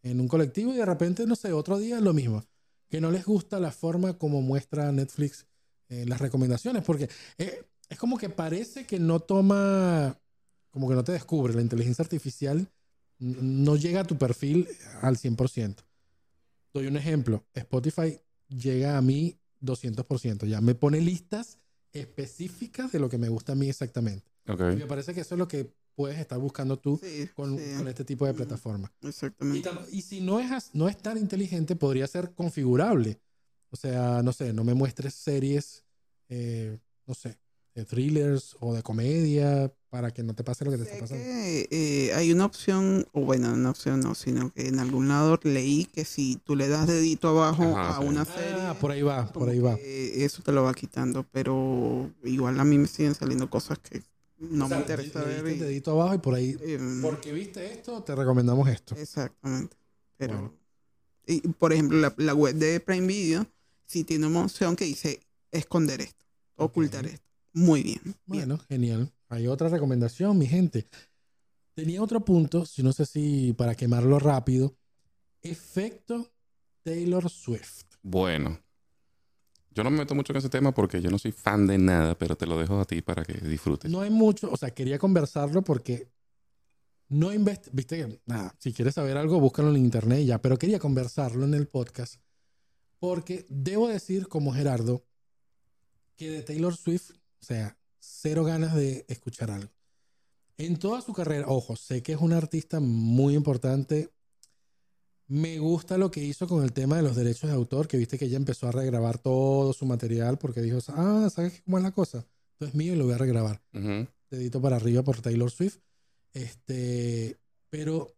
en 0.05 0.21
un 0.21 0.29
colectivo 0.29 0.73
y 0.73 0.77
de 0.77 0.85
repente, 0.85 1.27
no 1.27 1.35
sé, 1.35 1.53
otro 1.53 1.79
día 1.79 2.01
lo 2.01 2.12
mismo. 2.12 2.45
Que 2.88 3.01
no 3.01 3.11
les 3.11 3.25
gusta 3.25 3.59
la 3.59 3.73
forma 3.73 4.17
como 4.19 4.43
muestra 4.43 4.93
Netflix 4.93 5.47
eh, 5.88 6.05
las 6.07 6.21
recomendaciones, 6.21 6.85
porque 6.85 7.09
eh, 7.38 7.64
es 7.88 7.99
como 7.99 8.17
que 8.19 8.29
parece 8.29 8.87
que 8.87 9.01
no 9.01 9.21
toma, 9.21 10.19
como 10.71 10.88
que 10.88 10.95
no 10.95 11.03
te 11.03 11.12
descubre, 11.12 11.55
la 11.55 11.62
inteligencia 11.62 12.03
artificial 12.03 12.71
no 13.19 13.77
llega 13.77 14.01
a 14.01 14.05
tu 14.05 14.17
perfil 14.17 14.69
al 15.01 15.17
100%. 15.17 15.77
Doy 16.73 16.87
un 16.87 16.97
ejemplo, 16.97 17.45
Spotify 17.55 18.19
llega 18.49 18.99
a 18.99 19.03
mí 19.03 19.38
200%, 19.62 20.47
ya 20.47 20.61
me 20.61 20.75
pone 20.75 21.01
listas 21.01 21.59
específicas 21.93 22.93
de 22.93 22.99
lo 22.99 23.09
que 23.09 23.19
me 23.19 23.29
gusta 23.29 23.53
a 23.53 23.57
mí 23.57 23.69
exactamente. 23.69 24.31
Ok. 24.49 24.61
Y 24.73 24.77
me 24.77 24.87
parece 24.87 25.14
que 25.14 25.21
eso 25.21 25.35
es 25.35 25.38
lo 25.38 25.49
que 25.49 25.73
puedes 25.95 26.19
estar 26.19 26.39
buscando 26.39 26.79
tú 26.79 26.99
Sí, 27.03 27.29
con, 27.35 27.59
sí, 27.59 27.65
con 27.77 27.89
este 27.89 28.05
tipo 28.05 28.27
de 28.27 28.35
plataforma. 28.35 28.93
Y, 29.03 29.09
exactamente. 29.09 29.69
tam- 29.71 29.87
y 29.91 30.03
si 30.03 30.21
no 30.21 30.41
es, 30.41 30.71
no 30.75 30.89
es 30.89 30.97
tan 30.99 31.19
inteligente, 31.19 31.77
podría 31.77 32.07
ser 32.07 32.33
configurable. 32.35 33.21
O 33.71 33.77
sea, 33.77 34.23
no 34.23 34.33
sé, 34.33 34.53
no 34.53 34.63
me 34.65 34.75
muestres 34.75 35.15
series, 35.15 35.85
eh, 36.29 36.79
no 37.07 37.15
sé, 37.15 37.39
de 37.75 37.85
thrillers 37.85 38.57
o 38.61 38.73
de 38.73 38.83
comedia 38.83 39.73
para 39.91 40.13
que 40.13 40.23
no 40.23 40.33
te 40.35 40.45
pase 40.45 40.65
lo 40.65 40.71
que 40.71 40.77
te 40.79 40.85
está 40.85 40.99
pasando. 40.99 41.25
que 41.25 41.69
eh, 41.71 42.13
hay 42.15 42.33
una 42.33 42.45
opción, 42.47 43.07
o 43.13 43.23
bueno, 43.23 43.53
una 43.53 43.71
opción 43.71 44.01
no, 44.01 44.15
sino 44.15 44.53
que 44.53 44.69
en 44.69 44.79
algún 44.79 45.09
lado 45.09 45.39
leí 45.43 45.87
que 45.87 46.05
si 46.05 46.37
tú 46.37 46.55
le 46.57 46.69
das 46.69 46.87
dedito 46.87 47.29
abajo 47.29 47.65
Ajá, 47.65 47.97
a 47.97 48.01
sí. 48.01 48.07
una 48.07 48.25
serie, 48.25 48.61
Ah, 48.67 48.77
por 48.81 48.91
ahí 48.93 49.03
va, 49.03 49.33
por 49.33 49.49
ahí 49.49 49.59
va. 49.59 49.75
eso 49.75 50.43
te 50.43 50.53
lo 50.53 50.63
va 50.63 50.73
quitando, 50.75 51.25
pero 51.33 52.11
igual 52.25 52.59
a 52.61 52.65
mí 52.65 52.79
me 52.79 52.87
siguen 52.87 53.15
saliendo 53.15 53.51
cosas 53.51 53.79
que 53.81 54.03
no 54.38 54.66
O 54.66 54.68
sea, 54.68 54.77
me 54.79 54.83
interesa 54.83 55.23
le- 55.25 55.37
le 55.37 55.42
ver. 55.42 55.57
y- 55.57 55.59
dedito 55.61 55.90
abajo 55.92 56.14
y 56.14 56.18
por 56.18 56.35
ahí, 56.35 56.57
em, 56.61 57.03
porque 57.03 57.33
viste 57.33 57.73
esto, 57.73 58.03
te 58.03 58.14
recomendamos 58.14 58.68
esto. 58.68 58.94
Exactamente. 58.97 59.77
Pero, 60.16 60.35
Bueno. 60.35 60.55
y, 61.27 61.40
por 61.49 61.73
ejemplo, 61.73 61.99
la, 61.99 62.14
la 62.18 62.35
web 62.35 62.55
de 62.55 62.81
Prime 62.81 63.07
Video 63.07 63.47
sí 63.87 64.05
tiene 64.05 64.27
una 64.27 64.42
opción 64.44 64.77
que 64.77 64.85
dice 64.85 65.20
esconder 65.51 66.01
esto, 66.01 66.25
ocultar 66.57 67.07
esto. 67.07 67.25
Muy 67.53 67.83
bien. 67.83 68.01
bien. 68.03 68.16
Bueno, 68.27 68.59
genial. 68.68 69.12
Hay 69.29 69.47
otra 69.47 69.68
recomendación, 69.68 70.37
mi 70.38 70.47
gente. 70.47 70.87
Tenía 71.75 72.03
otro 72.03 72.25
punto, 72.25 72.66
si 72.66 72.83
no 72.83 72.92
sé 72.92 73.07
si 73.07 73.53
para 73.53 73.75
quemarlo 73.75 74.18
rápido. 74.18 74.77
Efecto 75.42 76.33
Taylor 76.83 77.29
Swift. 77.31 77.85
Bueno. 78.03 78.61
Yo 79.75 79.83
no 79.83 79.91
me 79.91 79.99
meto 79.99 80.15
mucho 80.15 80.33
en 80.33 80.39
ese 80.39 80.49
tema 80.49 80.73
porque 80.73 81.01
yo 81.01 81.11
no 81.11 81.19
soy 81.19 81.33
fan 81.33 81.67
de 81.67 81.79
nada, 81.79 82.17
pero 82.17 82.37
te 82.37 82.47
lo 82.47 82.59
dejo 82.59 82.81
a 82.81 82.85
ti 82.85 83.03
para 83.03 83.25
que 83.25 83.35
disfrutes. 83.35 83.91
No 83.91 84.01
hay 84.01 84.11
mucho, 84.11 84.51
o 84.51 84.57
sea, 84.57 84.71
quería 84.73 84.99
conversarlo 84.99 85.63
porque 85.63 86.09
no 87.09 87.33
invest, 87.33 87.69
viste 87.73 87.97
que 87.97 88.21
nada, 88.27 88.55
si 88.59 88.73
quieres 88.73 88.95
saber 88.95 89.17
algo, 89.17 89.41
búscalo 89.41 89.71
en 89.71 89.77
internet 89.77 90.21
y 90.21 90.27
ya, 90.27 90.41
pero 90.41 90.57
quería 90.59 90.79
conversarlo 90.79 91.45
en 91.45 91.55
el 91.55 91.67
podcast 91.67 92.21
porque 92.99 93.45
debo 93.51 93.89
decir 93.89 94.29
como 94.29 94.55
Gerardo 94.55 95.05
que 96.17 96.31
de 96.31 96.43
Taylor 96.43 96.75
Swift, 96.75 97.11
o 97.11 97.45
sea, 97.45 97.77
cero 97.99 98.45
ganas 98.45 98.75
de 98.75 99.05
escuchar 99.09 99.51
algo. 99.51 99.71
En 100.57 100.79
toda 100.79 101.03
su 101.03 101.13
carrera, 101.13 101.47
ojo, 101.49 101.77
sé 101.77 102.03
que 102.03 102.13
es 102.13 102.21
una 102.21 102.39
artista 102.39 102.81
muy 102.81 103.35
importante, 103.35 104.11
Me 105.27 105.59
gusta 105.59 105.97
lo 105.97 106.11
que 106.11 106.23
hizo 106.23 106.47
con 106.47 106.63
el 106.63 106.73
tema 106.73 106.97
de 106.97 107.03
los 107.03 107.17
derechos 107.17 107.49
de 107.49 107.57
autor, 107.57 107.89
que 107.89 107.97
viste 107.97 108.19
que 108.19 108.27
ella 108.27 108.37
empezó 108.37 108.69
a 108.69 108.73
regrabar 108.73 109.19
todo 109.19 109.73
su 109.73 109.87
material 109.87 110.39
porque 110.39 110.61
dijo, 110.61 110.79
ah, 110.89 111.29
¿sabes 111.33 111.63
cómo 111.65 111.79
es 111.79 111.85
la 111.85 111.93
cosa? 111.93 112.27
Esto 112.53 112.67
es 112.67 112.75
mío 112.75 112.93
y 112.95 112.97
lo 112.97 113.05
voy 113.05 113.15
a 113.15 113.19
regrabar. 113.19 113.63
Ujú. 113.73 114.07
Dedito 114.31 114.61
para 114.61 114.77
arriba 114.77 115.03
por 115.03 115.21
Taylor 115.21 115.51
Swift. 115.51 115.79
Este, 116.33 117.39
pero 117.71 118.15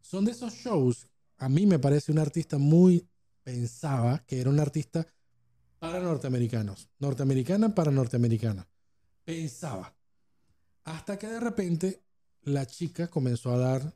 son 0.00 0.24
de 0.24 0.32
esos 0.32 0.54
shows. 0.54 1.06
A 1.38 1.48
mí 1.48 1.66
me 1.66 1.78
parece 1.78 2.10
un 2.10 2.18
artista 2.18 2.58
muy 2.58 3.06
pensaba 3.42 4.24
que 4.26 4.40
era 4.40 4.50
un 4.50 4.58
artista 4.58 5.06
para 5.78 6.00
norteamericanos, 6.00 6.88
norteamericana 6.98 7.74
para 7.74 7.90
norteamericana. 7.90 8.66
Pensaba. 9.24 9.94
Hasta 10.84 11.18
que 11.18 11.26
de 11.26 11.40
repente 11.40 12.02
la 12.42 12.66
chica 12.66 13.08
comenzó 13.08 13.52
a 13.52 13.58
dar 13.58 13.94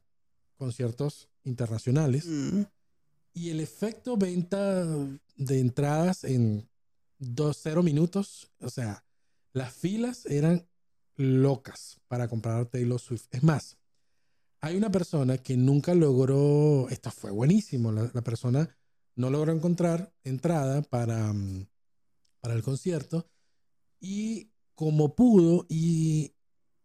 conciertos 0.56 1.28
internacionales 1.48 2.26
Mm. 2.26 2.62
y 3.34 3.50
el 3.50 3.60
efecto 3.60 4.16
venta 4.16 4.84
de 5.36 5.60
entradas 5.60 6.24
en 6.24 6.68
dos, 7.18 7.58
cero 7.62 7.82
minutos, 7.82 8.50
o 8.60 8.70
sea, 8.70 9.04
las 9.52 9.72
filas 9.72 10.26
eran 10.26 10.68
locas 11.16 12.00
para 12.08 12.28
comprar 12.28 12.66
Taylor 12.66 13.00
Swift. 13.00 13.26
Es 13.30 13.42
más, 13.42 13.76
hay 14.60 14.76
una 14.76 14.90
persona 14.90 15.38
que 15.38 15.56
nunca 15.56 15.94
logró, 15.94 16.88
esto 16.90 17.10
fue 17.10 17.30
buenísimo, 17.30 17.92
la, 17.92 18.10
la 18.12 18.22
persona 18.22 18.68
no 19.14 19.30
logró 19.30 19.52
encontrar 19.52 20.12
entrada 20.22 20.82
para, 20.82 21.32
mm, 21.32 21.66
para 22.40 22.54
el 22.54 22.62
concierto 22.62 23.26
y 24.00 24.52
como 24.74 25.14
pudo 25.16 25.66
y 25.68 26.32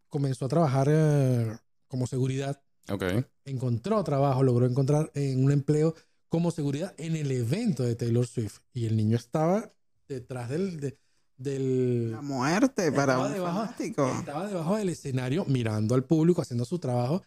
comenzó 0.10 0.46
a 0.46 0.50
trabajar 0.50 0.88
eh, 0.90 1.58
como 1.88 2.08
seguridad 2.08 2.60
Ok. 2.90 3.04
encontró 3.46 4.04
trabajo, 4.04 4.44
logró 4.44 4.66
encontrar 4.66 5.12
en 5.16 5.44
un 5.44 5.52
empleo 5.52 5.96
como 6.30 6.52
seguridad 6.52 6.94
en 6.98 7.16
el 7.16 7.32
evento 7.32 7.84
de 7.84 7.96
Taylor 7.96 8.26
Swift. 8.28 8.60
Y 8.74 8.86
el 8.86 8.96
niño 8.98 9.18
estaba 9.18 9.72
detrás 10.08 10.50
del... 10.50 10.80
de- 10.80 10.98
del 11.36 12.12
La 12.12 12.22
muerte 12.22 12.92
para 12.92 13.18
un 13.20 13.34
debajo, 13.34 13.62
fanático. 13.62 14.08
estaba 14.20 14.48
debajo 14.48 14.78
del 14.78 14.90
escenario 14.90 15.46
mirando 15.46 15.96
al 15.96 16.04
público, 16.06 16.42
haciendo 16.42 16.64
su 16.64 16.78
trabajo. 16.80 17.24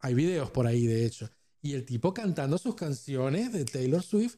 Hay 0.00 0.14
videos 0.14 0.50
por 0.50 0.66
ahí, 0.66 0.86
de 0.86 1.04
hecho. 1.04 1.28
Y 1.62 1.74
el 1.74 1.84
tipo 1.84 2.14
cantando 2.14 2.56
sus 2.56 2.74
canciones 2.74 3.52
de 3.52 3.66
Taylor 3.66 4.02
Swift. 4.02 4.36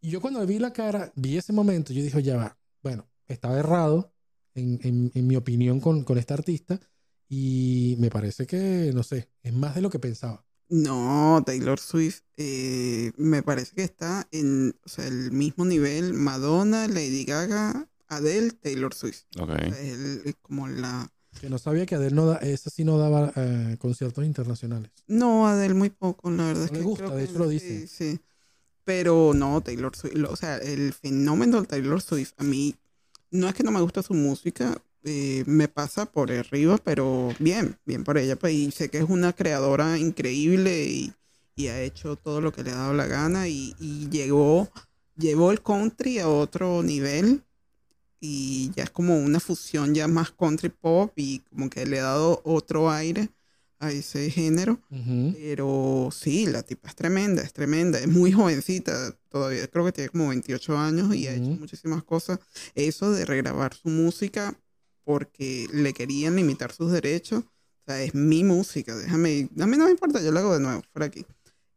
Y 0.00 0.10
yo 0.10 0.20
cuando 0.20 0.44
vi 0.44 0.58
la 0.58 0.72
cara, 0.72 1.12
vi 1.14 1.36
ese 1.38 1.52
momento, 1.52 1.92
yo 1.92 2.02
dije, 2.02 2.20
ya 2.22 2.36
va. 2.36 2.58
Bueno, 2.82 3.06
estaba 3.28 3.58
errado, 3.58 4.12
en, 4.54 4.80
en- 4.82 5.12
en 5.14 5.26
mi 5.28 5.36
opinión, 5.36 5.80
con, 5.80 6.02
con 6.02 6.18
esta 6.18 6.34
artista. 6.34 6.78
Y 7.28 7.96
me 7.98 8.10
parece 8.10 8.46
que, 8.46 8.90
no 8.94 9.02
sé, 9.02 9.28
es 9.42 9.52
más 9.52 9.74
de 9.74 9.80
lo 9.82 9.90
que 9.90 9.98
pensaba. 9.98 10.44
No, 10.68 11.42
Taylor 11.44 11.78
Swift 11.78 12.20
eh, 12.36 13.12
me 13.16 13.42
parece 13.42 13.74
que 13.74 13.82
está 13.84 14.26
en 14.32 14.74
o 14.84 14.88
sea, 14.88 15.06
el 15.06 15.30
mismo 15.30 15.64
nivel 15.64 16.14
Madonna, 16.14 16.88
Lady 16.88 17.24
Gaga, 17.24 17.88
Adele, 18.08 18.50
Taylor 18.52 18.94
Swift. 18.94 19.22
Ok. 19.38 19.50
O 19.50 19.54
sea, 19.74 20.32
como 20.42 20.68
la... 20.68 21.10
Que 21.40 21.50
no 21.50 21.58
sabía 21.58 21.84
que 21.84 21.96
Adele 21.96 22.14
no 22.14 22.26
da, 22.26 22.36
esa 22.38 22.70
sí 22.70 22.84
no 22.84 22.96
daba 22.96 23.32
eh, 23.36 23.76
conciertos 23.78 24.24
internacionales. 24.24 24.90
No, 25.06 25.46
Adele 25.48 25.74
muy 25.74 25.90
poco, 25.90 26.30
la 26.30 26.44
verdad. 26.46 26.64
es 26.64 26.70
No 26.72 26.78
le 26.78 26.80
que 26.80 26.86
gusta, 26.86 27.04
creo 27.06 27.16
de 27.16 27.24
que 27.24 27.30
hecho 27.30 27.38
lo 27.40 27.48
sí, 27.48 27.50
dice. 27.50 27.86
Sí, 27.88 28.20
Pero 28.84 29.32
no, 29.34 29.60
Taylor 29.60 29.94
Swift, 29.96 30.14
lo- 30.14 30.30
o 30.30 30.36
sea, 30.36 30.56
el 30.58 30.92
fenómeno 30.92 31.60
de 31.60 31.66
Taylor 31.66 32.00
Swift, 32.00 32.32
a 32.38 32.44
mí, 32.44 32.74
no 33.30 33.48
es 33.48 33.54
que 33.54 33.62
no 33.64 33.70
me 33.70 33.80
gusta 33.80 34.02
su 34.02 34.14
música, 34.14 34.80
eh, 35.04 35.44
me 35.46 35.68
pasa 35.68 36.06
por 36.06 36.32
arriba, 36.32 36.78
pero 36.78 37.34
bien, 37.38 37.78
bien 37.84 38.04
por 38.04 38.18
ella. 38.18 38.36
Pues, 38.36 38.54
y 38.54 38.70
sé 38.70 38.88
que 38.88 38.98
es 38.98 39.04
una 39.08 39.32
creadora 39.32 39.98
increíble 39.98 40.84
y, 40.86 41.12
y 41.54 41.68
ha 41.68 41.80
hecho 41.82 42.16
todo 42.16 42.40
lo 42.40 42.52
que 42.52 42.62
le 42.62 42.70
ha 42.70 42.76
dado 42.76 42.94
la 42.94 43.06
gana 43.06 43.46
y, 43.48 43.74
y 43.78 44.08
llegó, 44.08 44.70
llevó 45.16 45.52
el 45.52 45.62
country 45.62 46.18
a 46.18 46.28
otro 46.28 46.82
nivel 46.82 47.42
y 48.18 48.70
ya 48.74 48.84
es 48.84 48.90
como 48.90 49.18
una 49.18 49.38
fusión 49.40 49.94
ya 49.94 50.08
más 50.08 50.30
country 50.30 50.70
pop 50.70 51.12
y 51.16 51.40
como 51.40 51.68
que 51.68 51.84
le 51.84 52.00
ha 52.00 52.04
dado 52.04 52.40
otro 52.44 52.90
aire 52.90 53.28
a 53.80 53.92
ese 53.92 54.30
género. 54.30 54.80
Ujú. 54.90 55.34
Pero 55.36 56.08
sí, 56.10 56.46
la 56.46 56.62
tipa 56.62 56.88
es 56.88 56.96
tremenda, 56.96 57.42
es 57.42 57.52
tremenda, 57.52 57.98
es 57.98 58.08
muy 58.08 58.32
jovencita 58.32 59.14
todavía, 59.28 59.66
creo 59.68 59.84
que 59.84 59.92
tiene 59.92 60.08
como 60.08 60.28
28 60.28 60.78
años 60.78 61.14
y 61.14 61.26
ha 61.26 61.34
hecho 61.34 61.50
muchísimas 61.60 62.02
cosas. 62.04 62.38
Eso 62.74 63.12
de 63.12 63.26
regrabar 63.26 63.74
su 63.74 63.90
música 63.90 64.56
porque 65.04 65.68
le 65.72 65.92
querían 65.92 66.36
limitar 66.36 66.72
sus 66.72 66.90
derechos, 66.90 67.44
o 67.44 67.84
sea, 67.86 68.02
es 68.02 68.14
mi 68.14 68.42
música, 68.44 68.96
déjame, 68.96 69.48
a 69.60 69.66
mí 69.66 69.76
no 69.76 69.84
me 69.84 69.90
importa, 69.90 70.22
yo 70.22 70.32
lo 70.32 70.38
hago 70.40 70.54
de 70.54 70.60
nuevo, 70.60 70.82
por 70.92 71.02
aquí. 71.02 71.24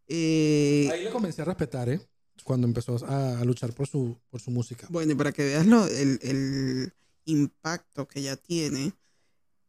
Eh, 0.07 0.89
Ahí 0.91 1.03
le 1.03 1.09
comencé 1.11 1.41
a 1.41 1.45
respetar, 1.45 1.89
¿eh? 1.89 1.99
Cuando 2.43 2.65
empezó 2.67 3.03
a, 3.05 3.39
a 3.39 3.43
luchar 3.45 3.73
por 3.73 3.87
su, 3.87 4.17
por 4.29 4.39
su 4.39 4.51
música. 4.51 4.87
Bueno, 4.89 5.11
y 5.11 5.15
para 5.15 5.31
que 5.33 5.43
veas 5.43 5.65
lo, 5.67 5.85
el, 5.85 6.19
el 6.21 6.93
impacto 7.25 8.07
que 8.07 8.21
ya 8.21 8.37
tiene 8.37 8.93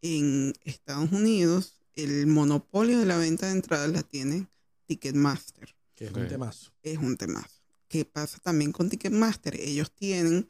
en 0.03 0.53
Estados 0.64 1.11
Unidos, 1.11 1.81
el 1.97 2.29
monopolio 2.29 3.01
de 3.01 3.07
la 3.07 3.16
venta 3.16 3.47
de 3.47 3.53
entradas 3.53 3.90
la 3.90 4.03
tiene 4.05 4.47
Ticketmaster. 4.87 5.75
Que 5.97 6.05
es 6.05 6.11
Ok. 6.12 6.18
un 6.18 6.29
temazo. 6.29 6.71
Es 6.85 6.99
un 6.99 7.16
temazo. 7.16 7.61
¿Qué 7.88 8.05
pasa 8.05 8.38
también 8.40 8.71
con 8.71 8.88
Ticketmaster? 8.88 9.59
Ellos 9.59 9.90
tienen 9.90 10.47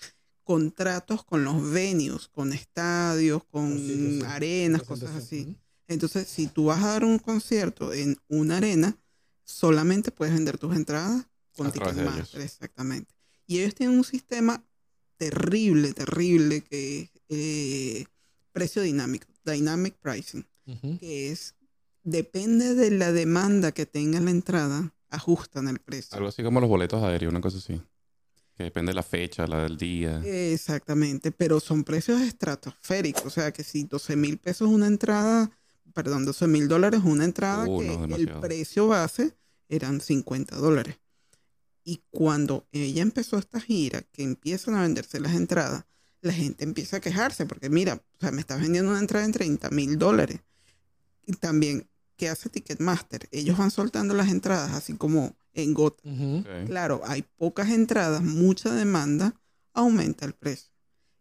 contratos 0.49 1.27
con 1.27 1.45
los 1.45 1.71
venues, 1.71 2.29
con 2.29 2.55
estadios, 2.55 3.45
con 3.45 3.77
sí. 3.79 4.23
arenas, 4.25 4.83
cosas 4.83 5.15
así. 5.15 5.55
Entonces, 5.87 6.27
si 6.27 6.47
tú 6.47 6.65
vas 6.65 6.83
a 6.83 6.87
dar 6.87 7.05
un 7.05 7.19
concierto 7.19 7.93
en 7.93 8.17
una 8.29 8.57
arena, 8.57 8.97
solamente 9.45 10.11
puedes 10.11 10.33
vender 10.33 10.57
tus 10.57 10.75
entradas 10.75 11.27
con. 11.55 11.71
Ticketmaster, 11.71 12.41
exactamente. 12.41 13.15
Y 13.47 13.59
ellos 13.59 13.75
tienen 13.75 13.99
un 13.99 14.05
sistema 14.05 14.65
terrible, 15.19 15.93
terrible, 15.93 16.63
que 16.63 17.01
es 17.01 17.11
eh, 17.29 18.07
precio 18.51 18.81
dinámico, 18.81 19.27
dynamic 19.45 19.99
pricing, 19.99 20.47
que 20.99 21.31
es, 21.31 21.57
depende 22.05 22.75
de 22.75 22.91
la 22.91 23.13
demanda 23.13 23.73
que 23.73 23.85
tenga 23.85 24.19
la 24.19 24.31
entrada, 24.31 24.95
ajustan 25.11 25.69
el 25.69 25.79
precio. 25.79 26.17
Algo 26.17 26.31
así 26.31 26.43
como 26.43 26.59
los 26.59 26.71
boletos 26.71 27.03
aéreos, 27.03 27.31
una 27.31 27.43
cosa 27.43 27.59
así. 27.59 27.79
Que 28.59 28.65
depende 28.65 28.91
de 28.91 28.95
la 28.95 29.05
fecha, 29.05 29.47
la 29.47 29.63
del 29.63 29.77
día. 29.79 30.21
Exactamente, 30.25 31.31
pero 31.31 31.61
son 31.61 31.85
precios 31.85 32.21
estratosféricos, 32.21 33.25
o 33.25 33.31
sea 33.31 33.53
que 33.53 33.63
si 33.63 33.85
12 33.85 34.17
mil 34.17 34.37
pesos 34.37 34.69
una 34.69 34.89
entrada, 34.89 35.49
perdón, 35.95 36.25
12 36.25 36.49
mil 36.49 36.67
dólares 36.67 37.03
una 37.05 37.25
entrada, 37.25 37.67
Uh, 37.69 37.79
que 37.79 38.09
no, 38.09 38.17
el 38.17 38.29
precio 38.41 38.89
base 38.89 39.37
eran 39.69 40.01
50 40.01 40.57
dólares. 40.57 40.99
Y 41.85 42.03
cuando 42.11 42.67
ella 42.73 43.03
empezó 43.03 43.39
esta 43.39 43.61
gira, 43.61 44.03
que 44.11 44.25
empiezan 44.25 44.75
a 44.75 44.83
venderse 44.83 45.21
las 45.21 45.37
entradas, 45.37 45.85
la 46.21 46.33
gente 46.33 46.65
empieza 46.65 46.97
a 46.97 47.01
quejarse, 47.01 47.47
porque 47.47 47.71
mira, 47.71 47.95
o 47.95 48.21
sea, 48.21 48.33
me 48.33 48.41
estás 48.41 48.61
vendiendo 48.61 48.91
una 48.91 48.99
entrada 48.99 49.25
en 49.25 49.31
30 49.31 49.71
mil 49.71 49.99
dólares. 49.99 50.41
Y 51.25 51.35
también, 51.35 51.89
¿qué 52.17 52.29
hace 52.29 52.49
Ticketmaster? 52.49 53.29
Ellos 53.31 53.57
van 53.57 53.71
soltando 53.71 54.15
las 54.15 54.31
entradas 54.31 54.73
así 54.73 54.95
como 54.95 55.37
en 55.63 55.75
gota. 55.75 56.03
Claro, 56.67 57.03
hay 57.05 57.23
pocas 57.37 57.71
entradas, 57.71 58.23
mucha 58.23 58.73
demanda, 58.73 59.35
aumenta 59.73 60.25
el 60.25 60.35
precio. 60.35 60.71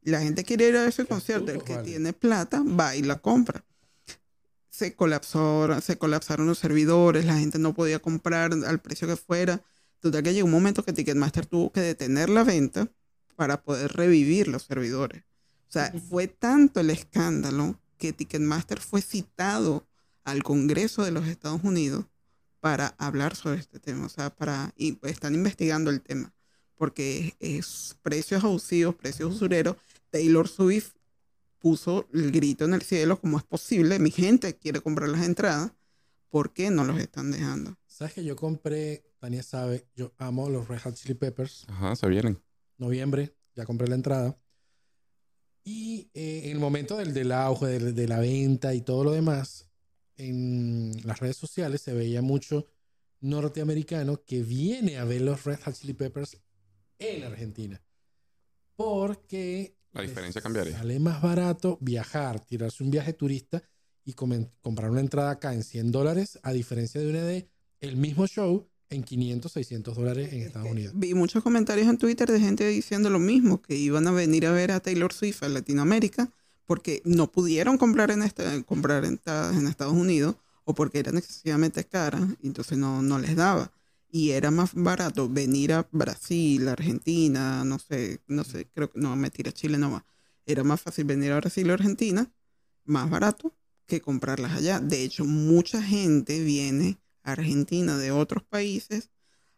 La 0.01 0.21
gente 0.21 0.43
quiere 0.43 0.69
ir 0.69 0.77
a 0.77 0.87
ese 0.87 1.03
Qué 1.03 1.09
concierto, 1.09 1.51
el 1.51 1.63
que 1.63 1.75
vale. 1.75 1.87
tiene 1.87 2.13
plata 2.13 2.63
va 2.63 2.95
y 2.95 3.01
la 3.01 3.17
compra. 3.17 3.65
Se 4.69 4.95
colapsó, 4.95 5.81
se 5.81 5.97
colapsaron 5.97 6.47
los 6.47 6.59
servidores, 6.59 7.25
la 7.25 7.37
gente 7.37 7.59
no 7.59 7.73
podía 7.73 7.99
comprar 7.99 8.53
al 8.53 8.79
precio 8.79 9.07
que 9.07 9.15
fuera. 9.15 9.61
Total 9.99 10.23
que 10.23 10.33
llegó 10.33 10.45
un 10.45 10.51
momento 10.51 10.83
que 10.83 10.93
Ticketmaster 10.93 11.45
tuvo 11.45 11.71
que 11.71 11.81
detener 11.81 12.29
la 12.29 12.43
venta 12.43 12.87
para 13.35 13.61
poder 13.63 13.91
revivir 13.93 14.47
los 14.47 14.63
servidores. 14.63 15.23
O 15.67 15.71
sea, 15.71 15.91
fue 16.09 16.27
tanto 16.27 16.79
el 16.79 16.89
escándalo 16.89 17.79
que 17.97 18.13
Ticketmaster 18.13 18.79
fue 18.79 19.01
citado 19.01 19.87
al 20.23 20.43
Congreso 20.43 21.03
de 21.03 21.11
los 21.11 21.27
Estados 21.27 21.63
Unidos 21.63 22.05
para 22.59 22.87
hablar 22.97 23.35
sobre 23.35 23.59
este 23.59 23.79
tema, 23.79 24.05
o 24.05 24.09
sea, 24.09 24.29
para 24.35 24.73
y 24.75 24.93
pues, 24.93 25.13
están 25.13 25.33
investigando 25.35 25.89
el 25.89 26.01
tema, 26.01 26.33
porque 26.75 27.35
es, 27.39 27.95
precios 28.01 28.43
abusivos, 28.43 28.95
precios 28.95 29.33
usureros. 29.35 29.75
Taylor 30.09 30.47
Swift 30.47 30.93
puso 31.59 32.07
el 32.13 32.31
grito 32.31 32.65
en 32.65 32.73
el 32.73 32.81
cielo, 32.81 33.19
como 33.19 33.37
es 33.37 33.43
posible? 33.43 33.99
Mi 33.99 34.11
gente 34.11 34.55
quiere 34.57 34.81
comprar 34.81 35.09
las 35.09 35.23
entradas, 35.25 35.71
¿por 36.29 36.53
qué 36.53 36.69
no 36.69 36.83
los 36.83 36.99
están 36.99 37.31
dejando? 37.31 37.75
Sabes 37.85 38.13
que 38.13 38.23
yo 38.23 38.35
compré, 38.35 39.03
Tania 39.19 39.43
sabe, 39.43 39.87
yo 39.95 40.13
amo 40.17 40.49
los 40.49 40.67
Red 40.67 40.79
Hot 40.81 40.95
Chili 40.95 41.13
Peppers. 41.15 41.65
Ajá, 41.67 41.95
se 41.95 42.07
vienen. 42.07 42.39
Noviembre, 42.77 43.35
ya 43.55 43.65
compré 43.65 43.87
la 43.87 43.95
entrada. 43.95 44.37
Y 45.63 46.09
eh, 46.13 46.43
en 46.45 46.51
el 46.51 46.59
momento 46.59 46.97
del, 46.97 47.13
del 47.13 47.31
auge, 47.31 47.65
del- 47.65 47.95
de, 47.95 48.07
la 48.07 48.19
venta 48.19 48.73
y 48.73 48.81
todo 48.81 49.03
lo 49.03 49.11
demás, 49.11 49.66
en 50.17 50.91
las 51.03 51.19
redes 51.19 51.37
sociales 51.37 51.81
se 51.81 51.93
veía 51.93 52.21
mucho 52.21 52.67
norteamericano 53.21 54.23
que 54.23 54.43
viene 54.43 54.97
a 54.97 55.05
ver 55.05 55.21
los 55.21 55.43
Red 55.43 55.59
Hot 55.63 55.75
Chili 55.75 55.93
Peppers 55.93 56.37
en 56.99 57.23
Argentina. 57.23 57.81
Porque 58.75 59.75
La 59.93 60.01
diferencia 60.01 60.41
cambiaría. 60.41 60.77
Sale 60.77 60.99
más 60.99 61.21
barato 61.21 61.77
viajar, 61.81 62.39
tirarse 62.39 62.83
un 62.83 62.91
viaje 62.91 63.13
turista 63.13 63.63
y 64.03 64.13
comprar 64.13 64.89
una 64.89 65.01
entrada 65.01 65.31
acá 65.31 65.53
en 65.53 65.63
100 65.63 65.91
dólares, 65.91 66.39
a 66.43 66.53
diferencia 66.53 67.01
de 67.01 67.09
una 67.09 67.23
de 67.23 67.49
el 67.81 67.97
mismo 67.97 68.27
show 68.27 68.67
en 68.89 69.03
500, 69.03 69.51
600 69.51 69.95
dólares 69.95 70.31
en 70.31 70.41
Estados 70.43 70.71
Unidos. 70.71 70.93
Vi 70.95 71.13
muchos 71.13 71.43
comentarios 71.43 71.87
en 71.87 71.97
Twitter 71.97 72.31
de 72.31 72.39
gente 72.39 72.65
diciendo 72.67 73.09
lo 73.09 73.19
mismo, 73.19 73.61
que 73.61 73.75
iban 73.75 74.07
a 74.07 74.11
venir 74.11 74.45
a 74.45 74.51
ver 74.51 74.71
a 74.71 74.79
Taylor 74.79 75.11
Swift 75.11 75.43
a 75.43 75.49
Latinoamérica 75.49 76.31
porque 76.67 77.01
no 77.05 77.31
pudieron 77.31 77.77
comprar 77.77 78.11
en, 78.11 78.21
esta, 78.21 78.61
comprar 78.63 79.05
entradas 79.05 79.55
en 79.55 79.67
Estados 79.67 79.93
Unidos 79.93 80.35
o 80.65 80.75
porque 80.75 80.99
eran 80.99 81.17
excesivamente 81.17 81.85
caras, 81.85 82.21
y 82.41 82.47
entonces 82.47 82.77
no, 82.77 83.01
no 83.01 83.17
les 83.17 83.35
daba. 83.35 83.71
Y 84.09 84.31
era 84.31 84.51
más 84.51 84.71
barato 84.73 85.29
venir 85.29 85.73
a 85.73 85.87
Brasil, 85.91 86.67
Argentina, 86.67 87.63
no 87.63 87.79
sé, 87.79 88.21
no 88.27 88.43
sé, 88.43 88.67
creo 88.73 88.91
que 88.91 88.99
no, 88.99 89.15
mentira, 89.15 89.51
Chile 89.51 89.77
no 89.77 89.91
va. 89.91 90.05
Era 90.45 90.63
más 90.63 90.81
fácil 90.81 91.05
venir 91.05 91.31
a 91.31 91.37
Brasil 91.37 91.69
o 91.69 91.73
Argentina, 91.73 92.29
más 92.83 93.09
barato, 93.09 93.55
que 93.85 94.01
comprarlas 94.01 94.51
allá. 94.51 94.81
De 94.81 95.03
hecho, 95.03 95.23
mucha 95.23 95.81
gente 95.81 96.43
viene 96.43 96.99
a 97.23 97.31
Argentina 97.31 97.97
de 97.97 98.11
otros 98.11 98.43
países 98.43 99.09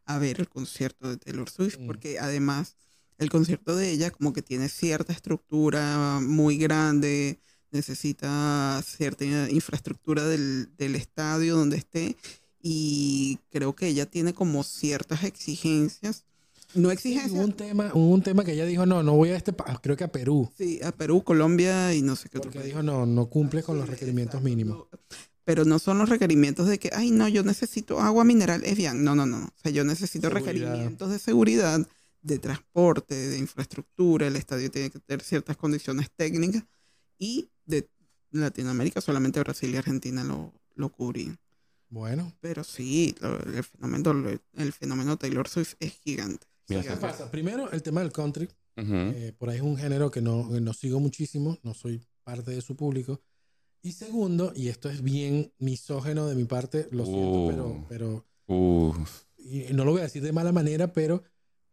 a 0.05 0.19
ver 0.19 0.39
el 0.39 0.47
concierto 0.47 1.09
de 1.09 1.17
Taylor 1.17 1.49
Swift, 1.49 1.77
porque 1.87 2.19
además 2.19 2.75
el 3.19 3.29
concierto 3.29 3.75
de 3.75 3.91
ella 3.91 4.11
como 4.11 4.33
que 4.33 4.41
tiene 4.41 4.69
cierta 4.69 5.13
estructura 5.13 6.19
muy 6.21 6.57
grande, 6.57 7.39
necesita 7.71 8.81
cierta 8.85 9.25
infraestructura 9.51 10.25
del, 10.25 10.69
del 10.77 10.95
estadio 10.95 11.55
donde 11.55 11.77
esté 11.77 12.15
y 12.61 13.39
creo 13.51 13.75
que 13.75 13.87
ella 13.87 14.05
tiene 14.05 14.33
como 14.33 14.63
ciertas 14.63 15.23
exigencias. 15.23 16.25
No 16.75 16.89
Hubo 16.89 16.91
exigencias, 16.91 17.43
un 17.43 17.53
tema, 17.53 17.91
hubo 17.93 18.11
un 18.13 18.21
tema 18.21 18.43
que 18.43 18.53
ella 18.53 18.65
dijo, 18.65 18.85
no, 18.85 19.01
no 19.01 19.13
voy 19.15 19.29
a 19.29 19.35
este, 19.37 19.53
creo 19.81 19.97
que 19.97 20.03
a 20.03 20.11
Perú, 20.11 20.51
sí, 20.55 20.79
a 20.83 20.91
Perú, 20.91 21.23
Colombia 21.23 21.93
y 21.95 22.01
no 22.03 22.15
sé 22.15 22.29
qué 22.29 22.37
otro 22.37 22.51
porque 22.51 22.59
país. 22.59 22.71
dijo, 22.73 22.83
no, 22.83 23.05
no 23.07 23.27
cumple 23.27 23.63
con 23.63 23.77
los 23.77 23.89
requerimientos 23.89 24.41
mínimos. 24.43 24.85
Pero 25.45 25.65
no 25.65 25.79
son 25.79 25.97
los 25.97 26.09
requerimientos 26.09 26.67
de 26.67 26.77
que, 26.77 26.91
ay, 26.93 27.09
no, 27.09 27.27
yo 27.27 27.41
necesito 27.43 27.99
agua 27.99 28.23
mineral, 28.23 28.61
es 28.65 28.77
bien. 28.77 29.03
No, 29.03 29.15
no, 29.15 29.25
no. 29.25 29.39
no. 29.39 29.45
O 29.47 29.59
sea, 29.63 29.71
yo 29.71 29.83
necesito 29.83 30.27
Seguridad. 30.27 30.45
requerimientos 30.53 31.09
de 31.09 31.17
seguridad, 31.17 31.87
de 32.21 32.39
transporte, 32.39 33.15
de 33.15 33.37
infraestructura. 33.37 34.27
El 34.27 34.35
estadio 34.35 34.69
tiene 34.71 34.89
que 34.89 34.99
tener 34.99 35.23
ciertas 35.23 35.57
condiciones 35.57 36.09
técnicas. 36.15 36.63
Y 37.17 37.49
de 37.65 37.89
Latinoamérica, 38.31 39.01
solamente 39.01 39.39
Brasil 39.39 39.73
y 39.73 39.77
Argentina 39.77 40.23
lo, 40.23 40.53
lo 40.75 40.89
cubrían. 40.91 41.37
Bueno, 41.89 42.31
Pero 42.39 42.63
sí, 42.63 43.15
lo- 43.19 43.39
el 43.39 43.63
fenómeno, 43.63 44.39
el 44.53 44.73
fenómeno 44.73 45.17
Taylor 45.17 45.47
Swift 45.47 45.73
es 45.79 45.93
gigante. 45.93 46.45
Mira, 46.67 46.83
¿qué 46.83 46.91
pasa? 46.97 47.31
Primero, 47.31 47.71
el 47.71 47.81
tema 47.81 48.01
del 48.01 48.11
country. 48.11 48.47
Ujú. 48.77 48.93
Eh, 48.93 49.33
por 49.37 49.49
ahí 49.49 49.57
es 49.57 49.63
un 49.63 49.75
género 49.75 50.11
que 50.11 50.21
no, 50.21 50.47
que 50.51 50.61
no 50.61 50.73
sigo 50.73 50.99
muchísimo, 50.99 51.57
no 51.63 51.73
soy 51.73 52.01
parte 52.23 52.51
de 52.51 52.61
su 52.61 52.75
público. 52.75 53.19
Y 53.81 53.93
segundo, 53.93 54.53
y 54.55 54.67
esto 54.67 54.89
es 54.89 55.01
bien 55.01 55.51
misógeno 55.57 56.27
de 56.27 56.35
mi 56.35 56.45
parte, 56.45 56.87
lo 56.91 57.05
siento, 57.05 57.31
Uh. 57.31 57.49
pero, 57.49 57.85
pero 57.89 58.25
Uf. 58.45 59.23
y 59.37 59.73
no 59.73 59.83
lo 59.83 59.91
voy 59.91 60.01
a 60.01 60.03
decir 60.03 60.21
de 60.21 60.31
mala 60.31 60.51
manera, 60.51 60.93
pero 60.93 61.23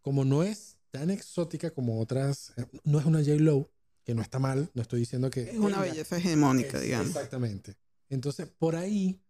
como 0.07 0.25
no 0.25 0.45
es 0.45 0.77
tan 0.93 1.11
exótica 1.11 1.73
como 1.73 2.01
otras, 2.01 2.53
eh, 2.57 2.65
no 2.85 3.01
es 3.01 3.07
una 3.07 3.19
J-Lo, 3.19 3.69
que 4.05 4.15
no 4.15 4.23
está 4.23 4.39
mal, 4.39 4.71
no 4.73 4.83
estoy 4.83 5.01
diciendo 5.01 5.31
que... 5.31 5.51
Es 5.51 5.59
una 5.59 5.81
belleza 5.81 6.17
hegemónica, 6.17 6.77
es- 6.79 6.85
digamos. 6.85 7.09
Exactamente. 7.09 7.75
Entonces, 8.09 8.47
por 8.47 8.77
ahí 8.77 9.21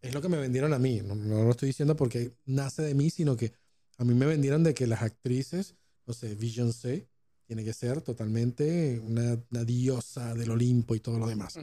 es 0.00 0.14
lo 0.14 0.22
que 0.22 0.30
me 0.30 0.38
vendieron 0.38 0.72
a 0.72 0.78
mí. 0.78 1.02
No, 1.04 1.14
no 1.14 1.42
lo 1.42 1.50
estoy 1.50 1.66
diciendo 1.66 1.94
porque 1.94 2.32
nace 2.46 2.80
de 2.80 2.94
mí, 2.94 3.10
sino 3.10 3.36
que 3.36 3.52
a 3.98 4.04
mí 4.06 4.14
me 4.14 4.24
vendieron 4.24 4.64
de 4.64 4.72
que 4.72 4.86
las 4.86 5.02
actrices, 5.02 5.74
no 6.06 6.14
sé, 6.14 6.34
Beyoncé, 6.36 7.06
tiene 7.44 7.62
que 7.62 7.74
ser 7.74 8.00
totalmente 8.00 8.98
una, 9.00 9.38
una 9.50 9.64
diosa 9.64 10.34
del 10.34 10.52
Olimpo 10.52 10.94
y 10.94 11.00
todo 11.00 11.18
lo 11.18 11.26
demás. 11.26 11.58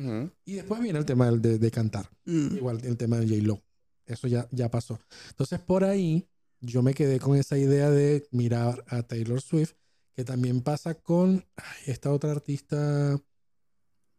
Y 0.45 0.53
después 0.53 0.79
viene 0.81 0.99
el 0.99 1.05
tema 1.05 1.31
de 1.31 1.71
cantar. 1.71 2.07
Mm. 2.25 2.57
Igual 2.57 2.85
el 2.85 2.95
tema 2.95 3.17
de 3.17 3.27
J-Lo. 3.27 3.63
Eso 4.05 4.27
ya, 4.27 4.47
ya 4.51 4.69
pasó. 4.69 4.99
Entonces, 5.29 5.59
por 5.61 5.83
ahí 5.83 6.27
yo 6.65 6.81
me 6.81 6.93
quedé 6.93 7.19
con 7.19 7.37
esa 7.37 7.57
idea 7.57 7.89
de 7.89 8.27
mirar 8.31 8.83
a 8.87 9.03
Taylor 9.03 9.41
Swift, 9.41 9.73
que 10.13 10.23
también 10.23 10.61
pasa 10.61 10.95
con 10.95 11.45
ay, 11.55 11.81
esta 11.87 12.11
otra 12.11 12.31
artista 12.31 13.21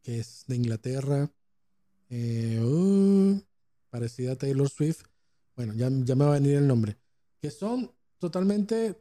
que 0.03 0.21
es 0.21 0.45
de 0.47 0.57
Inglaterra, 0.57 1.31
eh, 2.11 2.61
uh, 2.63 3.41
parecida 3.91 4.33
a 4.33 4.37
Taylor 4.37 4.69
Swift. 4.69 5.03
Bueno, 5.57 5.75
ya, 5.75 5.89
ya 5.91 6.15
me 6.15 6.25
va 6.25 6.31
a 6.31 6.39
venir 6.39 6.57
el 6.57 6.67
nombre. 6.69 6.97
Que 7.41 7.51
son 7.51 7.91
totalmente, 8.19 8.97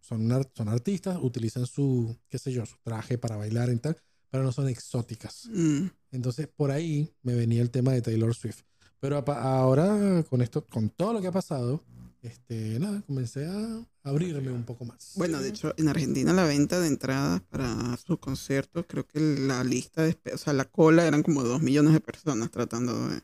son, 0.00 0.28
son 0.54 0.68
artistas, 0.68 1.18
utilizan 1.22 1.66
su, 1.66 2.14
qué 2.28 2.38
sé 2.38 2.52
yo, 2.52 2.66
su 2.66 2.76
traje 2.82 3.16
para 3.16 3.36
bailar 3.36 3.70
y 3.70 3.76
tal, 3.76 3.96
pero 4.28 4.44
no 4.44 4.52
son 4.52 4.68
exóticas. 4.68 5.46
Mm. 5.50 5.86
Entonces, 6.10 6.48
por 6.48 6.70
ahí 6.70 7.10
me 7.22 7.34
venía 7.34 7.62
el 7.62 7.70
tema 7.70 7.92
de 7.92 8.02
Taylor 8.02 8.34
Swift. 8.34 8.62
Pero 8.98 9.16
ahora, 9.16 10.22
con 10.28 10.42
esto, 10.42 10.66
con 10.66 10.90
todo 10.90 11.14
lo 11.14 11.20
que 11.22 11.28
ha 11.28 11.32
pasado, 11.32 11.82
este, 12.22 12.78
nada, 12.78 13.02
comencé 13.02 13.46
a 13.46 13.86
abrirme 14.02 14.52
un 14.52 14.64
poco 14.64 14.84
más. 14.84 15.12
Bueno, 15.16 15.40
de 15.40 15.48
hecho, 15.48 15.74
en 15.76 15.88
Argentina 15.88 16.32
la 16.32 16.44
venta 16.44 16.78
de 16.80 16.86
entradas 16.86 17.40
para 17.42 17.96
sus 17.96 18.18
conciertos, 18.18 18.84
creo 18.86 19.06
que 19.06 19.20
la 19.20 19.64
lista 19.64 20.02
de 20.02 20.16
o 20.34 20.38
sea, 20.38 20.52
la 20.52 20.66
cola 20.66 21.06
eran 21.06 21.22
como 21.22 21.42
dos 21.42 21.62
millones 21.62 21.92
de 21.94 22.00
personas 22.00 22.50
tratando 22.50 23.08
de, 23.08 23.22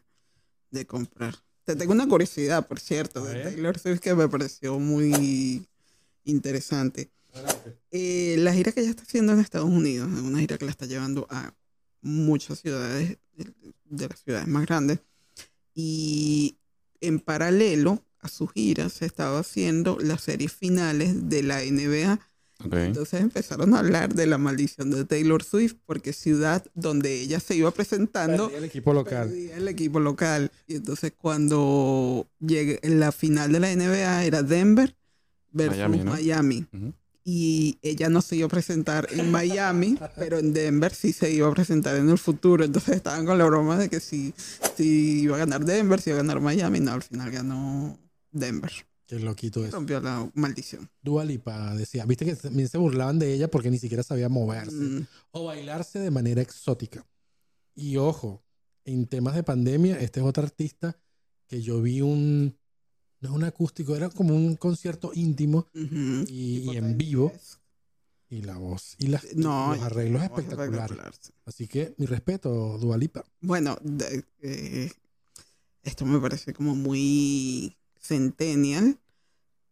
de 0.71 0.87
comprar. 0.87 1.37
Te 1.65 1.77
tengo 1.77 1.93
una 1.93 2.09
curiosidad, 2.09 2.67
por 2.67 2.81
cierto, 2.81 3.25
de. 3.25 3.43
Taylor 3.43 3.79
Swift 3.79 4.01
que 4.01 4.15
me 4.15 4.29
pareció 4.29 4.79
muy 4.79 5.67
interesante. 6.25 7.11
Eh, 7.91 8.37
la 8.39 8.55
gira 8.55 8.73
que 8.73 8.81
ella 8.81 8.91
está 8.91 9.03
haciendo 9.03 9.33
en 9.33 9.41
Estados 9.41 9.69
Unidos, 9.69 10.11
es 10.11 10.21
una 10.21 10.39
gira 10.39 10.57
que 10.57 10.65
la 10.65 10.71
está 10.71 10.87
llevando 10.87 11.27
a 11.29 11.55
muchas 12.01 12.61
ciudades, 12.61 13.19
de, 13.37 13.53
de 13.85 14.09
las 14.09 14.21
ciudades 14.21 14.49
más 14.49 14.65
grandes, 14.65 15.01
y 15.75 16.57
en 17.01 17.21
paralelo 17.21 18.03
a 18.27 18.29
su 18.29 18.47
gira 18.49 18.89
se 18.89 19.07
estaba 19.07 19.39
haciendo 19.41 19.99
las 20.01 20.21
series 20.23 20.53
finales 20.53 21.29
de 21.29 21.43
la 21.43 21.63
NBA. 21.63 22.21
Ok. 22.65 22.73
Entonces 22.75 23.21
empezaron 23.21 23.75
a 23.75 23.81
hablar 23.81 24.15
de 24.15 24.27
la 24.27 24.39
maldición 24.39 24.91
de 24.91 25.05
Taylor 25.05 25.43
Swift, 25.43 25.75
porque 25.85 26.13
ciudad 26.13 26.65
donde 26.75 27.21
ella 27.21 27.39
se 27.39 27.55
iba 27.55 27.71
presentando 27.71 28.47
Perdí 28.49 28.59
el 28.59 28.65
equipo 28.65 28.93
local. 28.95 29.29
perdía 29.29 29.57
el 29.57 29.69
equipo 29.69 30.01
local. 30.01 30.51
Y 30.67 30.77
entonces 30.77 31.13
cuando 31.17 32.27
llegue 32.41 32.81
la 32.83 33.13
final 33.13 33.53
de 33.53 33.61
la 33.61 33.75
NBA 33.75 34.25
era 34.25 34.43
Denver 34.43 34.97
versus 35.53 35.77
Miami, 35.79 36.05
Miami. 36.05 36.67
¿no? 36.73 36.79
Ujú. 36.79 36.95
Y 37.29 37.77
ella 37.83 38.09
no 38.09 38.23
se 38.23 38.37
iba 38.37 38.47
a 38.47 38.49
presentar 38.49 39.09
en 39.11 39.33
Miami, 39.33 39.99
pero 40.17 40.39
en 40.39 40.53
Denver 40.53 40.95
sí 40.95 41.13
se 41.13 41.31
iba 41.33 41.49
a 41.49 41.53
presentar 41.53 41.97
en 41.97 42.09
el 42.09 42.19
futuro. 42.19 42.65
Entonces 42.65 42.97
estaban 42.97 43.27
con 43.27 43.37
la 43.37 43.45
broma 43.45 43.77
de 43.77 43.89
que 43.91 43.99
si, 44.01 44.33
si 44.77 45.23
iba 45.23 45.35
a 45.35 45.41
ganar 45.41 45.65
Denver, 45.65 46.01
si 46.01 46.11
iba 46.11 46.21
a 46.21 46.23
ganar 46.23 46.41
Miami. 46.41 46.79
No, 46.81 46.93
al 46.93 47.03
final 47.03 47.31
ganó 47.33 47.99
Denver. 48.39 48.73
Qué 49.07 49.21
loquito 49.21 49.65
eso. 49.65 49.77
Rompió 49.77 50.01
la 50.01 50.29
maldición. 50.35 50.91
Dua 51.01 51.25
Lipa 51.25 51.75
decía, 51.77 52.05
viste 52.07 52.25
que 52.25 52.35
también 52.35 52.69
se 52.69 52.77
burlaban 52.77 53.19
de 53.21 53.33
ella 53.33 53.49
porque 53.49 53.71
ni 53.71 53.79
siquiera 53.79 54.03
sabía 54.03 54.29
moverse 54.29 54.75
Mm, 54.75 55.07
o 55.31 55.45
bailarse 55.45 56.01
de 56.01 56.11
manera 56.11 56.43
exótica. 56.43 57.07
Y 57.75 57.99
ojo, 57.99 58.43
en 58.85 59.07
temas 59.07 59.35
de 59.37 59.45
pandemia, 59.45 60.01
este 60.01 60.21
es 60.21 60.27
otro 60.27 60.43
artista 60.43 60.99
que 61.47 61.63
yo 61.63 61.81
vi 61.83 62.01
un, 62.01 62.59
no 63.21 63.29
es 63.29 63.35
un 63.35 63.45
acústico, 63.45 63.95
era 63.95 64.09
como 64.11 64.35
un 64.35 64.57
concierto 64.57 65.13
íntimo 65.15 65.69
y, 65.73 66.77
en 66.77 66.99
vivo 66.99 67.33
y 68.29 68.43
la 68.43 68.57
voz 68.57 68.97
y 68.99 69.07
las, 69.07 69.37
No, 69.37 69.73
los 69.75 69.85
arreglos 69.85 70.23
espectaculares. 70.23 70.73
espectacular, 70.73 71.15
sí. 71.21 71.33
Así 71.45 71.69
que 71.69 71.95
mi 71.99 72.07
respeto, 72.07 72.77
Dualipa. 72.79 73.25
Bueno, 73.41 73.79
eh, 74.43 74.91
esto 75.85 76.05
me 76.05 76.19
parece 76.19 76.53
como 76.53 76.75
muy 76.75 77.77
centennial, 78.07 78.99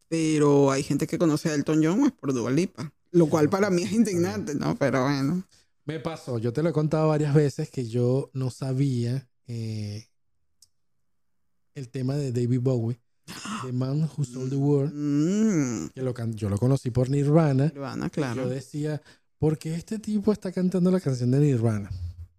pero 0.08 0.70
hay 0.70 0.82
gente 0.82 1.06
que 1.06 1.18
conoce 1.18 1.50
a 1.50 1.54
Elton 1.54 1.82
John 1.82 2.00
pues, 2.00 2.12
por 2.12 2.32
Dua 2.32 2.50
Lipa, 2.50 2.92
lo 3.10 3.26
cual 3.26 3.48
para 3.48 3.70
mí 3.70 3.82
es 3.82 3.92
indignante, 3.92 4.54
¿no? 4.54 4.76
Pero 4.76 5.02
bueno. 5.04 5.44
Me 5.86 6.00
pasó, 6.00 6.38
yo 6.38 6.52
te 6.52 6.62
lo 6.62 6.70
he 6.70 6.72
contado 6.72 7.08
varias 7.08 7.34
veces 7.34 7.68
que 7.70 7.86
yo 7.86 8.30
no 8.32 8.50
sabía 8.50 9.28
eh, 9.46 10.08
el 11.74 11.88
tema 11.90 12.14
de 12.14 12.32
David 12.32 12.60
Bowie, 12.60 12.98
The 13.64 13.72
Man 13.72 14.08
Who 14.16 14.24
Sold 14.24 14.50
the 14.50 14.56
World, 14.56 14.92
Mm, 14.94 15.88
que 15.88 16.02
lo 16.02 16.14
yo 16.30 16.48
lo 16.48 16.58
conocí 16.58 16.90
por 16.90 17.10
Nirvana. 17.10 17.66
Nirvana, 17.66 18.06
y 18.06 18.08
Yo 18.08 18.12
claro. 18.12 18.48
decía, 18.48 19.02
¿por 19.38 19.58
qué 19.58 19.74
este 19.74 19.98
tipo 19.98 20.32
está 20.32 20.52
cantando 20.52 20.90
la 20.90 21.00
canción 21.00 21.30
de 21.30 21.40
Nirvana? 21.40 21.90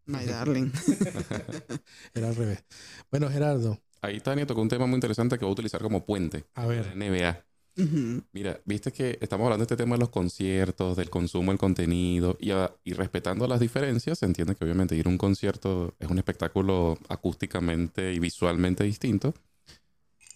My 0.08 0.26
darling. 0.26 0.72
Era 2.14 2.30
al 2.30 2.36
revés. 2.36 2.64
Bueno, 3.12 3.30
Gerardo, 3.30 3.80
Ahí 4.06 4.20
Tania 4.20 4.46
tocó 4.46 4.62
un 4.62 4.70
tema 4.70 4.86
muy 4.86 4.96
interesante 4.96 5.38
que 5.40 5.46
voy 5.46 5.52
a 5.52 5.54
utilizar 5.54 5.82
como 5.82 6.06
puente. 6.06 6.46
a 6.54 6.68
ver, 6.68 6.92
NBA. 6.96 7.44
Mira, 8.32 8.62
viste 8.64 8.92
que 8.92 9.18
estamos 9.20 9.46
hablando 9.46 9.66
de 9.66 9.74
este 9.74 9.84
tema 9.84 9.96
de 9.96 10.00
los 10.00 10.10
conciertos, 10.10 10.96
del 10.96 11.10
consumo 11.10 11.52
del 11.52 11.58
contenido 11.60 12.38
y, 12.40 12.52
a- 12.52 12.72
y 12.84 12.94
respetando 12.94 13.48
las 13.48 13.60
diferencias, 13.60 14.20
se 14.20 14.26
entiende 14.26 14.56
que 14.56 14.64
obviamente 14.64 14.96
ir 14.96 15.08
a 15.08 15.10
un 15.10 15.18
concierto 15.18 15.94
es 16.00 16.10
un 16.10 16.18
espectáculo 16.20 16.98
acústicamente 17.10 18.14
y 18.14 18.20
visualmente 18.20 18.84
distinto. 18.84 19.34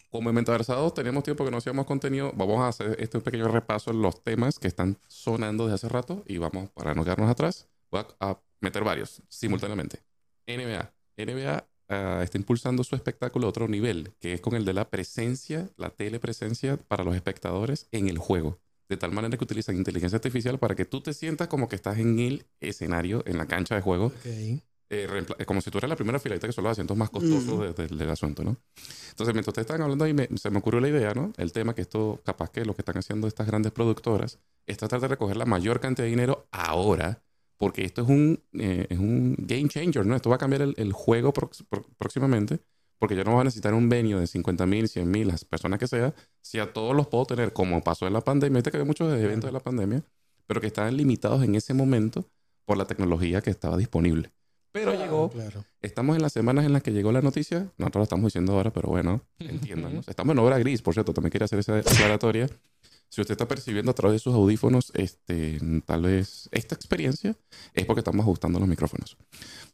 Como 0.09 0.29
en 0.29 0.35
Metaversados 0.35 0.93
tenemos 0.95 1.23
tiempo 1.23 1.45
que 1.45 1.51
no 1.51 1.57
hacíamos 1.57 1.85
contenido, 1.85 2.33
vamos 2.35 2.59
a 2.61 2.69
hacer 2.69 2.97
este 2.99 3.19
pequeño 3.19 3.47
repaso 3.47 3.91
en 3.91 4.01
los 4.01 4.23
temas 4.23 4.57
que 4.57 4.67
están 4.67 4.97
sonando 5.07 5.65
desde 5.65 5.75
hace 5.75 5.89
rato 5.89 6.23
y 6.25 6.39
vamos, 6.39 6.71
para 6.71 6.95
no 6.95 7.03
quedarnos 7.03 7.29
atrás, 7.29 7.69
voy 7.91 8.01
a, 8.19 8.31
a 8.31 8.41
meter 8.59 8.83
varios 8.83 9.21
simultáneamente. 9.29 9.99
NBA. 10.47 10.91
NBA 11.15 11.68
ah, 11.89 12.21
está 12.23 12.37
impulsando 12.37 12.83
su 12.83 12.95
espectáculo 12.95 13.47
a 13.47 13.49
otro 13.49 13.67
nivel, 13.67 14.13
que 14.19 14.33
es 14.33 14.41
con 14.41 14.55
el 14.55 14.65
de 14.65 14.73
la 14.73 14.89
presencia, 14.89 15.69
la 15.77 15.89
telepresencia 15.89 16.77
para 16.77 17.03
los 17.03 17.15
espectadores 17.15 17.87
en 17.91 18.07
el 18.07 18.17
juego. 18.17 18.59
De 18.87 18.97
tal 18.97 19.11
manera 19.11 19.37
que 19.37 19.43
utilizan 19.43 19.75
inteligencia 19.75 20.15
artificial 20.17 20.57
para 20.57 20.75
que 20.75 20.85
tú 20.85 21.01
te 21.01 21.13
sientas 21.13 21.47
como 21.47 21.67
que 21.67 21.75
estás 21.75 21.97
en 21.99 22.17
el 22.19 22.45
escenario, 22.59 23.23
en 23.27 23.37
la 23.37 23.45
cancha 23.45 23.75
de 23.75 23.81
juego, 23.81 24.07
Ok. 24.07 24.25
eh, 24.25 24.63
eh, 24.89 25.45
como 25.45 25.61
si 25.61 25.69
tú 25.69 25.77
eras 25.77 25.89
la 25.89 25.95
primera 25.95 26.17
filita 26.19 26.47
que 26.47 26.53
son 26.53 26.63
los 26.63 26.71
asientos 26.71 26.97
más 26.97 27.11
costosos 27.11 27.75
de- 27.75 27.87
de- 27.87 27.95
del 27.95 28.09
asunto, 28.09 28.43
¿no? 28.43 28.57
Entonces, 29.09 29.35
mientras 29.35 29.49
ustedes 29.49 29.65
estaban 29.65 29.83
hablando 29.83 30.05
ahí, 30.05 30.13
me- 30.15 30.27
se 30.35 30.49
me 30.49 30.57
ocurrió 30.57 30.79
la 30.81 30.87
idea, 30.89 31.13
¿no? 31.13 31.31
El 31.37 31.51
tema 31.51 31.75
que 31.75 31.81
esto, 31.83 32.19
capaz 32.25 32.49
que 32.49 32.65
lo 32.65 32.73
que 32.73 32.81
están 32.81 32.97
haciendo 32.97 33.27
estas 33.27 33.45
grandes 33.45 33.71
productoras 33.71 34.39
es 34.65 34.77
tratar 34.77 34.99
de 35.01 35.07
recoger 35.09 35.37
la 35.37 35.45
mayor 35.45 35.79
cantidad 35.79 36.05
de 36.05 36.09
dinero 36.09 36.47
ahora, 36.51 37.21
porque 37.59 37.85
esto 37.85 38.01
es 38.01 38.09
un, 38.09 38.41
eh, 38.53 38.87
es 38.89 38.97
un 38.97 39.35
game 39.37 39.69
changer, 39.69 40.03
¿no? 40.05 40.15
Esto 40.15 40.29
va 40.31 40.37
a 40.37 40.39
cambiar 40.39 40.63
el, 40.63 40.73
el 40.77 40.91
juego 40.93 41.31
prox- 41.33 41.63
pro- 41.69 41.85
próximamente, 41.99 42.59
porque 42.97 43.15
ya 43.15 43.23
no 43.23 43.35
va 43.35 43.41
a 43.41 43.43
necesitar 43.43 43.75
un 43.75 43.87
venue 43.89 44.19
de 44.19 44.25
50 44.25 44.65
mil, 44.65 44.87
100 44.87 45.11
mil, 45.11 45.27
las 45.27 45.45
personas 45.45 45.77
que 45.79 45.87
sea, 45.87 46.15
si 46.41 46.57
a 46.57 46.73
todos 46.73 46.95
los 46.95 47.07
puedo 47.07 47.25
tener, 47.25 47.53
como 47.53 47.83
pasó 47.83 48.07
en 48.07 48.13
la 48.13 48.21
pandemia, 48.21 48.55
viste 48.57 48.71
que 48.71 48.77
había 48.77 48.87
muchos 48.87 49.13
eventos 49.13 49.47
de 49.49 49.51
la 49.51 49.59
pandemia, 49.59 50.03
pero 50.47 50.59
que 50.61 50.67
estaban 50.67 50.97
limitados 50.97 51.43
en 51.43 51.53
ese 51.53 51.73
momento 51.75 52.25
por 52.65 52.77
la 52.77 52.85
tecnología 52.85 53.41
que 53.41 53.51
estaba 53.51 53.77
disponible. 53.77 54.31
Pero 54.71 54.93
llegó 54.93 55.29
Claro. 55.31 55.65
Estamos 55.81 56.15
en 56.15 56.21
las 56.21 56.31
semanas 56.31 56.63
en 56.65 56.73
las 56.73 56.83
que 56.83 56.91
llegó 56.91 57.11
la 57.11 57.21
noticia. 57.21 57.71
Nosotros 57.77 58.01
lo 58.01 58.03
estamos 58.03 58.25
diciendo 58.25 58.53
ahora, 58.53 58.71
pero 58.71 58.89
bueno, 58.89 59.21
entiéndanos. 59.39 60.07
Estamos 60.07 60.33
en 60.33 60.39
obra 60.39 60.59
gris, 60.59 60.81
por 60.83 60.93
cierto. 60.93 61.11
También 61.13 61.31
quería 61.31 61.45
hacer 61.45 61.57
esa 61.59 61.77
aclaratoria. 61.79 62.47
Si 63.09 63.21
usted 63.21 63.33
está 63.33 63.47
percibiendo 63.47 63.91
a 63.91 63.95
través 63.95 64.15
de 64.15 64.19
sus 64.19 64.33
audífonos, 64.35 64.91
este, 64.93 65.59
tal 65.85 66.03
vez 66.03 66.47
esta 66.51 66.75
experiencia 66.75 67.35
es 67.73 67.85
porque 67.85 68.01
estamos 68.01 68.21
ajustando 68.23 68.59
los 68.59 68.67
micrófonos. 68.67 69.17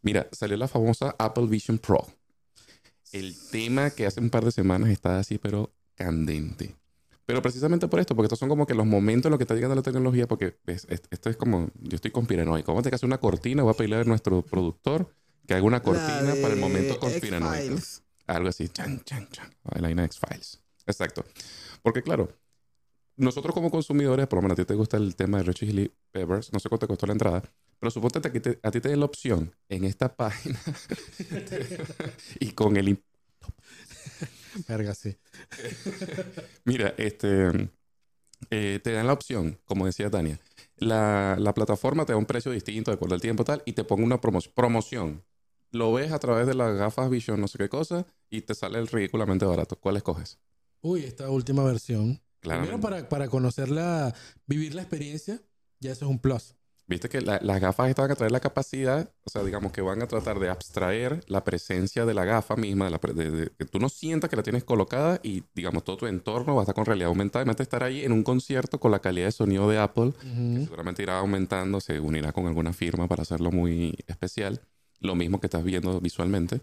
Mira, 0.01 0.27
salió 0.31 0.55
la 0.57 0.67
famosa 0.69 1.15
Apple 1.19 1.47
Vision 1.47 1.77
Pro. 1.77 2.07
El 3.11 3.35
tema 3.51 3.89
que 3.91 4.05
hace 4.05 4.19
un 4.19 4.29
par 4.29 4.45
de 4.45 4.51
semanas 4.51 4.89
está 4.89 5.19
así, 5.19 5.37
pero 5.37 5.73
candente. 5.95 6.75
Pero 7.25 7.41
precisamente 7.41 7.87
por 7.87 7.99
esto, 7.99 8.15
porque 8.15 8.27
estos 8.27 8.39
son 8.39 8.49
como 8.49 8.67
que 8.67 8.73
los 8.75 8.85
momentos 8.85 9.25
en 9.25 9.31
los 9.31 9.37
que 9.39 9.43
está 9.43 9.55
llegando 9.55 9.75
la 9.75 9.81
tecnología, 9.81 10.27
porque 10.27 10.57
ves, 10.65 10.85
est- 10.89 11.07
esto 11.09 11.29
es 11.29 11.35
como, 11.37 11.69
yo 11.81 11.95
estoy 11.95 12.11
conspiranoico. 12.11 12.67
Vamos 12.71 12.81
a 12.81 12.83
tener 12.83 12.91
que 12.91 12.95
hacer 12.97 13.07
una 13.07 13.17
cortina, 13.19 13.63
voy 13.63 13.73
a 13.73 13.77
pedirle 13.77 13.97
a 13.97 14.03
nuestro 14.03 14.43
productor 14.43 15.11
que 15.47 15.53
haga 15.55 15.63
una 15.63 15.81
cortina 15.81 16.35
para 16.41 16.53
el 16.53 16.59
momento 16.59 16.99
conspiranoico. 16.99 17.75
Algo 18.27 18.49
así, 18.49 18.69
chan, 18.69 19.01
chan, 19.05 19.27
chan. 19.31 19.49
La 19.79 19.87
de 19.87 20.03
X-Files. 20.05 20.61
Exacto. 20.87 21.25
Porque 21.81 22.01
claro, 22.01 22.31
nosotros 23.17 23.53
como 23.53 23.71
consumidores, 23.71 24.27
por 24.27 24.37
lo 24.37 24.43
menos 24.43 24.59
a 24.59 24.61
ti 24.63 24.65
te 24.65 24.75
gusta 24.75 24.97
el 24.97 25.15
tema 25.15 25.37
de 25.37 25.43
Red 25.45 25.53
Chili 25.53 25.91
Peppers, 26.11 26.51
no 26.53 26.59
sé 26.59 26.69
cuánto 26.69 26.85
te 26.87 26.91
costó 26.91 27.05
la 27.07 27.13
entrada, 27.13 27.43
pero 27.79 27.91
suponte 27.91 28.21
que 28.31 28.39
te- 28.39 28.59
a 28.63 28.71
ti 28.71 28.81
te 28.81 28.89
den 28.89 28.99
la 28.99 29.05
opción 29.05 29.55
en 29.69 29.83
esta 29.85 30.15
página 30.15 30.59
y 32.39 32.51
con 32.51 32.77
el... 32.77 33.03
Verga, 34.67 34.93
sí. 34.95 35.15
Mira, 36.65 36.93
este... 36.97 37.69
eh, 38.49 38.79
te 38.83 38.91
dan 38.93 39.07
la 39.07 39.13
opción, 39.13 39.59
como 39.65 39.85
decía 39.85 40.09
Tania, 40.09 40.39
la, 40.77 41.35
la 41.39 41.53
plataforma 41.53 42.05
te 42.05 42.13
da 42.13 42.17
un 42.17 42.25
precio 42.25 42.51
distinto 42.51 42.91
de 42.91 42.95
acuerdo 42.95 43.15
al 43.15 43.21
tiempo 43.21 43.43
tal 43.43 43.61
y 43.65 43.73
te 43.73 43.83
pone 43.83 44.03
una 44.03 44.19
promo- 44.21 44.51
promoción. 44.53 45.23
Lo 45.71 45.91
ves 45.93 46.11
a 46.11 46.19
través 46.19 46.47
de 46.47 46.53
las 46.53 46.75
gafas 46.77 47.09
Vision, 47.09 47.41
no 47.41 47.47
sé 47.47 47.57
qué 47.57 47.69
cosa, 47.69 48.05
y 48.29 48.41
te 48.41 48.55
sale 48.55 48.79
el 48.79 48.87
ridículamente 48.87 49.45
barato. 49.45 49.75
¿Cuál 49.77 49.97
escoges? 49.97 50.39
Uy, 50.81 51.03
esta 51.03 51.29
última 51.29 51.63
versión. 51.63 52.21
Primero 52.53 52.79
para, 52.79 53.09
para 53.09 53.27
conocerla, 53.27 54.13
vivir 54.47 54.75
la 54.75 54.81
experiencia, 54.83 55.41
ya 55.79 55.91
eso 55.91 56.05
es 56.05 56.11
un 56.11 56.19
plus. 56.19 56.55
Viste 56.87 57.09
que 57.09 57.19
la- 57.19 57.39
las 57.41 57.59
gafas 57.59 57.89
estas 57.89 58.03
van 58.03 58.11
a 58.11 58.15
traer 58.15 58.31
la 58.31 58.39
capacidad, 58.39 59.09
o 59.23 59.29
sea, 59.31 59.43
digamos 59.43 59.71
que 59.71 59.81
van 59.81 60.03
a 60.03 60.07
tratar 60.07 60.37
de 60.37 60.49
abstraer 60.49 61.23
la 61.27 61.43
presencia 61.43 62.05
de 62.05 62.13
la 62.13 62.25
gafa 62.25 62.55
misma, 62.55 62.85
de 62.85 62.91
la 62.91 62.99
de- 63.13 63.31
de- 63.31 63.49
que 63.57 63.65
tú 63.65 63.79
no 63.79 63.89
sientas 63.89 64.29
que 64.29 64.35
la 64.35 64.43
tienes 64.43 64.63
colocada 64.63 65.19
y, 65.23 65.43
digamos, 65.55 65.83
todo 65.83 65.97
tu 65.97 66.05
entorno 66.05 66.53
va 66.53 66.61
a 66.61 66.63
estar 66.63 66.75
con 66.75 66.85
realidad 66.85 67.07
aumentada. 67.09 67.41
Imagínate 67.41 67.63
estar 67.63 67.83
ahí 67.83 68.05
en 68.05 68.11
un 68.11 68.21
concierto 68.21 68.79
con 68.79 68.91
la 68.91 68.99
calidad 68.99 69.25
de 69.25 69.31
sonido 69.31 69.67
de 69.67 69.79
Apple, 69.79 70.13
que 70.21 70.27
Ujú. 70.27 70.63
seguramente 70.65 71.01
irá 71.01 71.17
aumentando, 71.17 71.81
se 71.81 71.99
unirá 71.99 72.31
con 72.33 72.45
alguna 72.45 72.71
firma 72.71 73.07
para 73.07 73.23
hacerlo 73.23 73.51
muy 73.51 73.95
especial. 74.05 74.61
Lo 74.99 75.15
mismo 75.15 75.39
que 75.39 75.47
estás 75.47 75.63
viendo 75.63 75.99
visualmente. 75.99 76.61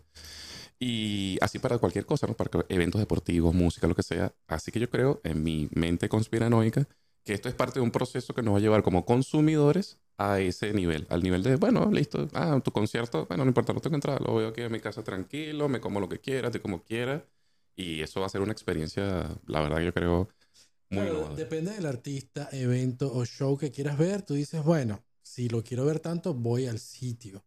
Y 0.79 1.39
así 1.41 1.59
para 1.59 1.79
cualquier 1.79 2.07
cosa, 2.07 2.27
¿no? 2.27 2.35
Para 2.35 2.51
eventos 2.69 3.01
deportivos, 3.01 3.55
música, 3.55 3.87
lo 3.87 3.95
que 3.95 4.03
sea. 4.03 4.35
Así 4.49 4.73
que 4.73 4.81
yo 4.81 4.91
creo, 4.91 5.21
en 5.25 5.43
mi 5.43 5.69
mente 5.73 6.09
conspiranoica, 6.09 6.89
que 7.25 7.35
esto 7.35 7.49
es 7.49 7.55
parte 7.55 7.79
de 7.79 7.85
un 7.85 7.93
proceso 7.93 8.35
que 8.35 8.43
nos 8.43 8.55
va 8.55 8.59
a 8.59 8.61
llevar 8.61 8.83
como 8.83 9.05
consumidores 9.05 9.99
a 10.19 10.41
ese 10.41 10.73
nivel. 10.73 11.07
Al 11.09 11.23
nivel 11.23 11.43
de, 11.43 11.57
bueno, 11.57 11.91
listo, 11.91 12.29
ah, 12.35 12.61
tu 12.65 12.73
concierto, 12.73 13.27
bueno, 13.27 13.45
no 13.45 13.51
importa, 13.51 13.73
no 13.73 13.81
tengo 13.81 13.97
entrada, 13.97 14.19
lo 14.19 14.35
veo 14.35 14.49
aquí 14.49 14.63
en 14.63 14.73
mi 14.73 14.81
casa 14.81 15.03
tranquilo, 15.05 15.69
me 15.69 15.81
como 15.81 16.01
lo 16.01 16.09
que 16.09 16.19
quiera, 16.19 16.49
estoy 16.49 16.61
como 16.61 16.83
quiera. 16.83 17.25
Y 17.77 18.03
eso 18.03 18.21
va 18.21 18.27
a 18.27 18.29
ser 18.29 18.41
una 18.43 18.53
experiencia, 18.53 19.29
la 19.47 19.61
verdad, 19.61 19.81
yo 19.81 19.95
creo, 19.95 20.29
muy 20.91 21.07
Claro, 21.07 21.35
depende 21.35 21.73
del 21.73 21.87
artista, 21.87 22.49
evento 22.53 23.13
o 23.15 23.25
show 23.25 23.57
que 23.57 23.71
quieras 23.71 23.97
ver. 23.97 24.23
Tú 24.23 24.35
dices, 24.35 24.63
bueno, 24.63 25.03
si 25.23 25.49
lo 25.49 25.65
quiero 25.65 25.87
ver 25.87 26.01
tanto, 26.01 26.35
voy 26.35 26.67
al 26.67 26.79
sitio. 26.79 27.43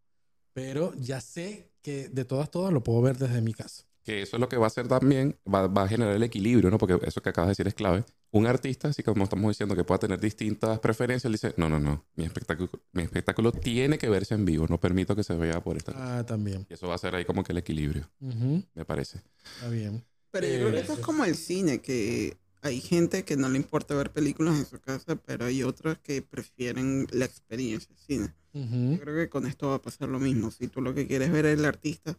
Pero 0.53 0.93
ya 0.95 1.21
sé 1.21 1.69
que 1.85 2.09
de 2.09 2.25
todas, 2.25 2.49
todas 2.49 2.73
lo 2.73 2.81
puedo 2.81 2.99
ver 2.99 3.15
desde 3.15 3.41
mi 3.41 3.53
casa. 3.53 3.83
Que 4.03 4.23
eso 4.23 4.37
es 4.37 4.39
lo 4.39 4.49
que 4.49 4.57
va 4.57 4.65
a 4.65 4.67
hacer 4.67 4.87
también, 4.87 5.37
va, 5.51 5.67
va 5.67 5.83
a 5.83 5.87
generar 5.87 6.15
el 6.15 6.23
equilibrio, 6.23 6.71
¿no? 6.71 6.79
Porque 6.79 6.97
eso 7.05 7.21
que 7.21 7.29
acabas 7.29 7.49
de 7.49 7.51
decir 7.51 7.67
es 7.67 7.75
clave. 7.75 8.03
Un 8.31 8.47
artista, 8.47 8.87
así 8.87 9.03
como 9.03 9.23
estamos 9.23 9.49
diciendo, 9.49 9.75
que 9.75 9.83
pueda 9.83 9.99
tener 9.99 10.19
distintas 10.19 10.79
preferencias, 10.79 11.31
dice, 11.31 11.53
no, 11.57 11.69
no, 11.69 11.79
no, 11.79 12.03
mi 12.15 12.25
espectáculo, 12.25 12.69
mi 12.91 13.03
espectáculo 13.03 13.51
tiene 13.51 13.99
que 13.99 14.09
verse 14.09 14.33
en 14.33 14.45
vivo, 14.45 14.65
no 14.67 14.79
permito 14.79 15.15
que 15.15 15.23
se 15.23 15.35
vea 15.35 15.61
por 15.63 15.77
esta. 15.77 15.91
Ah, 15.95 16.25
también. 16.25 16.65
Y 16.69 16.73
eso 16.73 16.87
va 16.87 16.95
a 16.95 16.97
ser 16.97 17.13
ahí 17.13 17.23
como 17.23 17.43
que 17.43 17.51
el 17.51 17.59
equilibrio, 17.59 18.09
me 18.73 18.83
parece. 18.85 19.21
Está 19.55 19.69
bien. 19.69 20.03
Pero 20.31 20.47
yo 20.47 20.53
creo 20.53 20.71
que 20.71 20.77
Eh, 20.77 20.81
eso 20.81 20.93
es 20.93 20.99
como 20.99 21.23
el 21.23 21.35
cine, 21.35 21.81
que 21.81 22.37
hay 22.65 22.81
gente 22.81 23.23
que 23.23 23.37
no 23.37 23.47
le 23.47 23.57
importa 23.57 23.93
ver 23.93 24.11
películas 24.11 24.57
en 24.57 24.65
su 24.65 24.79
casa, 24.79 25.15
pero 25.15 25.45
hay 25.45 25.61
otros 25.61 25.99
que 25.99 26.23
prefieren 26.23 27.05
la 27.11 27.25
experiencia 27.25 27.93
de 27.93 28.01
cine. 28.01 28.33
Yo 28.53 28.99
creo 28.99 29.15
que 29.15 29.29
con 29.29 29.45
esto 29.45 29.69
va 29.69 29.75
a 29.75 29.81
pasar 29.81 30.09
lo 30.09 30.19
mismo. 30.19 30.49
Si 30.49 30.67
tú 30.67 30.81
lo 30.81 30.95
que 30.95 31.05
quieres 31.05 31.31
ver 31.31 31.45
es 31.45 31.59
el 31.59 31.65
artista, 31.65 32.17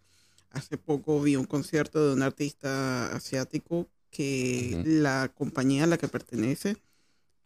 hace 0.50 0.78
poco 0.78 1.20
vi 1.20 1.34
un 1.34 1.46
concierto 1.46 2.06
de 2.06 2.14
un 2.14 2.22
artista 2.22 3.08
asiático 3.08 3.88
que 4.10 4.82
la 4.84 5.32
compañía 5.34 5.82
a 5.82 5.88
la 5.88 5.98
que 5.98 6.06
pertenece 6.06 6.76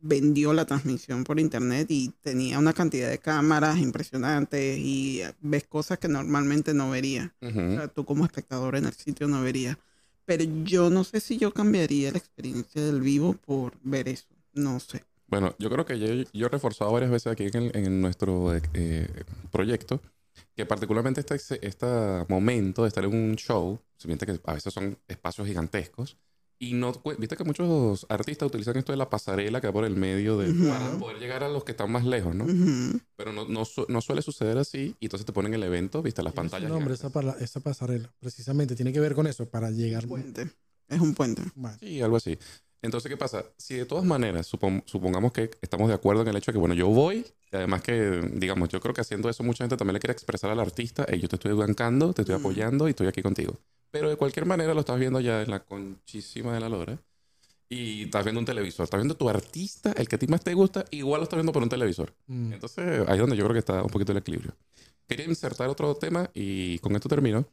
vendió 0.01 0.53
la 0.53 0.67
transmisión 0.67 1.25
por 1.25 1.41
internet 1.41 1.87
y 1.91 2.11
tenía 2.21 2.59
una 2.59 2.75
cantidad 2.75 3.09
de 3.09 3.19
cámaras 3.19 3.79
impresionantes 3.79 4.79
y 4.79 5.23
ves 5.41 5.67
cosas 5.67 5.99
que 5.99 6.09
normalmente 6.09 6.75
no 6.75 6.91
verías. 6.91 7.31
O 7.41 7.51
sea, 7.51 7.89
tú 7.89 8.05
como 8.05 8.27
espectador 8.27 8.77
en 8.77 8.85
el 8.85 8.93
sitio 8.93 9.27
no 9.27 9.41
verías. 9.41 9.79
Pero 10.31 10.45
yo 10.63 10.91
no 10.91 11.03
sé 11.03 11.19
si 11.19 11.39
yo 11.39 11.53
cambiaría 11.53 12.13
la 12.13 12.19
experiencia 12.19 12.81
del 12.81 13.01
vivo 13.01 13.33
por 13.33 13.73
ver 13.83 14.07
eso. 14.07 14.29
No 14.53 14.79
sé. 14.79 15.03
Bueno, 15.27 15.57
yo 15.59 15.69
creo 15.69 15.85
que 15.85 15.99
yo, 15.99 16.07
yo 16.33 16.47
he 16.47 16.49
reforzado 16.49 16.93
varias 16.93 17.11
veces 17.11 17.33
aquí 17.33 17.49
en, 17.53 17.77
en 17.77 18.01
nuestro 18.01 18.55
eh, 18.55 19.09
proyecto 19.51 20.01
que 20.55 20.67
particularmente 20.67 21.21
este, 21.35 21.67
este 21.67 21.87
momento 22.29 22.83
de 22.83 22.89
estar 22.89 23.05
en 23.05 23.13
un 23.13 23.35
show, 23.35 23.81
se 23.97 24.07
que 24.17 24.41
a 24.45 24.55
veces 24.55 24.73
son 24.73 24.97
espacios 25.09 25.49
gigantescos, 25.49 26.17
y 26.63 26.75
no, 26.75 26.93
viste 27.19 27.37
que 27.37 27.43
muchos 27.45 28.05
artistas 28.11 28.47
utilizan 28.47 28.77
esto 28.77 28.93
de 28.93 28.99
la 28.99 29.09
pasarela 29.09 29.61
que 29.63 29.67
va 29.69 29.73
por 29.73 29.85
el 29.87 29.97
medio 29.97 30.37
de, 30.39 30.51
Ujú. 30.51 30.69
para 30.69 30.99
poder 30.99 31.19
llegar 31.19 31.43
a 31.43 31.49
los 31.49 31.65
que 31.65 31.73
están 31.73 31.91
más 31.91 32.05
lejos, 32.05 32.35
¿no? 32.35 32.45
Ujú. 32.45 33.01
Pero 33.17 33.33
no, 33.33 33.47
no, 33.49 33.65
su- 33.65 33.87
no 33.89 34.01
suele 34.03 34.21
suceder 34.23 34.59
así, 34.59 34.95
y 35.01 35.07
entonces 35.07 35.25
te 35.25 35.33
ponen 35.33 35.55
el 35.55 35.63
evento, 35.63 36.03
viste, 36.03 36.23
las 36.23 36.35
pantallas. 36.35 36.69
nombre, 36.71 36.95
gigantes. 36.97 37.35
esa, 37.39 37.45
esa 37.45 37.61
pasarela. 37.61 38.13
Precisamente 38.21 38.77
tiene 38.77 38.93
que 38.93 39.01
ver 39.01 39.15
con 39.15 39.27
eso, 39.27 39.49
para 39.49 39.71
llegar. 39.71 40.07
Puente. 40.07 40.51
Es 40.89 41.01
un 41.01 41.15
puente. 41.15 41.43
Bueno, 41.55 41.77
Sí, 41.81 42.03
algo 42.03 42.17
así. 42.17 42.39
Entonces, 42.83 43.09
¿qué 43.11 43.17
pasa? 43.17 43.45
Si 43.57 43.75
de 43.77 43.85
todas 43.87 44.05
maneras 44.05 44.51
supon- 44.53 44.83
supongamos 44.87 45.33
que 45.33 45.51
estamos 45.63 45.89
de 45.89 45.95
acuerdo 45.95 46.23
en 46.23 46.29
el 46.29 46.37
hecho 46.37 46.51
de 46.51 46.55
que, 46.55 46.59
bueno, 46.61 46.75
yo 46.75 46.89
voy, 46.89 47.25
y 47.53 47.57
además 47.57 47.83
que, 47.83 48.21
digamos, 48.35 48.69
yo 48.71 48.81
creo 48.81 48.93
que 48.95 49.01
haciendo 49.01 49.29
eso 49.31 49.43
mucha 49.43 49.65
gente 49.65 49.77
también 49.77 49.95
le 49.95 50.01
quiere 50.01 50.13
expresar 50.13 50.51
al 50.51 50.61
artista, 50.61 51.07
hey, 51.09 51.21
yo 51.21 51.29
te 51.29 51.37
estoy 51.37 51.53
bancando, 51.53 52.13
te 52.13 52.23
estoy 52.23 52.37
apoyando 52.37 52.87
y 52.87 52.91
estoy 52.91 53.07
aquí 53.07 53.23
contigo. 53.23 53.59
Pero 53.91 54.09
de 54.09 54.17
cualquier 54.17 54.47
manera 54.47 54.75
lo 54.75 54.81
estás 54.81 54.99
viendo 54.99 55.21
ya 55.21 55.43
en 55.43 55.51
la 55.51 55.61
conchísima 55.61 56.55
de 56.55 56.61
la 56.61 56.69
lora 56.69 56.99
y 57.69 58.05
estás 58.05 58.25
viendo 58.25 58.41
un 58.41 58.45
televisor, 58.47 58.85
estás 58.85 58.99
viendo 59.01 59.17
tu 59.17 59.29
artista, 59.29 59.93
el 59.97 60.09
que 60.09 60.17
a 60.17 60.19
ti 60.19 60.27
más 60.27 60.43
te 60.43 60.55
gusta, 60.55 60.85
igual 60.91 61.21
lo 61.21 61.25
estás 61.25 61.37
viendo 61.37 61.53
por 61.53 61.63
un 61.63 61.69
televisor. 61.69 62.15
mm, 62.27 62.53
Entonces, 62.53 63.09
ahí 63.09 63.15
es 63.15 63.21
donde 63.21 63.37
yo 63.37 63.45
creo 63.45 63.53
que 63.55 63.61
está 63.61 63.83
un 63.83 63.91
poquito 63.91 64.13
el 64.13 64.19
equilibrio. 64.19 64.57
Quería 65.07 65.27
insertar 65.27 65.69
otro 65.69 65.95
tema 65.97 66.31
y 66.35 66.79
con 66.81 66.95
esto 66.95 67.09
termino. 67.09 67.45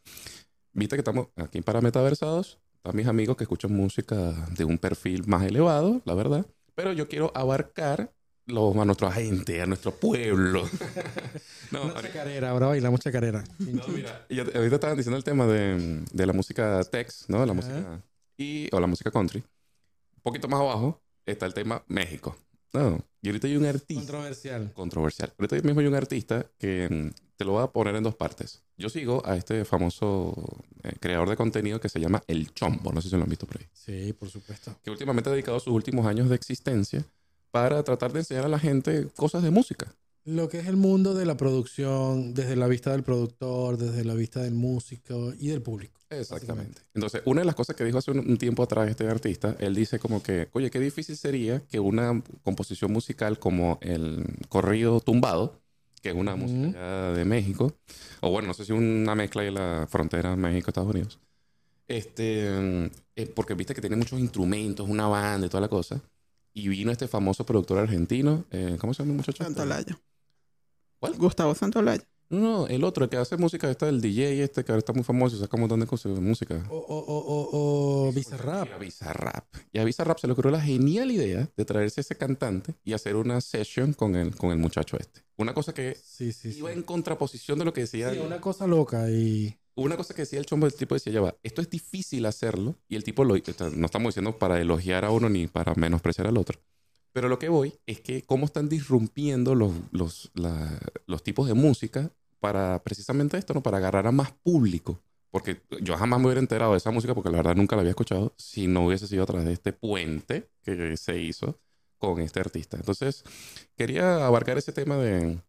Viste 0.74 0.96
que 0.96 1.02
estamos 1.02 1.28
aquí 1.36 1.62
para 1.62 1.82
Metaversados. 1.82 2.60
Están 2.76 2.96
mis 2.96 3.08
amigos 3.08 3.36
que 3.36 3.44
escuchan 3.44 3.74
música 3.74 4.16
de 4.56 4.64
un 4.64 4.78
perfil 4.78 5.24
más 5.28 5.44
elevado, 5.44 6.02
la 6.06 6.14
verdad. 6.14 6.46
Pero 6.76 6.94
yo 6.94 7.08
quiero 7.08 7.32
abarcar 7.34 8.14
los, 8.48 8.76
a 8.76 8.86
nuestra 8.86 9.12
gente, 9.12 9.62
a 9.62 9.66
nuestro 9.66 9.92
pueblo. 9.92 10.68
no, 11.72 11.84
una 11.84 12.02
chacarera, 12.02 12.50
ahora 12.52 12.68
bailamos 12.68 13.00
chacarera. 13.00 13.44
no, 13.60 13.88
mira, 13.90 14.26
y 14.30 14.40
ahorita 14.40 14.76
estaban 14.76 14.98
diciendo 14.98 15.18
el 15.18 15.24
tema 15.24 15.46
de, 15.46 16.04
de 16.12 16.26
la 16.26 16.34
música 16.34 16.84
tex, 16.86 17.26
¿no? 17.28 17.46
La 17.46 17.54
música 17.54 18.02
y, 18.38 18.68
o 18.74 18.80
la 18.80 18.88
música 18.88 19.12
country. 19.12 19.40
Un 19.40 20.22
poquito 20.24 20.48
más 20.48 20.60
abajo 20.60 21.02
está 21.26 21.46
el 21.46 21.54
tema 21.54 21.84
México. 21.88 22.36
No, 22.74 23.00
y 23.22 23.30
ahorita 23.30 23.48
hay 23.48 23.56
un 23.58 23.66
artista 23.66 24.02
Controversial. 24.02 24.74
controversial. 24.74 25.34
Ahorita 25.40 25.56
mismo 25.66 25.80
hay 25.80 25.88
un 25.88 25.96
artista 25.96 26.46
que 26.58 26.88
mm, 26.90 27.36
te 27.38 27.46
lo 27.46 27.54
voy 27.54 27.64
a 27.64 27.68
poner 27.68 27.96
en 27.96 28.04
dos 28.04 28.16
partes. 28.16 28.62
Yo 28.78 28.90
sigo 28.90 29.26
a 29.26 29.36
este 29.36 29.64
famoso 29.66 30.36
eh, 30.84 30.94
creador 31.00 31.30
de 31.30 31.36
contenido 31.38 31.80
que 31.80 31.90
se 31.90 32.00
llama 32.00 32.22
El 32.28 32.54
Chombo. 32.54 32.92
No 32.92 33.02
sé 33.02 33.10
si 33.10 33.16
lo 33.16 33.24
han 33.24 33.30
visto 33.30 33.48
por 33.48 33.58
ahí. 33.60 33.66
Sí, 33.74 34.14
por 34.14 34.30
supuesto. 34.30 34.76
Que 34.84 34.92
últimamente 34.92 35.30
ha 35.30 35.34
dedicado 35.34 35.60
sus 35.60 35.74
últimos 35.74 36.06
años 36.06 36.30
de 36.30 36.36
existencia 36.36 37.04
para 37.52 37.84
tratar 37.84 38.14
de 38.14 38.20
enseñar 38.20 38.46
a 38.46 38.50
la 38.50 38.60
gente 38.60 39.08
cosas 39.16 39.44
de 39.44 39.52
música. 39.52 39.94
Lo 40.26 40.50
que 40.50 40.60
es 40.60 40.68
el 40.68 40.76
mundo 40.76 41.14
de 41.14 41.26
la 41.26 41.38
producción, 41.38 42.34
desde 42.34 42.58
la 42.58 42.68
vista 42.68 42.92
del 42.92 43.04
productor, 43.04 43.78
desde 43.78 44.04
la 44.04 44.14
vista 44.14 44.44
del 44.44 44.56
músico 44.56 45.34
y 45.40 45.48
del 45.48 45.62
público. 45.62 45.98
Exactamente. 46.10 46.82
Entonces, 46.94 47.22
una 47.26 47.42
de 47.42 47.46
las 47.46 47.56
cosas 47.56 47.76
que 47.76 47.84
dijo 47.84 47.98
hace 47.98 48.12
un, 48.12 48.38
tiempo 48.38 48.64
atrás 48.64 48.90
este 48.90 49.08
artista, 49.08 49.56
él 49.60 49.76
dice 49.76 50.00
como 50.00 50.22
que, 50.24 50.50
oye, 50.54 50.70
qué 50.70 50.80
difícil 50.80 51.18
sería 51.18 51.62
que 51.68 51.80
una 51.80 52.22
composición 52.44 52.92
musical 52.92 53.40
como 53.40 53.78
el 53.82 54.26
corrido 54.50 55.00
tumbado, 55.00 55.62
que 56.02 56.10
es 56.10 56.16
una 56.16 56.36
música 56.36 57.14
de 57.14 57.26
México, 57.26 57.74
o 58.22 58.30
bueno, 58.30 58.50
no 58.50 58.54
sé 58.54 58.66
si 58.66 58.72
una 58.72 59.16
mezcla 59.16 59.44
de 59.44 59.52
la 59.52 59.88
frontera 59.90 60.36
México-Estados 60.36 60.94
Unidos, 60.94 61.20
este, 61.88 62.92
eh, 63.16 63.26
porque 63.34 63.54
viste 63.54 63.74
que 63.74 63.82
tiene 63.82 63.96
muchos 63.96 64.20
instrumentos, 64.20 64.88
una 64.88 65.08
banda 65.08 65.48
y 65.48 65.50
toda 65.50 65.62
la 65.62 65.70
cosa, 65.70 66.02
y 66.58 66.68
vino 66.70 66.92
este 66.92 67.08
famoso 67.08 67.46
productor 67.46 67.78
argentino, 67.78 68.46
eh, 68.50 68.78
¿cómo 68.80 68.94
se 68.94 69.04
llama 69.04 69.12
el 69.12 69.18
muchacho? 69.18 69.44
Santolaya. 69.44 70.00
¿Cuál? 71.00 71.14
Gustavo 71.16 71.54
Santolaya. 71.54 72.04
No, 72.30 72.40
no, 72.40 72.68
el 72.68 72.84
otro, 72.84 73.04
el 73.06 73.10
que 73.12 73.18
hace 73.18 73.38
música, 73.38 73.70
está 73.70 73.88
el 73.88 74.02
DJ 74.02 74.44
este, 74.44 74.66
que 74.66 74.72
ahora 74.72 74.80
está 74.80 74.92
muy 74.92 75.04
famoso, 75.04 75.38
saca 75.38 75.56
un 75.56 75.62
montón 75.62 75.80
de 75.80 75.86
cosas 75.86 76.16
de 76.16 76.20
música. 76.20 76.66
O, 76.70 76.76
o, 76.76 76.98
o, 76.98 77.18
o, 77.20 78.08
o 78.08 78.12
Bizarrap. 78.12 78.74
A 78.74 78.78
Bizarrap. 78.78 79.46
Y 79.72 79.78
a 79.78 79.84
Bizarrap 79.84 80.18
se 80.18 80.26
le 80.28 80.34
ocurrió 80.34 80.52
la 80.52 80.60
genial 80.60 81.12
idea 81.12 81.48
de 81.56 81.66
traerse 81.66 82.02
ese 82.02 82.16
cantante 82.18 82.74
y 82.84 82.94
hacer 82.94 83.16
una 83.16 83.40
session 83.40 83.94
con 83.94 84.16
el, 84.16 84.36
con 84.36 84.50
el 84.50 84.58
muchacho 84.58 84.98
este. 85.00 85.22
Una 85.38 85.54
cosa 85.54 85.74
que 85.74 85.96
Sí, 86.04 86.34
sí, 86.34 86.52
sí. 86.52 86.58
iba 86.60 86.72
en 86.74 86.82
contraposición 86.82 87.60
de 87.60 87.66
lo 87.66 87.72
que 87.72 87.82
decía. 87.82 88.12
Sí, 88.12 88.18
una 88.18 88.42
cosa 88.42 88.66
loca 88.66 89.10
y... 89.12 89.56
Una 89.78 89.96
cosa 89.96 90.14
que 90.14 90.24
decía 90.24 90.40
el 90.40 90.46
chombo, 90.46 90.66
el 90.66 90.74
tipo 90.74 90.96
decía, 90.96 91.14
ya 91.14 91.22
va, 91.22 91.36
esto 91.44 91.62
es 91.62 91.70
difícil 91.70 92.26
hacerlo. 92.26 92.76
Y 92.90 92.96
el 92.96 93.04
tipo 93.04 93.24
lo... 93.24 93.36
No 93.36 93.86
estamos 93.86 94.10
diciendo 94.14 94.38
para 94.40 94.60
elogiar 94.60 95.06
a 95.06 95.12
uno 95.12 95.30
ni 95.30 95.48
para 95.48 95.74
menospreciar 95.76 96.28
al 96.28 96.38
otro. 96.38 96.60
Pero 97.14 97.30
lo 97.30 97.40
que 97.40 97.50
voy 97.50 97.80
es 97.86 98.02
que 98.02 98.24
cómo 98.24 98.46
están 98.46 98.70
disrumpiendo 98.70 99.56
los, 99.56 99.74
los, 99.92 100.32
la- 100.34 100.80
los 101.06 101.24
tipos 101.24 101.48
de 101.48 101.54
música 101.54 102.12
para 102.40 102.84
precisamente 102.84 103.38
esto, 103.38 103.54
¿no? 103.54 103.62
Para 103.64 103.78
agarrar 103.78 104.08
a 104.08 104.12
más 104.12 104.32
público. 104.32 105.00
Porque 105.32 105.62
yo 105.82 105.96
jamás 105.98 106.20
me 106.20 106.26
hubiera 106.28 106.40
enterado 106.42 106.72
de 106.72 106.78
esa 106.78 106.92
música 106.92 107.14
porque 107.14 107.30
la 107.30 107.38
verdad 107.38 107.56
nunca 107.56 107.76
la 107.76 107.82
había 107.82 107.92
escuchado 107.92 108.34
si 108.38 108.68
no 108.68 108.86
hubiese 108.88 109.08
sido 109.08 109.24
a 109.24 109.26
través 109.28 109.46
de 109.46 109.54
este 109.54 109.74
puente 109.74 110.50
que 110.64 110.96
se 110.98 111.20
hizo 111.20 111.60
con 111.98 112.20
este 112.20 112.40
artista. 112.40 112.78
Entonces, 112.78 113.24
quería 113.76 114.26
abarcar 114.26 114.58
ese 114.58 114.72
tema 114.72 114.98
de, 114.98 115.40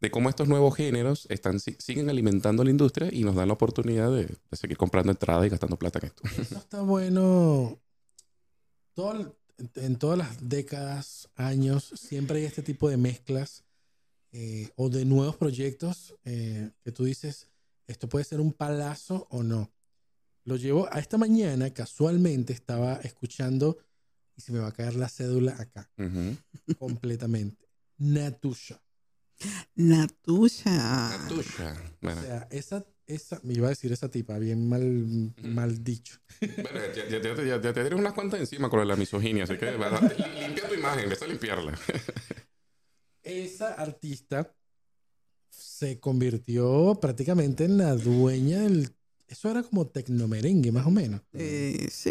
de 0.00 0.10
cómo 0.10 0.28
estos 0.28 0.48
nuevos 0.48 0.74
géneros 0.76 1.26
están, 1.30 1.60
si- 1.60 1.76
siguen 1.78 2.08
alimentando 2.08 2.64
la 2.64 2.70
industria 2.70 3.08
y 3.12 3.22
nos 3.24 3.34
dan 3.34 3.48
la 3.48 3.54
oportunidad 3.54 4.10
de, 4.10 4.24
de 4.26 4.56
seguir 4.56 4.76
comprando 4.76 5.12
entradas 5.12 5.46
y 5.46 5.50
gastando 5.50 5.78
plata 5.78 5.98
en 6.00 6.06
esto. 6.06 6.22
Eso 6.40 6.56
está 6.58 6.80
bueno. 6.82 7.78
Todo 8.94 9.36
en 9.74 9.96
todas 9.96 10.16
las 10.18 10.48
décadas, 10.48 11.28
años, 11.36 11.92
siempre 11.94 12.38
hay 12.38 12.44
este 12.46 12.62
tipo 12.62 12.88
de 12.88 12.96
mezclas 12.96 13.62
eh, 14.32 14.70
o 14.76 14.88
de 14.88 15.04
nuevos 15.04 15.36
proyectos 15.36 16.16
eh, 16.24 16.70
que 16.82 16.92
tú 16.92 17.04
dices, 17.04 17.48
esto 17.86 18.08
puede 18.08 18.24
ser 18.24 18.40
un 18.40 18.52
palazo 18.54 19.26
o 19.30 19.42
no. 19.42 19.70
Lo 20.44 20.56
llevo 20.56 20.88
a 20.90 20.98
esta 20.98 21.18
mañana, 21.18 21.68
casualmente 21.74 22.54
estaba 22.54 22.94
escuchando 23.02 23.76
y 24.34 24.40
se 24.40 24.52
me 24.52 24.60
va 24.60 24.68
a 24.68 24.72
caer 24.72 24.94
la 24.94 25.10
cédula 25.10 25.54
acá, 25.58 25.90
completamente. 26.78 27.68
Natusha. 27.98 28.80
La 29.76 30.06
tuya. 30.22 30.64
La 30.64 31.24
tuya. 31.28 31.94
Bueno, 32.00 32.20
O 32.20 32.24
sea, 32.24 32.48
esa, 32.50 32.84
esa, 33.06 33.40
me 33.42 33.54
iba 33.54 33.66
a 33.66 33.70
decir 33.70 33.90
esa 33.92 34.08
tipa, 34.10 34.38
bien 34.38 34.68
mal, 34.68 35.32
mal 35.42 35.82
dicho. 35.82 36.18
bueno, 36.40 36.80
ya, 36.94 37.08
ya- 37.08 37.20
ya- 37.22 37.34
ya- 37.36 37.44
ya 37.60 37.60
te 37.72 37.72
tienes 37.80 37.98
unas 37.98 38.12
cuantas 38.12 38.40
encima 38.40 38.68
con 38.68 38.86
la 38.86 38.96
misoginia, 38.96 39.44
así 39.44 39.56
que 39.56 39.70
limpia 40.40 40.68
tu 40.68 40.74
imagen, 40.74 41.04
empieza 41.04 41.24
a 41.24 41.28
limpiarla. 41.28 41.78
esa 43.22 43.74
artista 43.74 44.54
se 45.48 45.98
convirtió 46.00 46.98
prácticamente 47.00 47.64
en 47.64 47.78
la 47.78 47.94
dueña 47.96 48.60
del... 48.60 48.94
Eso 49.30 49.48
era 49.48 49.62
como 49.62 49.86
tecnomerengue, 49.86 50.72
más 50.72 50.84
o 50.86 50.90
menos. 50.90 51.20
Eh, 51.34 51.86
sí, 51.88 52.10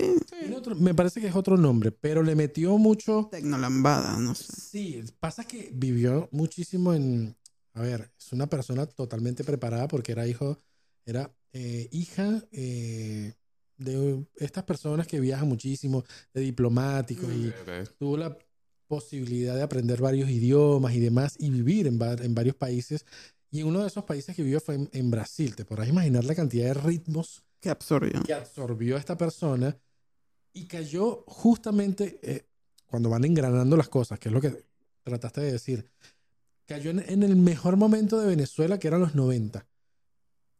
otro- 0.55 0.75
me 0.75 0.93
parece 0.95 1.19
que 1.19 1.27
es 1.27 1.35
otro 1.35 1.57
nombre, 1.57 1.91
pero 1.91 2.23
le 2.23 2.33
metió 2.33 2.77
mucho... 2.77 3.27
tecnolambada, 3.29 4.17
no 4.17 4.33
sé. 4.35 4.45
Sí, 4.57 5.03
pasa 5.19 5.43
que 5.43 5.69
vivió 5.73 6.29
muchísimo 6.31 6.93
en... 6.93 7.35
A 7.73 7.81
ver, 7.81 8.09
es 8.17 8.31
una 8.31 8.47
persona 8.47 8.85
totalmente 8.85 9.43
preparada 9.43 9.87
porque 9.89 10.13
era 10.13 10.25
hijo, 10.27 10.57
era 11.05 11.29
eh, 11.51 11.89
hija 11.91 12.41
eh, 12.51 13.33
de 13.77 14.25
estas 14.37 14.63
personas 14.63 15.05
que 15.05 15.19
viajan 15.19 15.47
muchísimo, 15.49 16.05
de 16.33 16.41
diplomáticos 16.41 17.29
y 17.33 17.53
tuvo 17.97 18.15
la 18.17 18.37
posibilidad 18.87 19.55
de 19.55 19.61
aprender 19.61 20.01
varios 20.01 20.29
idiomas 20.29 20.93
y 20.95 20.99
demás 20.99 21.35
y 21.37 21.49
vivir 21.51 21.85
en, 21.87 21.99
va- 22.01 22.13
en 22.13 22.33
varios 22.33 22.55
países. 22.55 23.05
Y 23.51 23.61
en 23.61 23.67
uno 23.67 23.81
de 23.81 23.87
esos 23.87 24.03
países 24.03 24.35
que 24.35 24.43
vivió 24.43 24.59
fue 24.59 24.75
en, 24.75 24.89
en 24.93 25.09
Brasil. 25.11 25.55
Te 25.55 25.65
podrás 25.65 25.87
imaginar 25.87 26.23
la 26.23 26.35
cantidad 26.35 26.65
de 26.67 26.73
ritmos 26.75 27.43
Que 27.59 27.69
absorbió. 27.69 28.21
que 28.23 28.33
absorbió 28.33 28.95
esta 28.97 29.17
persona 29.17 29.77
y 30.53 30.67
cayó 30.67 31.23
justamente 31.27 32.19
eh, 32.23 32.45
cuando 32.85 33.09
van 33.09 33.25
engranando 33.25 33.75
las 33.77 33.89
cosas, 33.89 34.19
que 34.19 34.29
es 34.29 34.33
lo 34.33 34.41
que 34.41 34.65
trataste 35.03 35.41
de 35.41 35.51
decir. 35.53 35.89
Cayó 36.67 36.91
en, 36.91 36.99
en 37.07 37.23
el 37.23 37.35
mejor 37.35 37.77
momento 37.77 38.19
de 38.19 38.27
Venezuela, 38.27 38.77
que 38.77 38.87
eran 38.87 39.01
los 39.01 39.15
90, 39.15 39.65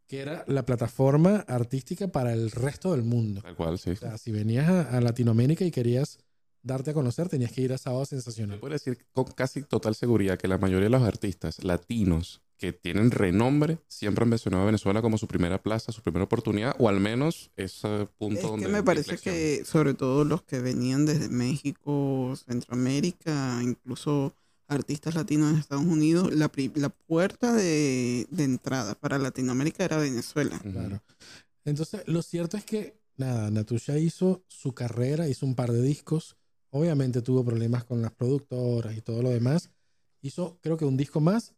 que 0.08 0.20
era 0.22 0.44
la 0.48 0.66
plataforma 0.66 1.46
artística 1.48 2.08
para 2.08 2.34
el 2.34 2.50
resto 2.50 2.92
del 2.94 3.04
mundo. 3.04 3.42
Tal 3.42 3.56
cual, 3.56 3.78
sí. 3.78 3.92
O 3.92 3.96
sea, 3.96 4.18
si 4.18 4.32
venías 4.32 4.68
a, 4.68 4.98
a 4.98 5.02
Latinoamérica 5.02 5.64
y 5.66 5.72
querías 5.72 6.18
darte 6.64 6.92
a 6.92 6.94
conocer, 6.96 7.30
tenías 7.30 7.52
que 7.52 7.62
ir 7.62 7.74
a 7.74 7.78
Sábado 7.78 8.06
Se 8.06 8.16
Sensacional. 8.16 8.60
puede 8.60 8.74
decir 8.74 9.06
con 9.12 9.26
casi 9.26 9.62
total 9.64 9.94
seguridad 9.96 10.38
que 10.40 10.48
la 10.48 10.58
mayoría 10.58 10.86
de 10.86 10.90
los 10.90 11.04
artistas 11.04 11.64
latinos 11.64 12.42
que 12.60 12.74
tienen 12.74 13.10
renombre 13.10 13.80
siempre 13.88 14.24
han 14.24 14.30
mencionado 14.30 14.64
a 14.64 14.66
Venezuela 14.66 15.02
como 15.02 15.18
su 15.18 15.28
primera 15.28 15.64
plaza, 15.64 15.92
su 15.94 16.02
primera 16.02 16.26
oportunidad, 16.26 16.76
o 16.78 16.90
al 16.90 17.00
menos 17.00 17.52
ese 17.56 18.08
punto 18.18 18.40
Es 18.40 18.44
donde. 18.44 18.66
que 18.66 18.72
me 18.72 18.84
parece 18.84 19.18
que, 19.18 19.64
sobre 19.66 19.94
todo 19.94 20.26
los 20.26 20.44
que 20.44 20.60
venían 20.60 21.06
desde 21.06 21.30
México, 21.30 22.36
Centroamérica, 22.46 23.62
incluso 23.64 24.34
artistas 24.68 25.16
latinos 25.16 25.54
de 25.54 25.60
Estados 25.60 25.86
Unidos, 25.86 26.34
la, 26.36 26.50
pri- 26.50 26.72
la 26.76 26.90
puerta 26.90 27.54
de, 27.54 28.28
de 28.30 28.44
entrada 28.44 28.94
para 28.94 29.18
Latinoamérica 29.18 29.84
era 29.86 29.98
Venezuela. 29.98 30.60
Claro. 30.60 31.02
Entonces, 31.66 32.04
lo 32.08 32.22
cierto 32.22 32.58
es 32.58 32.66
que, 32.66 33.00
nada, 33.16 33.50
Natusha 33.50 33.98
hizo 33.98 34.44
su 34.48 34.74
carrera, 34.74 35.28
hizo 35.28 35.46
un 35.46 35.56
par 35.56 35.72
de 35.72 35.82
discos. 35.82 36.36
Obviamente 36.72 37.22
tuvo 37.22 37.44
problemas 37.44 37.84
con 37.84 38.02
las 38.02 38.12
productoras 38.12 38.96
y 38.96 39.02
todo 39.02 39.24
lo 39.24 39.30
demás. 39.30 39.72
Hizo, 40.22 40.60
creo 40.62 40.78
que 40.78 40.86
un 40.86 40.98
disco 40.98 41.20
más. 41.20 41.56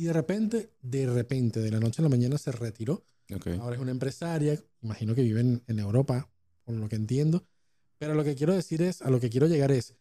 Y 0.00 0.04
de 0.04 0.14
repente, 0.14 0.70
de 0.80 1.06
repente, 1.12 1.60
de 1.60 1.70
la 1.70 1.78
noche 1.78 2.00
a 2.00 2.04
la 2.04 2.08
mañana 2.08 2.38
se 2.38 2.50
retiró. 2.52 3.04
Ok. 3.34 3.48
Ahora 3.60 3.76
es 3.76 3.82
una 3.82 3.90
empresaria. 3.90 4.58
Imagino 4.80 5.14
que 5.14 5.22
vive 5.22 5.42
en, 5.42 5.62
en 5.66 5.78
Europa, 5.78 6.26
por 6.64 6.74
lo 6.74 6.88
que 6.88 6.96
entiendo. 6.96 7.44
Pero 7.98 8.14
lo 8.14 8.24
que 8.24 8.34
quiero 8.34 8.54
decir 8.54 8.80
es, 8.80 9.02
a 9.02 9.10
lo 9.10 9.20
que 9.20 9.28
quiero 9.28 9.46
llegar 9.46 9.70
es, 9.70 9.94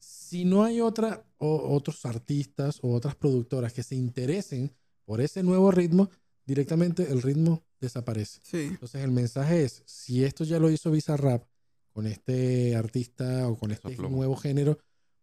si 0.00 0.44
no 0.44 0.64
hay 0.64 0.80
otra, 0.80 1.24
o, 1.38 1.76
otros 1.76 2.04
artistas 2.06 2.80
o 2.82 2.92
otras 2.92 3.14
productoras 3.14 3.72
que 3.72 3.84
se 3.84 3.94
interesen 3.94 4.72
por 5.04 5.20
ese 5.20 5.44
nuevo 5.44 5.70
ritmo, 5.70 6.10
directamente 6.44 7.08
el 7.08 7.22
ritmo 7.22 7.62
desaparece. 7.80 8.40
Sí. 8.42 8.62
Entonces 8.62 9.04
el 9.04 9.12
mensaje 9.12 9.62
es, 9.62 9.84
si 9.86 10.24
esto 10.24 10.42
ya 10.42 10.58
lo 10.58 10.72
hizo 10.72 10.90
Bizarrap 10.90 11.44
con 11.92 12.08
este 12.08 12.74
artista 12.74 13.46
o 13.46 13.56
con 13.56 13.70
este 13.70 13.96
nuevo 13.96 14.34
género, 14.34 14.76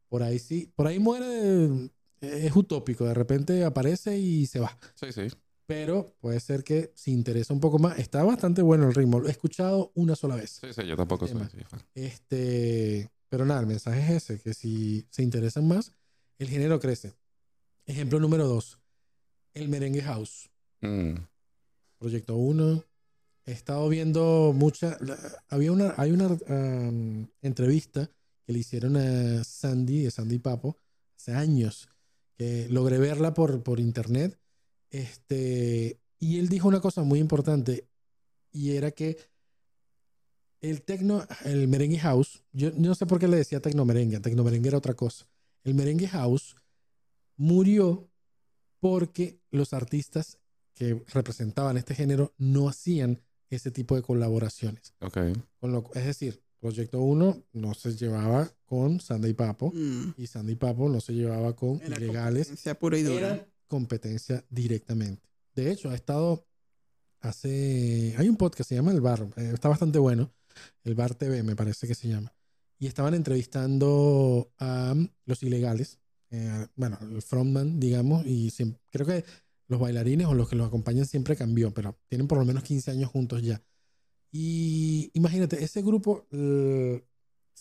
por 0.08 0.24
ahí 0.24 0.40
sí, 0.40 0.72
por 0.78 0.88
ahí 0.88 0.98
muere, 0.98 1.92
es 2.22 2.56
utópico, 2.56 3.06
de 3.06 3.14
repente 3.14 3.64
aparece 3.64 4.18
y 4.18 4.46
se 4.46 4.60
va. 4.60 4.78
Sí, 4.96 5.12
sí. 5.12 5.28
Pero 5.66 6.14
puede 6.20 6.40
ser 6.40 6.64
que 6.64 6.92
si 6.96 7.12
interesa 7.12 7.54
un 7.54 7.60
poco 7.60 7.80
más, 7.80 7.98
está 7.98 8.24
bastante 8.24 8.62
bueno 8.62 8.88
el 8.88 8.94
ritmo, 8.94 9.20
lo 9.20 9.28
he 9.28 9.32
escuchado 9.32 9.92
una 9.96 10.16
sola 10.16 10.36
vez. 10.36 10.60
Sí, 10.62 10.68
sí, 10.74 10.86
yo 10.86 10.96
tampoco 10.96 11.28
soy 11.28 11.38
Tema. 11.38 11.46
así. 11.46 11.58
Este, 11.96 13.10
pero 13.30 13.46
nada, 13.46 13.62
el 13.62 13.68
mensaje 13.68 14.02
es 14.02 14.24
ese, 14.24 14.40
que 14.40 14.54
si 14.54 15.06
se 15.10 15.24
interesan 15.24 15.68
más, 15.68 15.94
el 16.40 16.50
género 16.50 16.80
crece. 16.80 17.14
Ejemplo 17.86 18.20
número 18.20 18.48
dos, 18.48 18.80
el 19.54 19.70
merengue 19.70 20.02
house. 20.02 20.50
Mm. 20.82 21.16
Proyecto 21.98 22.36
1. 22.36 22.84
He 23.46 23.52
estado 23.52 23.88
viendo 23.88 24.54
mucha. 24.56 24.98
había 25.50 25.72
una, 25.72 25.94
hay 25.98 26.12
una 26.12 26.28
um, 26.28 27.28
entrevista 27.42 28.10
que 28.46 28.54
le 28.54 28.60
hicieron 28.60 28.98
a 28.98 29.44
Sandy, 29.44 30.04
de 30.04 30.12
Sandy 30.12 30.40
Papo, 30.40 30.78
hace 31.16 31.34
años, 31.34 31.90
que 32.38 32.68
logré 32.70 32.98
verla 32.98 33.34
por, 33.34 33.64
por 33.64 33.80
internet. 33.80 34.40
Este, 34.90 36.00
y 36.20 36.40
él 36.40 36.50
dijo 36.50 36.68
una 36.68 36.82
cosa 36.82 37.04
muy 37.04 37.20
importante, 37.20 37.88
y 38.52 38.72
era 38.72 38.92
que 38.92 39.18
el 40.60 40.84
tecno, 40.84 41.26
el 41.46 41.68
merengue 41.68 42.00
house, 42.00 42.44
yo, 42.52 42.70
yo 42.70 42.90
no 42.90 42.96
sé 42.96 43.06
por 43.06 43.20
qué 43.20 43.28
le 43.28 43.38
decía 43.38 43.62
tecno 43.62 43.86
merengue, 43.86 44.20
tecno 44.20 44.44
merengue 44.44 44.70
era 44.70 44.78
otra 44.78 44.94
cosa. 44.94 45.28
El 45.64 45.74
merengue 45.74 46.08
house 46.08 46.56
murió 47.36 48.10
porque 48.80 49.40
los 49.50 49.74
artistas 49.74 50.38
que 50.74 51.04
representaban 51.14 51.78
este 51.78 51.96
género 51.96 52.34
no 52.38 52.70
hacían 52.70 53.22
ese 53.50 53.72
tipo 53.72 53.96
de 53.96 54.02
colaboraciones. 54.02 54.94
Ok. 55.02 55.18
Con 55.60 55.72
lo, 55.72 55.90
es 55.94 56.06
decir, 56.06 56.42
Proyecto 56.60 57.00
1 57.02 57.44
no 57.54 57.74
se 57.74 57.96
llevaba 57.96 58.52
con 58.72 59.02
Sandy 59.02 59.34
Papo 59.34 59.74
Mm. 59.76 60.14
y 60.18 60.28
Sandy 60.28 60.56
Papo 60.56 60.88
no 60.88 61.02
se 61.02 61.12
llevaba 61.14 61.54
con 61.58 61.82
Era 61.82 61.98
ilegales. 61.98 62.48
competencia 62.48 62.80
pura 62.80 62.98
y 62.98 63.04
dura. 63.04 63.28
Era 63.36 63.48
competencia 63.68 64.46
directamente. 64.50 65.22
De 65.56 65.70
hecho, 65.72 65.90
ha 65.90 65.94
estado 65.96 66.48
hace... 67.20 68.16
Hay 68.18 68.30
un 68.30 68.38
podcast 68.38 68.60
que 68.60 68.64
se 68.64 68.76
llama 68.76 68.92
El 68.94 69.02
Bar, 69.02 69.28
eh, 69.36 69.52
está 69.54 69.68
bastante 69.68 70.00
bueno. 70.00 70.32
El 70.86 70.96
Bar 70.96 71.16
TV 71.16 71.44
me 71.44 71.56
parece 71.58 71.86
que 71.86 71.96
se 71.96 72.08
llama. 72.08 72.34
Y 72.80 72.88
estaban 72.88 73.14
entrevistando 73.14 74.52
a 74.58 74.96
los 75.26 75.44
ilegales, 75.44 76.00
eh, 76.30 76.66
bueno, 76.78 76.98
el 77.02 77.22
frontman, 77.22 77.78
digamos, 77.78 78.26
y 78.26 78.52
siem- 78.52 78.78
creo 78.90 79.06
que 79.06 79.26
los 79.68 79.82
bailarines 79.82 80.28
o 80.28 80.34
los 80.34 80.48
que 80.48 80.56
los 80.56 80.68
acompañan 80.68 81.06
siempre 81.06 81.36
cambió, 81.36 81.74
pero 81.74 81.98
tienen 82.08 82.28
por 82.30 82.38
lo 82.38 82.46
menos 82.46 82.64
15 82.64 82.90
años 82.92 83.10
juntos 83.12 83.42
ya. 83.44 83.62
Y 84.32 85.12
imagínate, 85.14 85.62
ese 85.62 85.82
grupo 85.82 86.26
eh, 86.32 87.04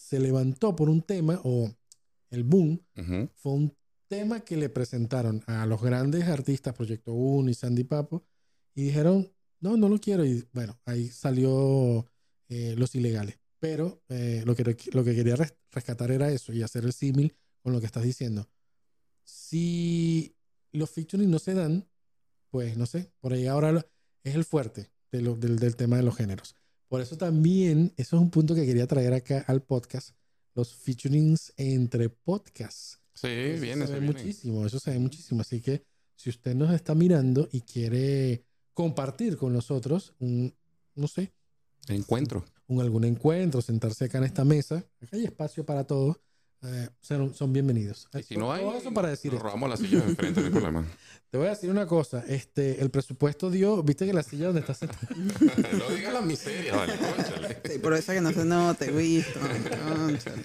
se 0.01 0.19
levantó 0.19 0.75
por 0.75 0.89
un 0.89 1.03
tema, 1.03 1.41
o 1.45 1.71
el 2.31 2.45
boom, 2.45 2.81
fue 3.37 3.53
un 3.53 3.77
tema 4.09 4.41
que 4.41 4.57
le 4.57 4.69
presentaron 4.69 5.43
a 5.47 5.67
los 5.67 5.81
grandes 5.83 6.25
artistas, 6.25 6.75
Proyecto 6.75 7.13
1 7.13 7.51
y 7.51 7.55
Sandy 7.55 7.85
Papo, 7.85 8.25
y 8.75 8.83
dijeron, 8.85 9.31
no, 9.61 9.77
no 9.77 9.89
lo 9.89 9.99
quiero. 10.01 10.25
Y 10.25 10.47
bueno, 10.53 10.81
ahí 10.85 11.09
salió 11.09 12.07
eh, 12.49 12.75
Los 12.77 12.95
Ilegales. 12.95 13.39
Pero 13.59 14.03
eh, 14.09 14.43
lo, 14.47 14.55
que, 14.57 14.65
lo 14.93 15.05
que 15.05 15.15
quería 15.15 15.37
res- 15.37 15.55
rescatar 15.71 16.11
era 16.11 16.31
eso 16.33 16.53
y 16.53 16.63
hacer 16.63 16.85
el 16.85 16.93
símil 16.95 17.37
con 17.63 17.73
lo 17.75 17.81
que 17.81 17.87
estás 17.87 18.03
diciendo. 18.05 18.49
Si 19.25 20.35
los 20.73 20.91
featuring 20.91 21.31
no 21.31 21.39
se 21.39 21.55
dan, 21.55 21.87
pues 22.51 22.77
no 22.77 22.87
sé, 22.87 23.13
por 23.21 23.33
ahí 23.33 23.47
ahora 23.47 23.87
es 24.25 24.35
el 24.35 24.45
fuerte 24.45 24.91
de 25.13 25.21
lo- 25.21 25.37
del, 25.37 25.59
del 25.59 25.77
tema 25.77 25.97
de 25.97 26.03
los 26.03 26.17
géneros. 26.17 26.57
Por 26.91 27.01
eso 27.01 27.17
también, 27.17 27.95
eso 27.97 28.17
es 28.17 28.23
un 28.23 28.31
punto 28.31 28.53
que 28.53 28.67
quería 28.67 28.87
traer 28.89 29.15
acá 29.15 29.45
al 29.47 29.63
podcast, 29.63 30.11
los 30.57 30.75
featurings 30.75 31.53
entre 31.57 32.09
podcasts. 32.09 32.99
Sí, 33.15 33.29
Eso 33.29 33.63
viene, 33.63 33.87
se 33.87 33.93
ve 33.93 34.01
viene. 34.01 34.13
muchísimo, 34.15 34.67
eso 34.67 34.81
se 34.81 34.91
ve 34.91 34.99
muchísimo. 34.99 35.41
Así 35.43 35.61
que 35.61 35.85
si 36.17 36.31
usted 36.31 36.55
nos 36.57 36.75
está 36.75 36.97
mirando 36.97 37.49
y 37.53 37.61
quiere 37.61 38.45
compartir 38.75 39.37
con 39.37 39.53
nosotros 39.53 40.15
un, 40.19 40.53
no 40.97 41.07
sé, 41.07 41.33
Encuentro. 41.89 42.45
un 42.67 42.81
algún 42.81 43.05
encuentro, 43.05 43.63
sentarse 43.63 44.07
acá 44.07 44.19
en 44.19 44.25
esta 44.25 44.45
mesa, 44.45 44.85
acá 45.01 45.17
hay 45.17 45.25
espacio 45.27 45.65
para 45.65 45.85
todos, 45.85 46.17
eh, 46.63 46.89
son, 47.01 47.35
son 47.35 47.53
bienvenidos. 47.53 48.09
Y 48.19 48.23
si 48.23 48.37
no 48.37 48.53
hay, 48.53 48.63
Todo 48.63 48.77
eso 48.77 48.93
para 48.93 49.09
decir 49.09 49.33
nos 49.33 49.39
esto. 49.39 49.47
robamos 49.49 49.71
la 49.71 49.77
silla 49.77 50.01
de 50.01 50.11
enfrente, 50.11 50.41
no 50.41 50.47
hay 50.47 50.53
problema. 50.53 50.85
Te 51.31 51.39
voy 51.39 51.47
a 51.47 51.51
decir 51.51 51.71
una 51.71 51.87
cosa, 51.87 52.25
este, 52.27 52.83
el 52.83 52.91
presupuesto 52.91 53.51
dio, 53.51 53.85
viste 53.85 54.05
que 54.05 54.13
la 54.13 54.25
silla 54.25 54.47
donde 54.47 54.61
está 54.63 54.75
sentada, 54.75 55.07
no 55.79 55.95
digas 55.95 56.13
la 56.13 56.23
miseria, 56.23 56.75
vale. 56.75 56.95
Sí, 57.71 57.79
por 57.79 57.95
eso 57.95 58.13
que 58.13 58.21
no 58.21 58.33
se 58.33 58.45
note, 58.45 58.91
visto. 58.91 59.39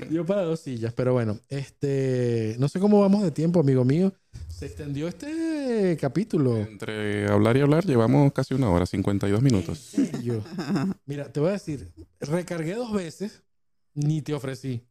dio 0.10 0.24
para 0.26 0.44
dos 0.44 0.60
sillas, 0.60 0.94
pero 0.94 1.14
bueno, 1.14 1.40
este, 1.50 2.56
no 2.60 2.70
sé 2.70 2.80
cómo 2.80 3.02
vamos 3.02 3.24
de 3.24 3.32
tiempo, 3.32 3.60
amigo 3.60 3.84
mío. 3.84 4.14
Se 4.48 4.68
extendió 4.68 5.08
este 5.08 5.98
capítulo. 6.00 6.58
Entre 6.58 7.28
hablar 7.32 7.58
y 7.58 7.62
hablar 7.62 7.84
llevamos 7.86 8.32
casi 8.32 8.54
una 8.54 8.70
hora, 8.70 8.86
52 8.86 9.42
minutos. 9.42 9.94
¿En 9.98 10.12
serio? 10.12 10.44
Mira, 11.08 11.32
te 11.32 11.40
voy 11.40 11.50
a 11.50 11.54
decir, 11.54 11.92
recargué 12.20 12.76
dos 12.76 12.94
veces, 12.94 13.42
ni 13.96 14.22
te 14.22 14.34
ofrecí. 14.36 14.84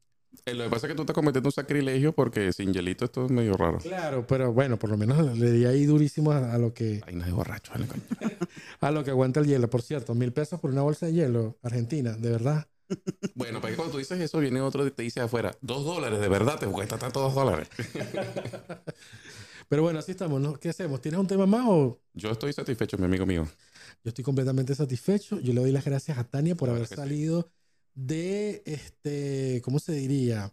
Eh, 0.47 0.55
Lo 0.55 0.64
que 0.64 0.70
pasa 0.70 0.87
es 0.87 0.93
que 0.93 0.97
tú 0.97 1.03
estás 1.03 1.14
cometiendo 1.14 1.49
un 1.49 1.53
sacrilegio 1.53 2.12
porque 2.14 2.53
sin 2.53 2.72
hielito 2.72 3.05
esto 3.05 3.26
es 3.26 3.30
medio 3.30 3.57
raro. 3.57 3.78
Claro, 3.78 4.26
pero 4.26 4.53
bueno, 4.53 4.78
por 4.78 4.91
lo 4.91 4.97
menos 4.97 5.37
le 5.39 5.51
di 5.53 5.64
ahí 5.64 5.87
durísimo 5.87 6.32
a, 6.32 6.53
a 6.53 6.59
lo 6.59 6.74
que 6.74 7.01
Ay, 7.07 7.14
no 7.14 7.24
es 7.24 7.32
borracho, 7.32 7.72
vale, 7.72 7.87
coño. 7.87 8.03
a 8.80 8.91
lo 8.91 9.05
que 9.05 9.11
aguanta 9.11 9.41
el 9.41 9.47
hielo. 9.47 9.68
Por 9.70 9.82
cierto, 9.82 10.14
mil 10.14 10.32
pesos 10.32 10.61
por 10.61 10.70
una 10.70 10.82
bolsa 10.82 11.07
de 11.07 11.12
hielo, 11.12 11.59
Argentina, 11.62 12.12
de 12.12 12.30
verdad. 12.30 12.66
Bueno, 13.35 13.61
para 13.61 13.72
que 13.72 13.76
cuando 13.76 13.93
tú 13.93 13.99
dices 13.99 14.20
eso, 14.20 14.39
viene 14.39 14.61
otro 14.61 14.87
y 14.87 14.91
te 14.91 15.03
dice 15.03 15.20
afuera, 15.20 15.57
dos 15.62 15.85
dólares, 15.85 16.20
de 16.20 16.28
verdad, 16.28 16.59
te 16.59 16.66
cuesta 16.66 16.99
tanto 16.99 17.18
dos 17.20 17.35
dólares. 17.35 17.68
Pero 19.68 19.82
bueno, 19.82 19.99
así 19.99 20.12
estamos, 20.12 20.41
¿no? 20.41 20.55
¿Qué 20.55 20.68
hacemos? 20.68 21.01
¿Tienes 21.01 21.18
un 21.18 21.26
tema 21.26 21.47
más 21.47 21.64
o 21.66 22.01
Yo 22.12 22.30
estoy 22.30 22.53
satisfecho, 22.53 22.99
mi 22.99 23.07
amigo 23.07 23.26
mío. 23.26 23.49
yo 24.05 24.09
estoy 24.11 24.22
completamente 24.22 24.74
satisfecho? 24.74 25.41
Yo 25.41 25.53
le 25.55 25.61
doy 25.62 25.72
las 25.72 25.85
gracias 25.85 26.18
a 26.18 26.24
Tania 26.24 26.55
por 26.55 26.68
Claro 26.68 26.76
haber 26.76 26.89
sí. 26.89 26.95
De 27.95 28.62
este, 28.66 29.61
¿cómo 29.64 29.78
se 29.78 29.92
diría? 29.92 30.53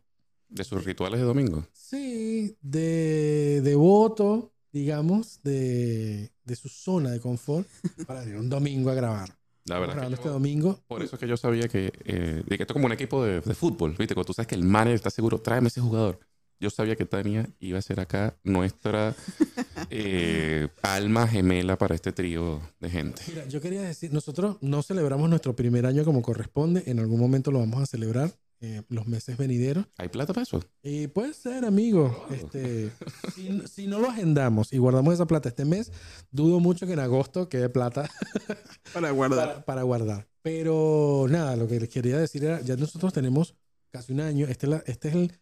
De 0.50 0.64
sus 0.64 0.84
rituales 0.84 1.20
de 1.20 1.26
domingo. 1.26 1.66
Sí, 1.74 2.56
de 2.62 3.62
devoto, 3.64 4.52
digamos, 4.72 5.42
de, 5.44 6.32
de 6.44 6.56
su 6.56 6.70
zona 6.70 7.12
de 7.12 7.20
confort 7.20 7.68
para 8.06 8.24
ir 8.26 8.36
un 8.36 8.50
domingo 8.50 8.90
a 8.90 8.94
grabar. 8.94 9.30
La 9.66 9.80
verdad. 9.80 9.98
es 10.06 10.14
este 10.14 10.18
que 10.24 10.26
yo- 10.26 10.34
domingo. 10.34 10.80
por 10.88 11.04
eso 11.04 11.16
es 11.16 11.20
que 11.20 11.28
yo 11.28 11.38
sabía 11.38 11.68
que, 11.68 11.94
eh, 12.06 12.44
de 12.46 12.58
que 12.58 12.64
esto 12.64 12.74
es 12.74 12.76
como 12.76 12.88
un 12.88 12.92
equipo 12.92 13.24
de, 13.24 13.42
de 13.42 13.54
fútbol, 13.56 13.96
¿viste? 13.98 14.14
Cuando 14.16 14.26
tú 14.28 14.34
sabes 14.34 14.48
que 14.48 14.56
el 14.56 14.64
manager 14.64 14.96
está 14.96 15.10
seguro, 15.12 15.40
tráeme 15.40 15.68
ese 15.68 15.82
jugador. 15.82 16.20
Yo 16.62 16.70
sabía 16.70 16.96
que 16.96 17.06
Tania 17.08 17.50
iba 17.60 17.80
a 17.80 17.82
ser 17.82 18.00
acá 18.00 18.38
nuestra 18.44 19.16
eh, 19.90 20.68
alma 20.84 21.28
gemela 21.28 21.76
para 21.76 21.96
este 21.96 22.12
trío 22.12 22.62
de 22.80 22.88
gente. 22.88 23.24
Mira, 23.30 23.48
yo 23.48 23.60
quería 23.60 23.82
decir, 23.82 24.14
nosotros 24.14 24.58
no 24.62 24.84
celebramos 24.84 25.28
nuestro 25.28 25.56
primer 25.56 25.88
año 25.88 26.06
como 26.06 26.22
corresponde, 26.22 26.84
en 26.86 27.00
algún 27.00 27.20
momento 27.20 27.50
lo 27.52 27.58
vamos 27.58 27.82
a 27.82 27.88
celebrar, 27.88 28.32
eh, 28.60 28.84
los 28.90 29.08
meses 29.08 29.38
venideros. 29.38 29.88
¿Hay 29.98 30.10
plata 30.10 30.34
para 30.34 30.44
eso? 30.44 30.60
Y 30.84 31.08
puede 31.08 31.34
ser, 31.34 31.66
amigo, 31.66 32.28
este, 32.30 32.92
si, 33.36 33.60
si 33.68 33.88
no 33.88 33.98
lo 33.98 34.10
agendamos 34.12 34.72
y 34.72 34.78
guardamos 34.78 35.16
esa 35.16 35.26
plata 35.26 35.50
este 35.50 35.66
mes, 35.66 35.92
dudo 36.30 36.60
mucho 36.60 36.86
que 36.86 36.94
en 36.94 37.00
agosto 37.00 37.50
quede 37.50 37.70
plata 37.70 38.08
Para 38.94 39.10
guardar. 39.10 39.48
para, 39.48 39.66
para 39.66 39.82
guardar. 39.82 40.28
Pero 40.44 41.26
nada, 41.28 41.56
lo 41.56 41.68
que 41.68 41.80
les 41.80 41.90
quería 41.90 42.20
decir 42.20 42.44
era, 42.44 42.62
ya 42.62 42.76
nosotros 42.76 43.12
tenemos 43.14 43.56
casi 43.90 44.14
un 44.14 44.20
año, 44.20 44.46
este, 44.46 44.68
es 44.68 44.70
la- 44.70 44.84
este 44.86 45.08
es 45.10 45.16
el 45.16 45.34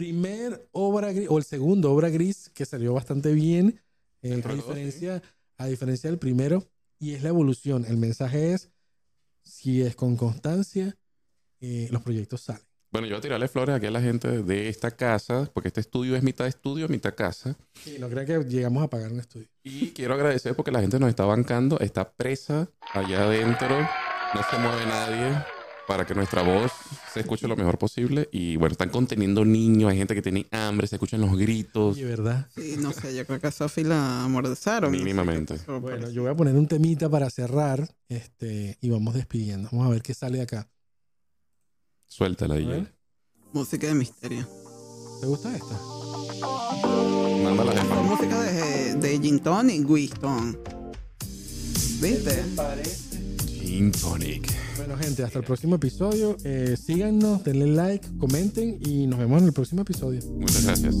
primer 0.00 0.66
obra 0.72 1.12
gris, 1.12 1.28
o 1.28 1.36
el 1.36 1.44
segundo 1.44 1.92
obra 1.92 2.08
gris 2.08 2.50
que 2.54 2.64
salió 2.64 2.94
bastante 2.94 3.34
bien, 3.34 3.82
eh, 4.22 4.42
a, 4.42 4.54
diferencia, 4.54 5.22
a 5.58 5.66
diferencia 5.66 6.08
del 6.08 6.18
primero, 6.18 6.64
y 6.98 7.12
es 7.12 7.22
la 7.22 7.28
evolución. 7.28 7.84
El 7.86 7.98
mensaje 7.98 8.54
es, 8.54 8.70
si 9.42 9.82
es 9.82 9.94
con 9.94 10.16
constancia, 10.16 10.96
eh, 11.60 11.88
los 11.90 12.00
proyectos 12.00 12.40
salen. 12.40 12.62
Bueno, 12.90 13.08
yo 13.08 13.12
voy 13.12 13.18
a 13.18 13.20
tirarle 13.20 13.48
flores 13.48 13.76
aquí 13.76 13.86
a 13.86 13.90
la 13.90 14.00
gente 14.00 14.42
de 14.42 14.70
esta 14.70 14.90
casa, 14.90 15.50
porque 15.52 15.68
este 15.68 15.80
estudio 15.80 16.16
es 16.16 16.22
mitad 16.22 16.46
estudio, 16.46 16.88
mitad 16.88 17.14
casa. 17.14 17.58
Sí, 17.74 17.98
no 18.00 18.08
crean 18.08 18.26
que 18.26 18.38
llegamos 18.48 18.82
a 18.82 18.88
pagar 18.88 19.12
un 19.12 19.20
estudio. 19.20 19.48
Y 19.62 19.90
quiero 19.90 20.14
agradecer 20.14 20.56
porque 20.56 20.72
la 20.72 20.80
gente 20.80 20.98
nos 20.98 21.10
está 21.10 21.26
bancando, 21.26 21.78
está 21.78 22.10
presa 22.10 22.70
allá 22.94 23.24
adentro, 23.24 23.78
no 24.34 24.40
se 24.50 24.58
mueve 24.58 24.86
nadie 24.86 25.59
para 25.90 26.06
que 26.06 26.14
nuestra 26.14 26.42
voz 26.42 26.70
se 27.12 27.18
escuche 27.18 27.48
lo 27.48 27.56
mejor 27.56 27.76
posible. 27.76 28.28
Y 28.30 28.54
bueno, 28.54 28.70
están 28.74 28.90
conteniendo 28.90 29.44
niños, 29.44 29.90
hay 29.90 29.98
gente 29.98 30.14
que 30.14 30.22
tiene 30.22 30.46
hambre, 30.52 30.86
se 30.86 30.94
escuchan 30.94 31.20
los 31.20 31.36
gritos. 31.36 31.96
Oye, 31.96 32.04
¿verdad? 32.04 32.46
Sí, 32.54 32.76
no 32.78 32.92
sé, 32.92 33.12
yo 33.12 33.26
creo 33.26 33.40
que 33.40 33.48
a 33.48 33.50
Sofi 33.50 33.82
la 33.82 34.22
amordazaron. 34.22 34.92
no 34.92 34.96
sé 34.96 34.98
qué 34.98 35.04
Mínimamente. 35.04 35.56
Bueno, 35.80 36.06
sí. 36.06 36.12
yo 36.12 36.22
voy 36.22 36.30
a 36.30 36.36
poner 36.36 36.54
un 36.54 36.68
temita 36.68 37.08
para 37.10 37.28
cerrar 37.28 37.92
este, 38.08 38.78
y 38.80 38.88
vamos 38.88 39.14
despidiendo. 39.14 39.68
Vamos 39.72 39.88
a 39.88 39.90
ver 39.90 40.00
qué 40.00 40.14
sale 40.14 40.36
de 40.36 40.44
acá. 40.44 40.70
Suéltala, 42.06 42.54
DJ. 42.54 42.86
Música 43.52 43.88
de 43.88 43.94
misterio. 43.94 44.46
¿Te 45.20 45.26
gusta 45.26 45.52
esta? 45.56 45.76
Mándala 47.42 47.72
jefa. 47.72 47.96
Con 47.96 48.06
música 48.06 48.40
de, 48.42 48.94
de 48.94 49.18
Gin 49.18 49.40
Tonic, 49.40 49.90
Winston. 49.90 50.56
¿Viste? 52.00 52.44
Gin 53.44 53.90
Tonic. 53.90 54.69
Bueno, 54.80 54.96
gente, 54.96 55.22
hasta 55.22 55.40
el 55.40 55.44
próximo 55.44 55.74
episodio. 55.74 56.38
Eh, 56.42 56.74
síganos, 56.74 57.44
denle 57.44 57.66
like, 57.66 58.08
comenten 58.16 58.78
y 58.80 59.06
nos 59.06 59.18
vemos 59.18 59.42
en 59.42 59.48
el 59.48 59.52
próximo 59.52 59.82
episodio. 59.82 60.22
Muchas 60.38 60.64
gracias. 60.64 60.96